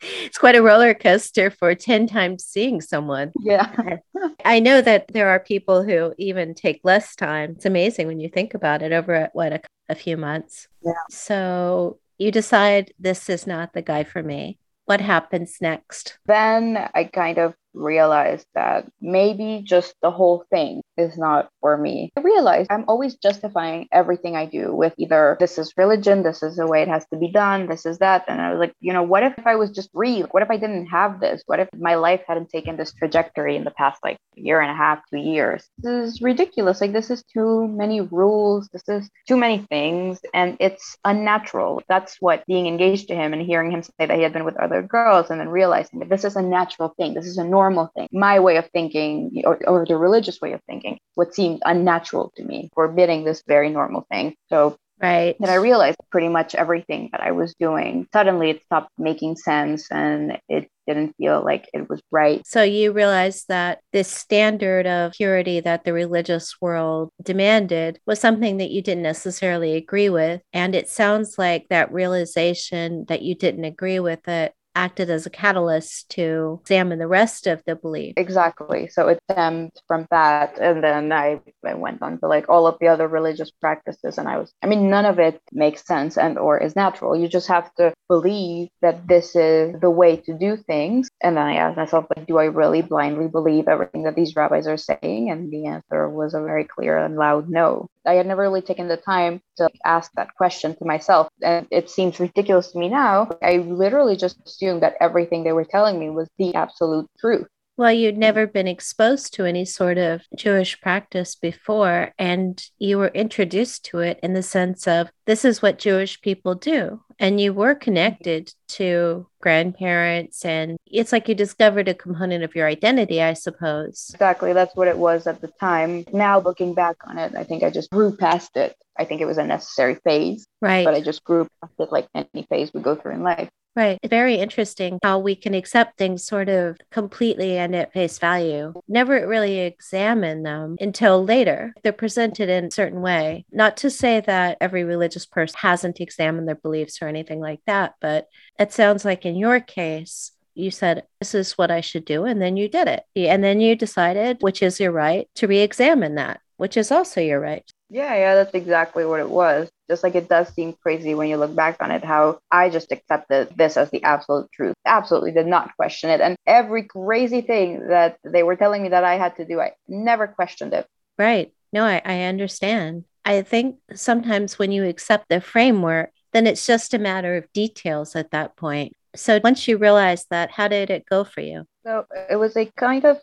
it's 0.00 0.38
quite 0.38 0.56
a 0.56 0.62
roller 0.62 0.94
coaster 0.94 1.50
for 1.50 1.74
10 1.74 2.06
times 2.06 2.44
seeing 2.44 2.80
someone. 2.80 3.32
Yeah. 3.40 3.96
I 4.44 4.60
know 4.60 4.80
that 4.80 5.06
there 5.08 5.28
are 5.28 5.40
people 5.40 5.82
who 5.82 6.14
even 6.18 6.54
take 6.54 6.80
less 6.84 7.14
time. 7.14 7.52
It's 7.52 7.66
amazing 7.66 8.06
when 8.06 8.20
you 8.20 8.28
think 8.28 8.54
about 8.54 8.82
it 8.82 8.92
over 8.92 9.14
at 9.14 9.34
what 9.34 9.52
a, 9.52 9.60
a 9.88 9.94
few 9.94 10.16
months. 10.16 10.68
Yeah. 10.82 10.92
So 11.10 11.98
you 12.18 12.30
decide 12.30 12.92
this 12.98 13.28
is 13.28 13.46
not 13.46 13.72
the 13.72 13.82
guy 13.82 14.04
for 14.04 14.22
me. 14.22 14.58
What 14.84 15.00
happens 15.00 15.58
next? 15.60 16.18
Then 16.26 16.88
I 16.94 17.04
kind 17.04 17.38
of 17.38 17.54
realized 17.74 18.46
that 18.54 18.86
maybe 19.00 19.62
just 19.64 19.94
the 20.02 20.10
whole 20.10 20.44
thing 20.50 20.82
is 20.96 21.16
not 21.16 21.48
for 21.60 21.76
me. 21.76 22.10
I 22.16 22.20
realized 22.20 22.70
I'm 22.70 22.84
always 22.88 23.16
justifying 23.16 23.86
everything 23.92 24.36
I 24.36 24.46
do 24.46 24.74
with 24.74 24.94
either 24.98 25.36
this 25.40 25.58
is 25.58 25.72
religion, 25.76 26.22
this 26.22 26.42
is 26.42 26.56
the 26.56 26.66
way 26.66 26.82
it 26.82 26.88
has 26.88 27.06
to 27.12 27.18
be 27.18 27.30
done, 27.30 27.68
this 27.68 27.86
is 27.86 27.98
that. 27.98 28.24
And 28.28 28.40
I 28.40 28.50
was 28.50 28.58
like, 28.58 28.74
you 28.80 28.92
know, 28.92 29.02
what 29.02 29.22
if 29.22 29.46
I 29.46 29.56
was 29.56 29.70
just 29.70 29.92
free? 29.92 30.22
What 30.22 30.42
if 30.42 30.50
I 30.50 30.56
didn't 30.56 30.86
have 30.86 31.20
this? 31.20 31.42
What 31.46 31.60
if 31.60 31.68
my 31.78 31.94
life 31.94 32.22
hadn't 32.26 32.50
taken 32.50 32.76
this 32.76 32.92
trajectory 32.92 33.56
in 33.56 33.64
the 33.64 33.70
past 33.70 34.00
like 34.02 34.18
year 34.34 34.60
and 34.60 34.70
a 34.70 34.74
half, 34.74 35.00
two 35.10 35.18
years? 35.18 35.68
This 35.78 36.14
is 36.14 36.22
ridiculous. 36.22 36.80
Like, 36.80 36.92
this 36.92 37.10
is 37.10 37.22
too 37.32 37.68
many 37.68 38.00
rules. 38.00 38.68
This 38.72 38.88
is 38.88 39.08
too 39.26 39.36
many 39.36 39.58
things. 39.70 40.20
And 40.34 40.56
it's 40.60 40.96
unnatural. 41.04 41.82
That's 41.88 42.16
what 42.20 42.44
being 42.46 42.66
engaged 42.66 43.08
to 43.08 43.14
him 43.14 43.32
and 43.32 43.42
hearing 43.42 43.70
him 43.70 43.82
say 43.82 43.92
that 44.06 44.16
he 44.16 44.22
had 44.22 44.32
been 44.32 44.44
with 44.44 44.56
other 44.56 44.82
girls 44.82 45.30
and 45.30 45.40
then 45.40 45.48
realizing 45.48 46.00
that 46.00 46.08
this 46.08 46.24
is 46.24 46.36
a 46.36 46.42
natural 46.42 46.94
thing. 46.96 47.14
This 47.14 47.26
is 47.26 47.38
a 47.38 47.44
normal 47.44 47.57
normal 47.58 47.90
thing. 47.94 48.08
My 48.12 48.38
way 48.40 48.56
of 48.56 48.66
thinking, 48.72 49.42
or, 49.44 49.58
or 49.66 49.86
the 49.86 49.96
religious 49.96 50.40
way 50.40 50.52
of 50.52 50.60
thinking, 50.68 50.98
what 51.14 51.34
seemed 51.34 51.60
unnatural 51.64 52.32
to 52.36 52.44
me, 52.44 52.70
forbidding 52.74 53.24
this 53.24 53.42
very 53.46 53.70
normal 53.70 54.06
thing. 54.10 54.34
So 54.48 54.76
Right. 55.00 55.36
That 55.38 55.50
I 55.50 55.54
realized 55.54 55.98
pretty 56.10 56.28
much 56.28 56.56
everything 56.56 57.10
that 57.12 57.20
I 57.20 57.30
was 57.30 57.54
doing. 57.60 58.08
Suddenly 58.12 58.50
it 58.50 58.64
stopped 58.64 58.90
making 58.98 59.36
sense 59.36 59.86
and 59.92 60.38
it 60.48 60.68
didn't 60.88 61.14
feel 61.18 61.44
like 61.44 61.68
it 61.72 61.88
was 61.88 62.00
right. 62.10 62.44
So 62.44 62.62
you 62.62 62.92
realized 62.92 63.46
that 63.48 63.78
this 63.92 64.08
standard 64.08 64.86
of 64.86 65.12
purity 65.12 65.60
that 65.60 65.84
the 65.84 65.92
religious 65.92 66.56
world 66.60 67.10
demanded 67.22 68.00
was 68.06 68.18
something 68.18 68.56
that 68.56 68.70
you 68.70 68.82
didn't 68.82 69.02
necessarily 69.04 69.76
agree 69.76 70.08
with. 70.08 70.40
And 70.52 70.74
it 70.74 70.88
sounds 70.88 71.38
like 71.38 71.66
that 71.68 71.92
realization 71.92 73.04
that 73.06 73.22
you 73.22 73.36
didn't 73.36 73.64
agree 73.64 74.00
with 74.00 74.26
it 74.26 74.52
acted 74.78 75.10
as 75.10 75.26
a 75.26 75.30
catalyst 75.30 76.08
to 76.10 76.58
examine 76.62 77.00
the 77.00 77.08
rest 77.08 77.46
of 77.48 77.62
the 77.66 77.74
belief. 77.74 78.14
Exactly. 78.16 78.88
So 78.88 79.08
it 79.08 79.18
stemmed 79.30 79.72
from 79.88 80.06
that. 80.12 80.58
And 80.60 80.82
then 80.84 81.12
I, 81.12 81.40
I 81.66 81.74
went 81.74 82.00
on 82.00 82.18
to 82.20 82.28
like 82.28 82.48
all 82.48 82.66
of 82.68 82.76
the 82.80 82.86
other 82.86 83.08
religious 83.08 83.50
practices. 83.50 84.18
And 84.18 84.28
I 84.28 84.38
was, 84.38 84.54
I 84.62 84.66
mean, 84.66 84.88
none 84.88 85.04
of 85.04 85.18
it 85.18 85.42
makes 85.52 85.84
sense 85.84 86.16
and 86.16 86.38
or 86.38 86.58
is 86.58 86.76
natural. 86.76 87.16
You 87.16 87.26
just 87.26 87.48
have 87.48 87.74
to 87.74 87.92
believe 88.08 88.68
that 88.80 89.08
this 89.08 89.34
is 89.34 89.74
the 89.80 89.90
way 89.90 90.16
to 90.16 90.32
do 90.38 90.56
things. 90.56 91.08
And 91.22 91.36
then 91.36 91.46
I 91.46 91.56
asked 91.56 91.76
myself, 91.76 92.06
like, 92.16 92.26
do 92.26 92.38
I 92.38 92.44
really 92.44 92.82
blindly 92.82 93.26
believe 93.26 93.66
everything 93.66 94.04
that 94.04 94.14
these 94.14 94.36
rabbis 94.36 94.68
are 94.68 94.76
saying? 94.76 95.30
And 95.30 95.50
the 95.50 95.66
answer 95.66 96.08
was 96.08 96.34
a 96.34 96.42
very 96.42 96.64
clear 96.64 96.96
and 96.96 97.16
loud 97.16 97.50
no. 97.50 97.88
I 98.08 98.14
had 98.14 98.26
never 98.26 98.42
really 98.42 98.62
taken 98.62 98.88
the 98.88 98.96
time 98.96 99.40
to 99.58 99.68
ask 99.84 100.10
that 100.16 100.34
question 100.34 100.74
to 100.76 100.84
myself. 100.84 101.28
And 101.42 101.66
it 101.70 101.90
seems 101.90 102.18
ridiculous 102.18 102.72
to 102.72 102.78
me 102.78 102.88
now. 102.88 103.28
I 103.42 103.58
literally 103.58 104.16
just 104.16 104.38
assumed 104.46 104.82
that 104.82 104.96
everything 105.00 105.44
they 105.44 105.52
were 105.52 105.64
telling 105.64 106.00
me 106.00 106.08
was 106.10 106.28
the 106.38 106.54
absolute 106.54 107.08
truth. 107.18 107.46
Well, 107.76 107.92
you'd 107.92 108.18
never 108.18 108.48
been 108.48 108.66
exposed 108.66 109.34
to 109.34 109.44
any 109.44 109.64
sort 109.64 109.98
of 109.98 110.22
Jewish 110.34 110.80
practice 110.80 111.36
before, 111.36 112.12
and 112.18 112.60
you 112.78 112.98
were 112.98 113.12
introduced 113.14 113.84
to 113.86 114.00
it 114.00 114.18
in 114.20 114.32
the 114.32 114.42
sense 114.42 114.88
of 114.88 115.10
this 115.26 115.44
is 115.44 115.62
what 115.62 115.78
Jewish 115.78 116.20
people 116.20 116.56
do. 116.56 117.02
And 117.18 117.40
you 117.40 117.52
were 117.52 117.74
mm-hmm. 117.74 117.82
connected 117.82 118.52
to 118.68 119.26
grandparents, 119.40 120.44
and 120.44 120.78
it's 120.86 121.12
like 121.12 121.28
you 121.28 121.34
discovered 121.34 121.88
a 121.88 121.94
component 121.94 122.44
of 122.44 122.54
your 122.54 122.66
identity, 122.66 123.22
I 123.22 123.32
suppose. 123.32 124.10
Exactly. 124.12 124.52
That's 124.52 124.76
what 124.76 124.88
it 124.88 124.98
was 124.98 125.26
at 125.26 125.40
the 125.40 125.48
time. 125.60 126.04
Now, 126.12 126.38
looking 126.40 126.74
back 126.74 126.96
on 127.06 127.18
it, 127.18 127.34
I 127.34 127.44
think 127.44 127.62
I 127.62 127.70
just 127.70 127.90
grew 127.90 128.16
past 128.16 128.56
it. 128.56 128.76
I 128.98 129.04
think 129.04 129.20
it 129.20 129.26
was 129.26 129.38
a 129.38 129.44
necessary 129.44 129.96
phase. 130.04 130.46
Right. 130.60 130.84
But 130.84 130.94
I 130.94 131.00
just 131.00 131.24
grew 131.24 131.46
past 131.60 131.74
it 131.78 131.92
like 131.92 132.08
any 132.14 132.46
phase 132.48 132.72
we 132.72 132.80
go 132.80 132.94
through 132.94 133.14
in 133.14 133.22
life. 133.22 133.48
Right. 133.76 133.98
Very 134.04 134.34
interesting 134.34 134.98
how 135.04 135.20
we 135.20 135.36
can 135.36 135.54
accept 135.54 135.98
things 135.98 136.24
sort 136.24 136.48
of 136.48 136.78
completely 136.90 137.58
and 137.58 137.76
at 137.76 137.92
face 137.92 138.18
value, 138.18 138.72
never 138.88 139.26
really 139.28 139.60
examine 139.60 140.42
them 140.42 140.76
until 140.80 141.24
later. 141.24 141.72
They're 141.84 141.92
presented 141.92 142.48
in 142.48 142.64
a 142.64 142.70
certain 142.72 143.00
way. 143.02 143.44
Not 143.52 143.76
to 143.78 143.90
say 143.90 144.20
that 144.20 144.58
every 144.60 144.82
religious 144.82 145.26
person 145.26 145.56
hasn't 145.60 146.00
examined 146.00 146.48
their 146.48 146.56
beliefs 146.56 147.00
or 147.00 147.06
anything 147.06 147.38
like 147.38 147.60
that, 147.66 147.94
but 148.00 148.26
it 148.58 148.72
sounds 148.72 149.04
like 149.04 149.24
in 149.24 149.36
your 149.36 149.60
case, 149.60 150.32
you 150.54 150.72
said, 150.72 151.04
This 151.20 151.36
is 151.36 151.52
what 151.56 151.70
I 151.70 151.80
should 151.80 152.04
do. 152.04 152.24
And 152.24 152.42
then 152.42 152.56
you 152.56 152.68
did 152.68 152.88
it. 152.88 153.04
And 153.14 153.44
then 153.44 153.60
you 153.60 153.76
decided, 153.76 154.38
which 154.40 154.60
is 154.60 154.80
your 154.80 154.90
right, 154.90 155.28
to 155.36 155.46
re 155.46 155.60
examine 155.60 156.16
that, 156.16 156.40
which 156.56 156.76
is 156.76 156.90
also 156.90 157.20
your 157.20 157.38
right. 157.38 157.70
Yeah, 157.90 158.14
yeah, 158.14 158.34
that's 158.34 158.54
exactly 158.54 159.06
what 159.06 159.20
it 159.20 159.30
was. 159.30 159.70
Just 159.88 160.02
like 160.02 160.14
it 160.14 160.28
does 160.28 160.48
seem 160.52 160.74
crazy 160.74 161.14
when 161.14 161.28
you 161.28 161.38
look 161.38 161.54
back 161.54 161.78
on 161.80 161.90
it, 161.90 162.04
how 162.04 162.38
I 162.50 162.68
just 162.68 162.92
accepted 162.92 163.48
this 163.56 163.78
as 163.78 163.90
the 163.90 164.02
absolute 164.02 164.50
truth. 164.52 164.74
Absolutely 164.84 165.32
did 165.32 165.46
not 165.46 165.74
question 165.76 166.10
it. 166.10 166.20
And 166.20 166.36
every 166.46 166.82
crazy 166.82 167.40
thing 167.40 167.88
that 167.88 168.18
they 168.24 168.42
were 168.42 168.56
telling 168.56 168.82
me 168.82 168.90
that 168.90 169.04
I 169.04 169.16
had 169.16 169.36
to 169.36 169.46
do, 169.46 169.60
I 169.60 169.72
never 169.88 170.26
questioned 170.26 170.74
it. 170.74 170.86
Right. 171.16 171.52
No, 171.72 171.84
I, 171.84 172.02
I 172.04 172.22
understand. 172.24 173.04
I 173.24 173.42
think 173.42 173.76
sometimes 173.94 174.58
when 174.58 174.70
you 174.70 174.84
accept 174.84 175.28
the 175.28 175.40
framework, 175.40 176.10
then 176.32 176.46
it's 176.46 176.66
just 176.66 176.92
a 176.92 176.98
matter 176.98 177.36
of 177.36 177.52
details 177.52 178.14
at 178.14 178.30
that 178.32 178.56
point. 178.56 178.92
So 179.14 179.40
once 179.42 179.66
you 179.66 179.78
realized 179.78 180.26
that, 180.30 180.50
how 180.50 180.68
did 180.68 180.90
it 180.90 181.06
go 181.08 181.24
for 181.24 181.40
you? 181.40 181.64
So 181.84 182.04
it 182.28 182.36
was 182.36 182.56
a 182.56 182.66
kind 182.76 183.04
of 183.06 183.18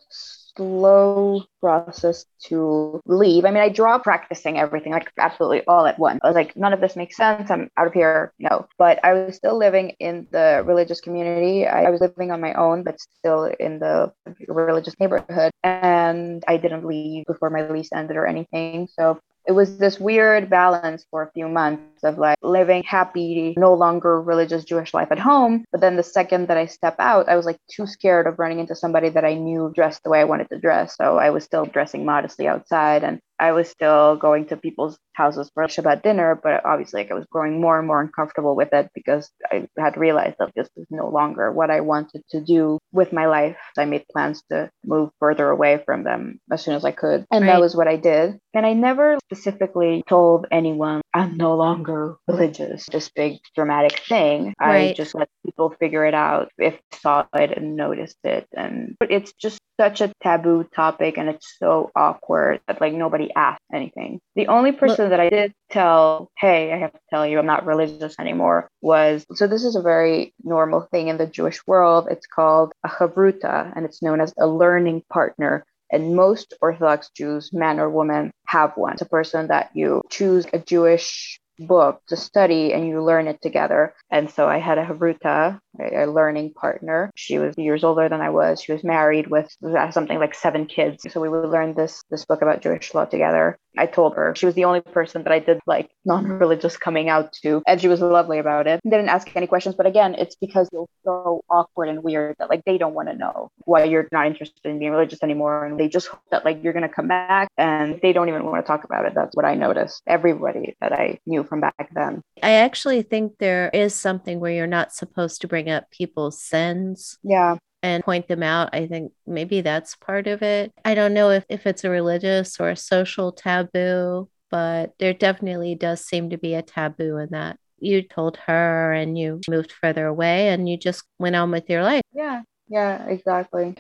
slow 0.58 1.44
process 1.62 2.26
to 2.46 3.02
leave. 3.06 3.46
I 3.46 3.52
mean, 3.52 3.64
I 3.64 3.70
draw 3.70 3.98
practicing 4.00 4.58
everything, 4.58 4.92
like 4.92 5.12
absolutely 5.18 5.64
all 5.68 5.86
at 5.86 6.00
once. 6.00 6.20
I 6.24 6.28
was 6.28 6.36
like, 6.36 6.56
none 6.56 6.74
of 6.74 6.82
this 6.82 6.96
makes 6.96 7.18
sense. 7.18 7.50
I'm 7.52 7.70
out 7.78 7.88
of 7.88 7.94
here. 7.94 8.34
No. 8.40 8.68
But 8.78 9.00
I 9.04 9.14
was 9.14 9.36
still 9.36 9.58
living 9.58 9.96
in 10.00 10.28
the 10.32 10.64
religious 10.66 11.02
community. 11.02 11.68
I, 11.68 11.86
I 11.86 11.90
was 11.90 12.02
living 12.02 12.32
on 12.32 12.42
my 12.42 12.54
own, 12.54 12.84
but 12.84 13.00
still 13.00 13.46
in 13.46 13.80
the 13.80 14.12
religious 14.48 14.96
neighborhood. 15.00 15.52
And 15.64 16.44
I 16.48 16.58
didn't 16.58 16.86
leave 16.86 17.26
before 17.26 17.50
my 17.50 17.68
lease 17.70 17.90
ended 17.94 18.18
or 18.18 18.26
anything. 18.26 18.88
So 18.94 19.20
it 19.48 19.52
was 19.52 19.78
this 19.78 20.00
weird 20.00 20.50
balance 20.50 21.06
for 21.10 21.22
a 21.22 21.32
few 21.32 21.48
months 21.48 22.04
of 22.04 22.18
like 22.18 22.38
living 22.42 22.84
happy, 22.84 23.54
no 23.58 23.74
longer 23.74 24.22
religious 24.22 24.64
Jewish 24.64 24.94
life 24.94 25.12
at 25.12 25.20
home. 25.20 25.66
But 25.72 25.82
then 25.82 25.96
the 25.96 26.04
second 26.04 26.48
that 26.48 26.58
I 26.58 26.66
step 26.66 26.96
out, 27.00 27.30
I 27.30 27.36
was 27.36 27.46
like 27.46 27.60
too 27.70 27.88
scared 27.88 28.28
of 28.28 28.40
running 28.40 28.60
into 28.60 28.76
somebody 28.76 29.10
that 29.10 29.26
I 29.26 29.36
knew 29.36 29.72
dressed 29.76 30.04
the 30.04 30.10
way 30.10 30.20
I 30.20 30.26
wanted 30.26 30.50
to 30.50 30.60
dress. 30.60 30.96
So 30.96 31.18
I 31.18 31.30
was 31.30 31.44
still 31.44 31.66
dressing 31.66 32.06
modestly 32.06 32.48
outside 32.48 33.04
and 33.04 33.20
I 33.40 33.52
was 33.52 33.70
still 33.70 34.16
going 34.16 34.48
to 34.48 34.58
people's 34.58 34.98
houses 35.14 35.50
for 35.54 35.64
Shabbat 35.64 36.04
dinner, 36.04 36.40
but 36.42 36.66
obviously 36.66 37.02
like 37.02 37.12
I 37.12 37.16
was 37.16 37.26
growing 37.32 37.60
more 37.60 37.78
and 37.78 37.88
more 37.88 38.02
uncomfortable 38.02 38.56
with 38.56 38.74
it 38.74 38.90
because 38.94 39.30
I 39.52 39.68
had 39.78 39.98
realized 39.98 40.36
that 40.40 40.52
this 40.56 40.70
was 40.76 40.86
no 40.90 41.10
longer 41.10 41.52
what 41.52 41.72
I 41.72 41.82
wanted 41.82 42.24
to 42.32 42.42
do 42.42 42.78
with 42.92 43.14
my 43.14 43.26
life. 43.26 43.58
I 43.78 43.86
made 43.86 44.06
plans 44.12 44.44
to 44.52 44.70
move 44.86 45.10
further 45.20 45.50
away 45.50 45.82
from 45.86 46.04
them 46.04 46.40
as 46.52 46.64
soon 46.64 46.76
as 46.76 46.86
I 46.86 46.92
could. 46.92 47.26
And 47.32 47.46
right. 47.46 47.54
that 47.54 47.62
was 47.62 47.76
what 47.76 47.88
I 47.88 47.96
did. 47.98 48.38
And 48.54 48.66
I 48.66 48.74
never 48.74 49.18
specifically 49.26 50.04
told 50.08 50.48
anyone 50.52 51.02
I'm 51.14 51.38
no 51.38 51.56
longer 51.56 52.16
religious, 52.28 52.86
this 52.92 53.10
big 53.10 53.40
dramatic 53.56 54.00
thing. 54.00 54.54
Right. 54.60 54.92
I 54.92 54.94
just 54.94 55.16
let 55.16 55.30
people 55.46 55.76
figure 55.80 56.06
it 56.06 56.14
out 56.14 56.50
if 56.58 56.74
they 56.92 56.98
saw 56.98 57.26
it 57.34 57.58
and 57.58 57.76
noticed 57.76 58.18
it. 58.24 58.48
And 58.56 58.96
but 59.00 59.12
it's 59.12 59.34
just 59.34 59.60
such 59.80 60.02
a 60.02 60.12
taboo 60.24 60.66
topic 60.76 61.18
and 61.18 61.30
it's 61.30 61.56
so 61.60 61.92
awkward 61.96 62.62
that 62.68 62.80
like 62.80 62.94
nobody 62.94 63.25
asked 63.36 63.62
anything. 63.74 64.20
The 64.36 64.44
mm-hmm. 64.44 64.52
only 64.52 64.72
person 64.72 65.10
that 65.10 65.20
I 65.20 65.30
did 65.30 65.54
tell, 65.70 66.30
hey, 66.38 66.74
I 66.74 66.78
have 66.78 66.94
to 66.94 67.00
tell 67.10 67.26
you 67.26 67.40
I'm 67.40 67.46
not 67.46 67.66
religious 67.66 68.16
anymore 68.20 68.70
was 68.82 69.26
so 69.34 69.48
this 69.48 69.64
is 69.64 69.76
a 69.76 69.82
very 69.82 70.34
normal 70.44 70.82
thing 70.92 71.08
in 71.08 71.18
the 71.18 71.28
Jewish 71.28 71.66
world. 71.68 72.08
It's 72.10 72.28
called 72.28 72.74
a 72.84 72.90
chavruta 72.90 73.72
and 73.76 73.86
it's 73.86 74.02
known 74.02 74.22
as 74.22 74.34
a 74.38 74.48
learning 74.48 75.04
partner. 75.10 75.66
And 75.92 76.16
most 76.16 76.54
Orthodox 76.62 77.12
Jews, 77.16 77.54
man 77.54 77.80
or 77.80 77.90
woman, 77.90 78.32
have 78.48 78.76
one. 78.76 78.94
It's 78.94 79.04
a 79.04 79.06
person 79.06 79.48
that 79.48 79.70
you 79.74 80.02
choose 80.10 80.48
a 80.52 80.60
Jewish 80.60 81.40
book 81.60 82.02
to 82.08 82.18
study 82.18 82.74
and 82.74 82.88
you 82.88 83.04
learn 83.04 83.28
it 83.28 83.42
together. 83.42 83.94
And 84.10 84.30
so 84.30 84.48
I 84.48 84.60
had 84.60 84.78
a 84.78 84.86
Havruta, 84.86 85.60
a 85.80 86.06
learning 86.06 86.54
partner. 86.54 87.12
She 87.16 87.38
was 87.38 87.58
years 87.58 87.84
older 87.84 88.08
than 88.10 88.22
I 88.22 88.30
was. 88.30 88.62
She 88.62 88.72
was 88.72 88.84
married 88.84 89.28
with 89.28 89.50
something 89.92 90.20
like 90.20 90.34
seven 90.36 90.66
kids. 90.66 91.06
So 91.12 91.22
we 91.22 91.30
would 91.30 91.50
learn 91.50 91.74
this 91.74 92.02
this 92.10 92.26
book 92.26 92.42
about 92.42 92.62
Jewish 92.62 92.94
law 92.94 93.06
together. 93.06 93.58
I 93.78 93.88
told 93.88 94.16
her 94.16 94.34
she 94.36 94.46
was 94.46 94.56
the 94.56 94.66
only 94.66 94.80
person 94.80 95.24
that 95.24 95.34
I 95.34 95.40
did 95.40 95.60
like 95.68 95.90
non-religious 96.06 96.78
coming 96.78 97.10
out 97.10 97.34
to, 97.44 97.62
and 97.68 97.82
she 97.82 97.90
was 97.90 98.00
lovely 98.00 98.40
about 98.40 98.68
it. 98.68 98.80
Didn't 98.90 99.10
ask 99.10 99.36
any 99.36 99.48
questions, 99.48 99.76
but 99.76 99.86
again, 99.86 100.16
it's 100.16 100.36
because 100.36 100.70
it's 100.72 100.92
so 101.04 101.44
awkward 101.50 101.90
and 101.90 102.02
weird 102.02 102.38
that 102.40 102.50
like 102.50 102.64
they 102.66 102.78
don't 102.78 102.94
want 102.94 103.10
to 103.10 103.16
know 103.16 103.50
why 103.66 103.84
you're 103.84 104.08
not 104.14 104.28
interested 104.28 104.64
in 104.64 104.80
being 104.80 104.92
religious 104.92 105.22
anymore, 105.24 105.66
and 105.66 105.78
they 105.78 105.90
just 105.90 106.08
hope 106.08 106.22
that 106.32 106.46
like 106.46 106.64
you're 106.64 106.72
gonna 106.72 106.88
come 106.88 107.10
back, 107.10 107.50
and 107.58 108.00
they 108.02 108.14
don't 108.14 108.30
even 108.30 108.46
want 108.46 108.64
to 108.64 108.68
talk 108.68 108.86
about 108.86 109.06
it. 109.06 109.14
That's 109.14 109.36
what 109.36 109.46
I 109.46 109.56
noticed. 109.56 110.02
Everybody 110.08 110.78
that 110.80 110.94
I 110.94 111.20
knew 111.26 111.44
from 111.46 111.62
back 111.62 111.90
then. 111.94 112.22
I 112.44 112.52
actually 112.52 113.02
think 113.02 113.34
there 113.40 113.70
is 113.74 113.94
something 113.94 114.40
where 114.40 114.52
you're 114.52 114.68
not 114.68 114.94
supposed 114.94 115.42
to 115.42 115.48
bring 115.48 115.70
up 115.70 115.90
people's 115.92 116.42
sins. 116.42 117.18
Yeah 117.24 117.58
and 117.86 118.04
point 118.04 118.28
them 118.28 118.42
out. 118.42 118.70
I 118.74 118.88
think 118.88 119.12
maybe 119.28 119.62
that's 119.62 119.96
part 119.96 120.26
of 120.26 120.42
it. 120.42 120.74
I 120.84 120.96
don't 120.96 121.14
know 121.14 121.30
if, 121.30 121.46
if 121.50 121.68
it's 121.68 121.84
a 121.84 121.90
religious 121.90 122.60
or 122.60 122.72
a 122.72 122.76
social 122.76 123.32
taboo, 123.32 124.28
but 124.50 124.94
there 124.98 125.14
definitely 125.14 125.76
does 125.76 126.04
seem 126.04 126.32
to 126.32 126.38
be 126.38 126.56
a 126.56 126.64
taboo 126.64 127.18
in 127.18 127.30
that. 127.32 127.58
You 127.78 128.02
told 128.02 128.38
her 128.48 128.92
and 128.92 129.18
you 129.18 129.42
moved 129.48 129.72
further 129.72 130.08
away 130.08 130.50
and 130.50 130.68
you 130.68 130.78
just 130.78 131.04
went 131.20 131.36
on 131.36 131.52
with 131.52 131.70
your 131.70 131.84
life. 131.84 132.02
Yeah, 132.12 132.42
yeah, 132.68 133.06
exactly. 133.06 133.76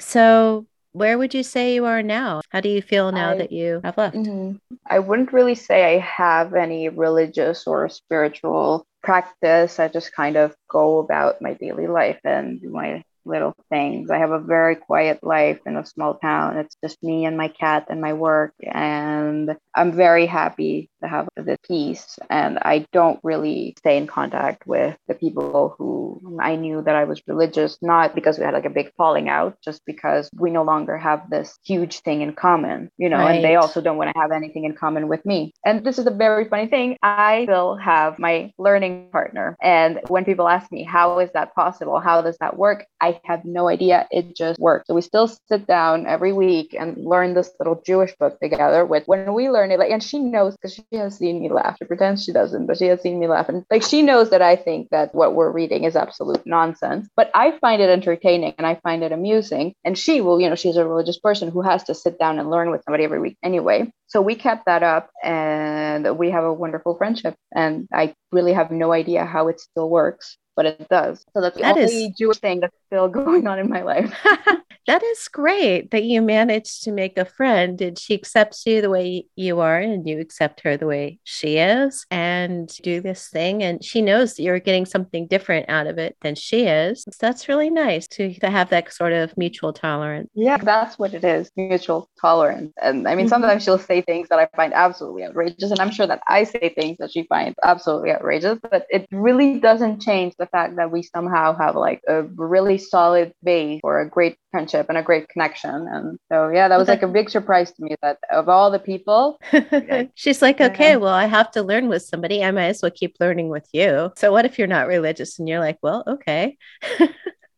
So, 0.00 0.66
where 0.94 1.18
would 1.18 1.34
you 1.34 1.42
say 1.42 1.74
you 1.74 1.84
are 1.84 2.02
now? 2.02 2.40
How 2.50 2.60
do 2.60 2.68
you 2.68 2.80
feel 2.80 3.10
now 3.12 3.32
I, 3.32 3.38
that 3.38 3.52
you 3.52 3.80
have 3.84 3.98
left? 3.98 4.16
Mm-hmm. 4.16 4.56
I 4.86 5.00
wouldn't 5.00 5.32
really 5.32 5.56
say 5.56 5.96
I 5.96 5.98
have 5.98 6.54
any 6.54 6.88
religious 6.88 7.66
or 7.66 7.88
spiritual 7.88 8.86
practice. 9.02 9.78
I 9.78 9.88
just 9.88 10.14
kind 10.14 10.36
of 10.36 10.54
go 10.70 11.00
about 11.00 11.42
my 11.42 11.54
daily 11.54 11.88
life 11.88 12.20
and 12.24 12.60
do 12.60 12.70
my 12.70 13.02
little 13.24 13.54
things. 13.70 14.10
I 14.10 14.18
have 14.18 14.30
a 14.30 14.38
very 14.38 14.76
quiet 14.76 15.18
life 15.24 15.58
in 15.66 15.76
a 15.76 15.84
small 15.84 16.14
town. 16.14 16.58
It's 16.58 16.76
just 16.82 17.02
me 17.02 17.24
and 17.24 17.36
my 17.36 17.48
cat 17.48 17.86
and 17.90 18.00
my 18.00 18.12
work. 18.12 18.52
And 18.62 19.56
I'm 19.74 19.92
very 19.92 20.26
happy 20.26 20.90
to 21.04 21.08
have 21.08 21.28
this 21.36 21.58
peace. 21.66 22.18
And 22.30 22.58
I 22.58 22.86
don't 22.92 23.20
really 23.22 23.74
stay 23.78 23.96
in 23.96 24.06
contact 24.06 24.66
with 24.66 24.96
the 25.08 25.14
people 25.14 25.74
who 25.78 26.38
I 26.42 26.56
knew 26.56 26.82
that 26.82 26.96
I 26.96 27.04
was 27.04 27.22
religious, 27.26 27.78
not 27.82 28.14
because 28.14 28.38
we 28.38 28.44
had 28.44 28.54
like 28.54 28.64
a 28.64 28.70
big 28.70 28.92
falling 28.96 29.28
out, 29.28 29.56
just 29.64 29.84
because 29.86 30.28
we 30.34 30.50
no 30.50 30.62
longer 30.62 30.96
have 30.98 31.30
this 31.30 31.58
huge 31.64 32.00
thing 32.00 32.22
in 32.22 32.32
common, 32.32 32.90
you 32.98 33.08
know, 33.08 33.18
right. 33.18 33.36
and 33.36 33.44
they 33.44 33.56
also 33.56 33.80
don't 33.80 33.96
want 33.96 34.10
to 34.12 34.20
have 34.20 34.32
anything 34.32 34.64
in 34.64 34.74
common 34.74 35.08
with 35.08 35.24
me. 35.24 35.52
And 35.64 35.84
this 35.84 35.98
is 35.98 36.06
a 36.06 36.10
very 36.10 36.48
funny 36.48 36.66
thing. 36.66 36.96
I 37.02 37.44
still 37.44 37.76
have 37.76 38.18
my 38.18 38.52
learning 38.58 39.10
partner. 39.12 39.56
And 39.62 40.00
when 40.08 40.24
people 40.24 40.48
ask 40.48 40.70
me, 40.72 40.82
how 40.82 41.18
is 41.18 41.30
that 41.32 41.54
possible? 41.54 42.00
How 42.00 42.22
does 42.22 42.36
that 42.38 42.56
work? 42.56 42.86
I 43.00 43.20
have 43.24 43.44
no 43.44 43.68
idea. 43.68 44.06
It 44.10 44.34
just 44.34 44.58
works. 44.58 44.86
So 44.86 44.94
we 44.94 45.02
still 45.02 45.28
sit 45.28 45.66
down 45.66 46.06
every 46.06 46.32
week 46.32 46.74
and 46.78 46.96
learn 46.96 47.34
this 47.34 47.50
little 47.58 47.82
Jewish 47.84 48.14
book 48.16 48.38
together 48.40 48.84
with 48.84 49.06
when 49.06 49.34
we 49.34 49.50
learn 49.50 49.70
it, 49.70 49.78
like, 49.78 49.90
and 49.90 50.02
she 50.02 50.18
knows 50.18 50.56
because 50.56 50.74
she 50.74 50.93
has 50.96 51.16
seen 51.18 51.40
me 51.40 51.50
laugh. 51.50 51.76
She 51.78 51.84
pretends 51.84 52.24
she 52.24 52.32
doesn't, 52.32 52.66
but 52.66 52.78
she 52.78 52.86
has 52.86 53.00
seen 53.00 53.18
me 53.18 53.26
laugh. 53.26 53.48
And 53.48 53.64
like, 53.70 53.82
she 53.82 54.02
knows 54.02 54.30
that 54.30 54.42
I 54.42 54.56
think 54.56 54.90
that 54.90 55.14
what 55.14 55.34
we're 55.34 55.50
reading 55.50 55.84
is 55.84 55.96
absolute 55.96 56.46
nonsense, 56.46 57.08
but 57.16 57.30
I 57.34 57.58
find 57.58 57.80
it 57.80 57.90
entertaining 57.90 58.54
and 58.58 58.66
I 58.66 58.76
find 58.76 59.02
it 59.02 59.12
amusing. 59.12 59.74
And 59.84 59.98
she 59.98 60.20
will, 60.20 60.40
you 60.40 60.48
know, 60.48 60.54
she's 60.54 60.76
a 60.76 60.86
religious 60.86 61.18
person 61.18 61.50
who 61.50 61.62
has 61.62 61.84
to 61.84 61.94
sit 61.94 62.18
down 62.18 62.38
and 62.38 62.50
learn 62.50 62.70
with 62.70 62.82
somebody 62.84 63.04
every 63.04 63.20
week 63.20 63.36
anyway. 63.42 63.92
So 64.06 64.20
we 64.22 64.34
kept 64.34 64.66
that 64.66 64.82
up 64.82 65.10
and 65.22 66.18
we 66.18 66.30
have 66.30 66.44
a 66.44 66.52
wonderful 66.52 66.96
friendship. 66.96 67.34
And 67.54 67.88
I 67.92 68.14
really 68.32 68.52
have 68.52 68.70
no 68.70 68.92
idea 68.92 69.24
how 69.24 69.48
it 69.48 69.60
still 69.60 69.88
works, 69.88 70.36
but 70.56 70.66
it 70.66 70.88
does. 70.88 71.24
So 71.34 71.40
that's 71.40 71.56
the 71.56 71.62
that 71.62 71.76
only 71.76 72.06
is... 72.06 72.18
Jewish 72.18 72.38
thing 72.38 72.60
that's 72.60 72.76
still 72.86 73.08
going 73.24 73.46
on 73.46 73.58
in 73.58 73.68
my 73.68 73.82
life. 73.82 74.14
that 74.86 75.02
is 75.02 75.28
great 75.28 75.90
that 75.90 76.04
you 76.04 76.20
managed 76.20 76.82
to 76.82 76.92
make 76.92 77.16
a 77.16 77.24
friend 77.24 77.80
and 77.80 77.98
she 77.98 78.14
accepts 78.14 78.66
you 78.66 78.82
the 78.82 78.90
way 78.90 79.26
you 79.34 79.60
are 79.60 79.78
and 79.78 80.06
you 80.06 80.20
accept 80.20 80.60
her 80.60 80.76
the 80.76 80.86
way 80.86 81.18
she 81.24 81.56
is 81.56 82.04
and 82.10 82.68
do 82.82 83.00
this 83.00 83.28
thing 83.28 83.62
and 83.62 83.82
she 83.82 84.02
knows 84.02 84.34
that 84.34 84.42
you're 84.42 84.58
getting 84.58 84.84
something 84.84 85.26
different 85.26 85.68
out 85.68 85.86
of 85.86 85.98
it 85.98 86.16
than 86.20 86.34
she 86.34 86.66
is 86.66 87.02
so 87.02 87.10
that's 87.18 87.48
really 87.48 87.70
nice 87.70 88.06
to, 88.06 88.34
to 88.34 88.50
have 88.50 88.68
that 88.70 88.92
sort 88.92 89.12
of 89.12 89.36
mutual 89.38 89.72
tolerance 89.72 90.28
yeah 90.34 90.58
that's 90.58 90.98
what 90.98 91.14
it 91.14 91.24
is 91.24 91.50
mutual 91.56 92.10
tolerance 92.20 92.72
and 92.82 93.08
i 93.08 93.14
mean 93.14 93.24
mm-hmm. 93.24 93.30
sometimes 93.30 93.64
she'll 93.64 93.78
say 93.78 94.02
things 94.02 94.28
that 94.28 94.38
i 94.38 94.46
find 94.54 94.72
absolutely 94.74 95.24
outrageous 95.24 95.70
and 95.70 95.80
i'm 95.80 95.90
sure 95.90 96.06
that 96.06 96.22
i 96.28 96.44
say 96.44 96.72
things 96.76 96.98
that 96.98 97.10
she 97.10 97.22
finds 97.24 97.56
absolutely 97.64 98.10
outrageous 98.10 98.58
but 98.70 98.86
it 98.90 99.06
really 99.10 99.58
doesn't 99.58 100.00
change 100.00 100.34
the 100.38 100.43
fact 100.46 100.76
that 100.76 100.90
we 100.90 101.02
somehow 101.02 101.56
have 101.56 101.76
like 101.76 102.00
a 102.08 102.22
really 102.22 102.78
solid 102.78 103.32
base 103.42 103.80
for 103.80 104.00
a 104.00 104.08
great 104.08 104.36
friendship 104.50 104.86
and 104.88 104.98
a 104.98 105.02
great 105.02 105.28
connection. 105.28 105.88
And 105.88 106.18
so, 106.30 106.48
yeah, 106.48 106.68
that 106.68 106.78
was 106.78 106.88
like 106.88 107.02
a 107.02 107.08
big 107.08 107.30
surprise 107.30 107.72
to 107.72 107.82
me 107.82 107.96
that 108.02 108.18
of 108.30 108.48
all 108.48 108.70
the 108.70 108.78
people, 108.78 109.40
she's 110.14 110.42
like, 110.42 110.60
okay, 110.60 110.90
yeah. 110.90 110.96
well, 110.96 111.14
I 111.14 111.26
have 111.26 111.50
to 111.52 111.62
learn 111.62 111.88
with 111.88 112.02
somebody. 112.02 112.44
I 112.44 112.50
might 112.50 112.66
as 112.66 112.82
well 112.82 112.90
keep 112.90 113.16
learning 113.20 113.48
with 113.48 113.68
you. 113.72 114.12
So, 114.16 114.32
what 114.32 114.44
if 114.44 114.58
you're 114.58 114.68
not 114.68 114.86
religious 114.86 115.38
and 115.38 115.48
you're 115.48 115.60
like, 115.60 115.78
well, 115.82 116.04
okay. 116.06 116.56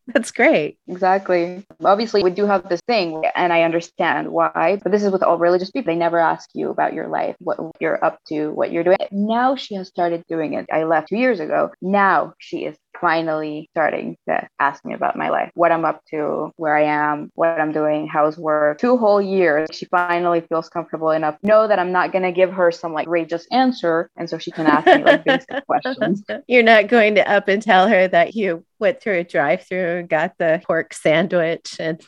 That's 0.14 0.30
great. 0.30 0.78
Exactly. 0.86 1.66
Obviously, 1.84 2.22
we 2.22 2.30
do 2.30 2.46
have 2.46 2.68
this 2.68 2.80
thing, 2.86 3.24
and 3.34 3.52
I 3.52 3.62
understand 3.62 4.30
why, 4.30 4.78
but 4.82 4.92
this 4.92 5.02
is 5.02 5.11
with 5.11 5.22
all 5.22 5.36
religious 5.36 5.70
people. 5.70 5.92
They 5.92 5.98
never 5.98 6.18
ask 6.18 6.48
you 6.54 6.70
about 6.70 6.94
your 6.94 7.09
life, 7.09 7.34
what 7.40 7.59
you're 7.80 8.02
up 8.04 8.20
to, 8.28 8.50
what 8.50 8.70
you're 8.70 8.84
doing. 8.84 8.98
Now 9.11 9.57
she 9.57 9.74
has 9.74 9.88
started 9.88 10.24
doing 10.28 10.54
it. 10.54 10.66
I 10.72 10.84
left 10.84 11.09
two 11.09 11.16
years 11.16 11.40
ago. 11.40 11.72
Now 11.82 12.34
she 12.38 12.64
is 12.66 12.76
finally 13.01 13.68
starting 13.72 14.16
to 14.28 14.47
ask 14.59 14.84
me 14.84 14.94
about 14.94 15.16
my 15.16 15.30
life, 15.30 15.51
what 15.55 15.72
I'm 15.72 15.84
up 15.84 16.03
to, 16.11 16.53
where 16.57 16.76
I 16.76 16.84
am, 16.84 17.30
what 17.34 17.61
I'm 17.61 17.72
doing, 17.72 18.07
how's 18.07 18.38
work. 18.38 18.78
Two 18.78 18.97
whole 18.97 19.20
years, 19.20 19.68
she 19.72 19.86
finally 19.86 20.42
feels 20.42 20.68
comfortable 20.68 21.11
enough 21.11 21.36
know 21.42 21.66
that 21.66 21.78
I'm 21.78 21.92
not 21.92 22.12
going 22.12 22.24
to 22.24 22.32
give 22.32 22.53
her 22.53 22.70
some 22.70 22.92
like 22.92 23.07
outrageous 23.07 23.47
answer. 23.51 24.11
And 24.16 24.28
so 24.28 24.38
she 24.38 24.51
can 24.51 24.66
ask 24.66 24.86
me 24.86 25.03
like 25.03 25.24
basic 25.24 25.66
questions. 25.66 26.22
You're 26.47 26.62
not 26.62 26.88
going 26.88 27.14
to 27.16 27.30
up 27.30 27.49
and 27.49 27.62
tell 27.62 27.88
her 27.88 28.09
that 28.09 28.34
you 28.34 28.64
went 28.78 29.01
through 29.01 29.18
a 29.18 29.24
drive 29.24 29.62
through 29.62 29.99
and 29.99 30.09
got 30.09 30.36
the 30.38 30.61
pork 30.66 30.92
sandwich 30.92 31.76
and 31.80 32.05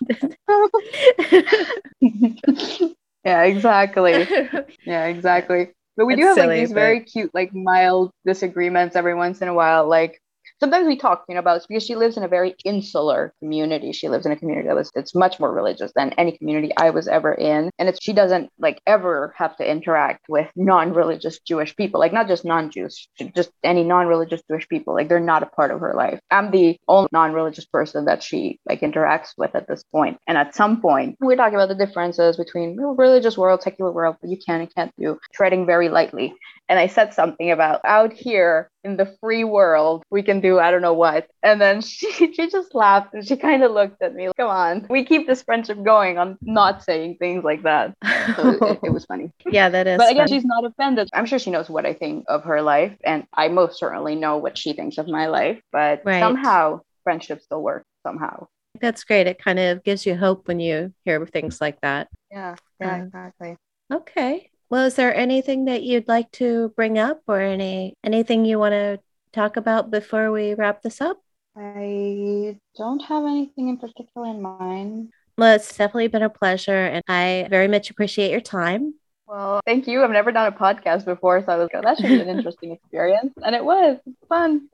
yeah 3.25 3.43
exactly 3.43 4.29
yeah 4.85 5.07
exactly 5.07 5.71
but 5.97 6.05
we 6.07 6.15
do 6.15 6.23
have 6.23 6.35
silly, 6.35 6.49
like 6.49 6.61
these 6.61 6.69
but... 6.69 6.75
very 6.75 7.01
cute 7.01 7.31
like 7.35 7.55
mild 7.55 8.11
disagreements 8.27 8.97
every 8.97 9.15
once 9.15 9.41
in 9.41 9.49
a 9.49 9.55
while 9.55 9.89
like 9.89 10.21
sometimes 10.61 10.87
we 10.87 10.97
talk, 10.97 11.25
you 11.29 11.35
know, 11.35 11.41
about 11.41 11.65
because 11.69 11.85
she 11.85 11.95
lives 11.95 12.17
in 12.17 12.23
a 12.23 12.29
very 12.29 12.55
insular 12.65 13.33
community. 13.41 13.93
She 13.93 14.09
lives 14.09 14.27
in 14.27 14.33
a 14.33 14.37
community 14.37 14.69
that 14.69 14.77
was 14.77 14.91
it's 14.95 15.15
much 15.15 15.39
more 15.41 15.53
religious 15.53 15.93
than 15.95 16.13
any 16.19 16.37
community 16.37 16.73
I 16.77 16.91
was 16.91 17.09
ever 17.09 17.33
in, 17.33 17.71
and 17.79 17.89
it's 17.89 17.99
she 18.03 18.13
doesn't 18.13 18.51
like 18.59 18.81
ever 18.87 19.35
have 19.37 19.57
to 19.57 19.71
interact 19.71 20.27
with 20.29 20.49
non-religious 20.57 21.41
Jewish 21.41 21.75
people, 21.77 22.01
like 22.01 22.13
not 22.13 22.29
just 22.29 22.45
non-Jews, 22.45 23.09
just 23.35 23.51
any 23.63 23.85
non-religious 23.85 24.43
Jewish 24.51 24.69
people. 24.69 24.95
Like 24.95 25.09
they're 25.09 25.21
not 25.21 25.43
a 25.43 25.47
part 25.47 25.71
of 25.71 25.81
her 25.81 25.95
life. 25.95 26.21
I'm 26.31 26.51
the 26.51 26.77
only 26.89 27.09
non-religious 27.13 27.67
person 27.67 28.05
that 28.07 28.23
she 28.23 28.59
like 28.69 28.81
interacts 28.81 29.31
with 29.37 29.55
at 29.55 29.69
this 29.69 29.83
point. 29.93 30.19
And 30.27 30.39
at 30.39 30.55
some 30.55 30.81
point, 30.81 31.17
we're 31.21 31.37
talking 31.37 31.55
about 31.55 31.69
the 31.69 31.87
differences 31.87 32.37
between 32.37 32.77
religious 32.77 33.37
world, 33.39 33.63
secular 33.63 33.93
world, 33.93 34.17
but 34.21 34.31
you 34.31 34.39
can 34.45 34.61
and 34.61 34.75
can't 34.75 34.93
do, 34.99 35.19
treading 35.35 35.67
very 35.67 35.89
lightly 35.89 36.35
and 36.69 36.79
I 36.79 36.87
said 36.87 37.15
something 37.15 37.51
about 37.51 37.81
out 37.85 38.13
here 38.13 38.71
in 38.85 38.97
the 38.97 39.17
free 39.21 39.45
world, 39.45 40.03
we 40.11 40.23
can 40.23 40.41
do 40.41 40.48
I 40.57 40.71
don't 40.71 40.83
know 40.83 40.95
what. 40.95 41.27
And 41.43 41.61
then 41.61 41.81
she, 41.83 42.33
she 42.33 42.49
just 42.49 42.75
laughed 42.75 43.15
and 43.15 43.27
she 43.27 43.37
kind 43.37 43.63
of 43.63 43.73
looked 43.73 44.03
at 44.03 44.15
me, 44.15 44.29
like, 44.29 44.37
come 44.37 44.49
on, 44.49 44.87
we 44.89 45.05
keep 45.05 45.27
this 45.27 45.43
friendship 45.43 45.83
going 45.83 46.19
on 46.19 46.39
not 46.41 46.85
saying 46.85 47.17
things 47.19 47.45
like 47.45 47.63
that. 47.65 47.95
So 48.37 48.51
it, 48.51 48.79
it, 48.85 48.93
was 48.93 49.05
funny. 49.05 49.33
Yeah, 49.51 49.69
that 49.69 49.87
is. 49.87 49.99
But 49.99 50.11
again, 50.11 50.29
funny. 50.29 50.39
she's 50.39 50.45
not 50.45 50.65
offended. 50.65 51.09
I'm 51.13 51.27
sure 51.27 51.39
she 51.39 51.51
knows 51.51 51.69
what 51.69 51.87
I 51.87 51.95
think 51.95 52.25
of 52.29 52.45
her 52.45 52.63
life. 52.63 52.97
And 53.05 53.27
I 53.35 53.49
most 53.49 53.79
certainly 53.79 54.15
know 54.15 54.37
what 54.37 54.57
she 54.57 54.73
thinks 54.73 54.99
of 54.99 55.09
my 55.09 55.27
life. 55.27 55.61
But 55.73 56.03
right. 56.05 56.21
somehow 56.21 56.81
friendship 57.03 57.43
still 57.43 57.63
works 57.63 57.87
somehow. 58.07 58.47
That's 58.81 59.05
great. 59.05 59.27
It 59.27 59.43
kind 59.43 59.59
of 59.59 59.83
gives 59.83 60.07
you 60.07 60.17
hope 60.17 60.47
when 60.47 60.61
you 60.61 60.93
hear 61.05 61.25
things 61.27 61.61
like 61.61 61.81
that. 61.81 62.09
Yeah, 62.31 62.57
yeah, 62.81 62.95
um, 62.95 63.01
exactly. 63.03 63.57
Okay. 63.93 64.51
Well, 64.71 64.85
is 64.85 64.95
there 64.95 65.15
anything 65.15 65.65
that 65.65 65.83
you'd 65.83 66.09
like 66.09 66.31
to 66.33 66.73
bring 66.77 66.99
up 66.99 67.23
or 67.27 67.41
any 67.41 67.95
anything 68.05 68.45
you 68.45 68.59
want 68.59 68.73
to 68.73 69.01
talk 69.33 69.57
about 69.57 69.91
before 69.91 70.31
we 70.33 70.55
wrap 70.55 70.83
this 70.83 71.01
up? 71.01 71.21
I 71.57 72.57
don't 72.77 73.01
have 73.01 73.25
anything 73.25 73.69
in 73.69 73.79
particular 73.79 74.29
in 74.29 74.41
mind. 74.41 75.11
Well, 75.37 75.55
it's 75.55 75.77
definitely 75.77 76.09
been 76.09 76.23
a 76.23 76.31
pleasure, 76.31 76.87
and 76.87 77.03
I 77.09 77.47
very 77.51 77.69
much 77.69 77.91
appreciate 77.91 78.31
your 78.31 78.41
time. 78.41 78.95
Well, 79.27 79.61
thank 79.67 79.87
you. 79.87 80.03
I've 80.03 80.11
never 80.11 80.33
done 80.33 80.53
a 80.53 80.57
podcast 80.57 81.05
before, 81.05 81.45
so 81.45 81.53
I 81.53 81.57
was 81.57 81.69
like, 81.73 81.83
that 81.83 81.99
should 81.99 82.09
be 82.09 82.21
an 82.21 82.29
interesting 82.29 82.73
experience. 82.73 83.35
And 83.45 83.55
it 83.55 83.65
was 83.65 83.99
fun. 84.29 84.69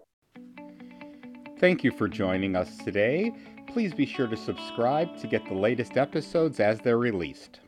Thank 1.59 1.85
you 1.85 1.91
for 1.91 2.09
joining 2.09 2.55
us 2.55 2.77
today. 2.79 3.33
Please 3.67 3.93
be 3.93 4.07
sure 4.07 4.27
to 4.27 4.37
subscribe 4.37 5.17
to 5.19 5.27
get 5.27 5.45
the 5.47 5.55
latest 5.55 5.97
episodes 5.97 6.61
as 6.61 6.81
they're 6.81 6.99
released. 6.99 7.61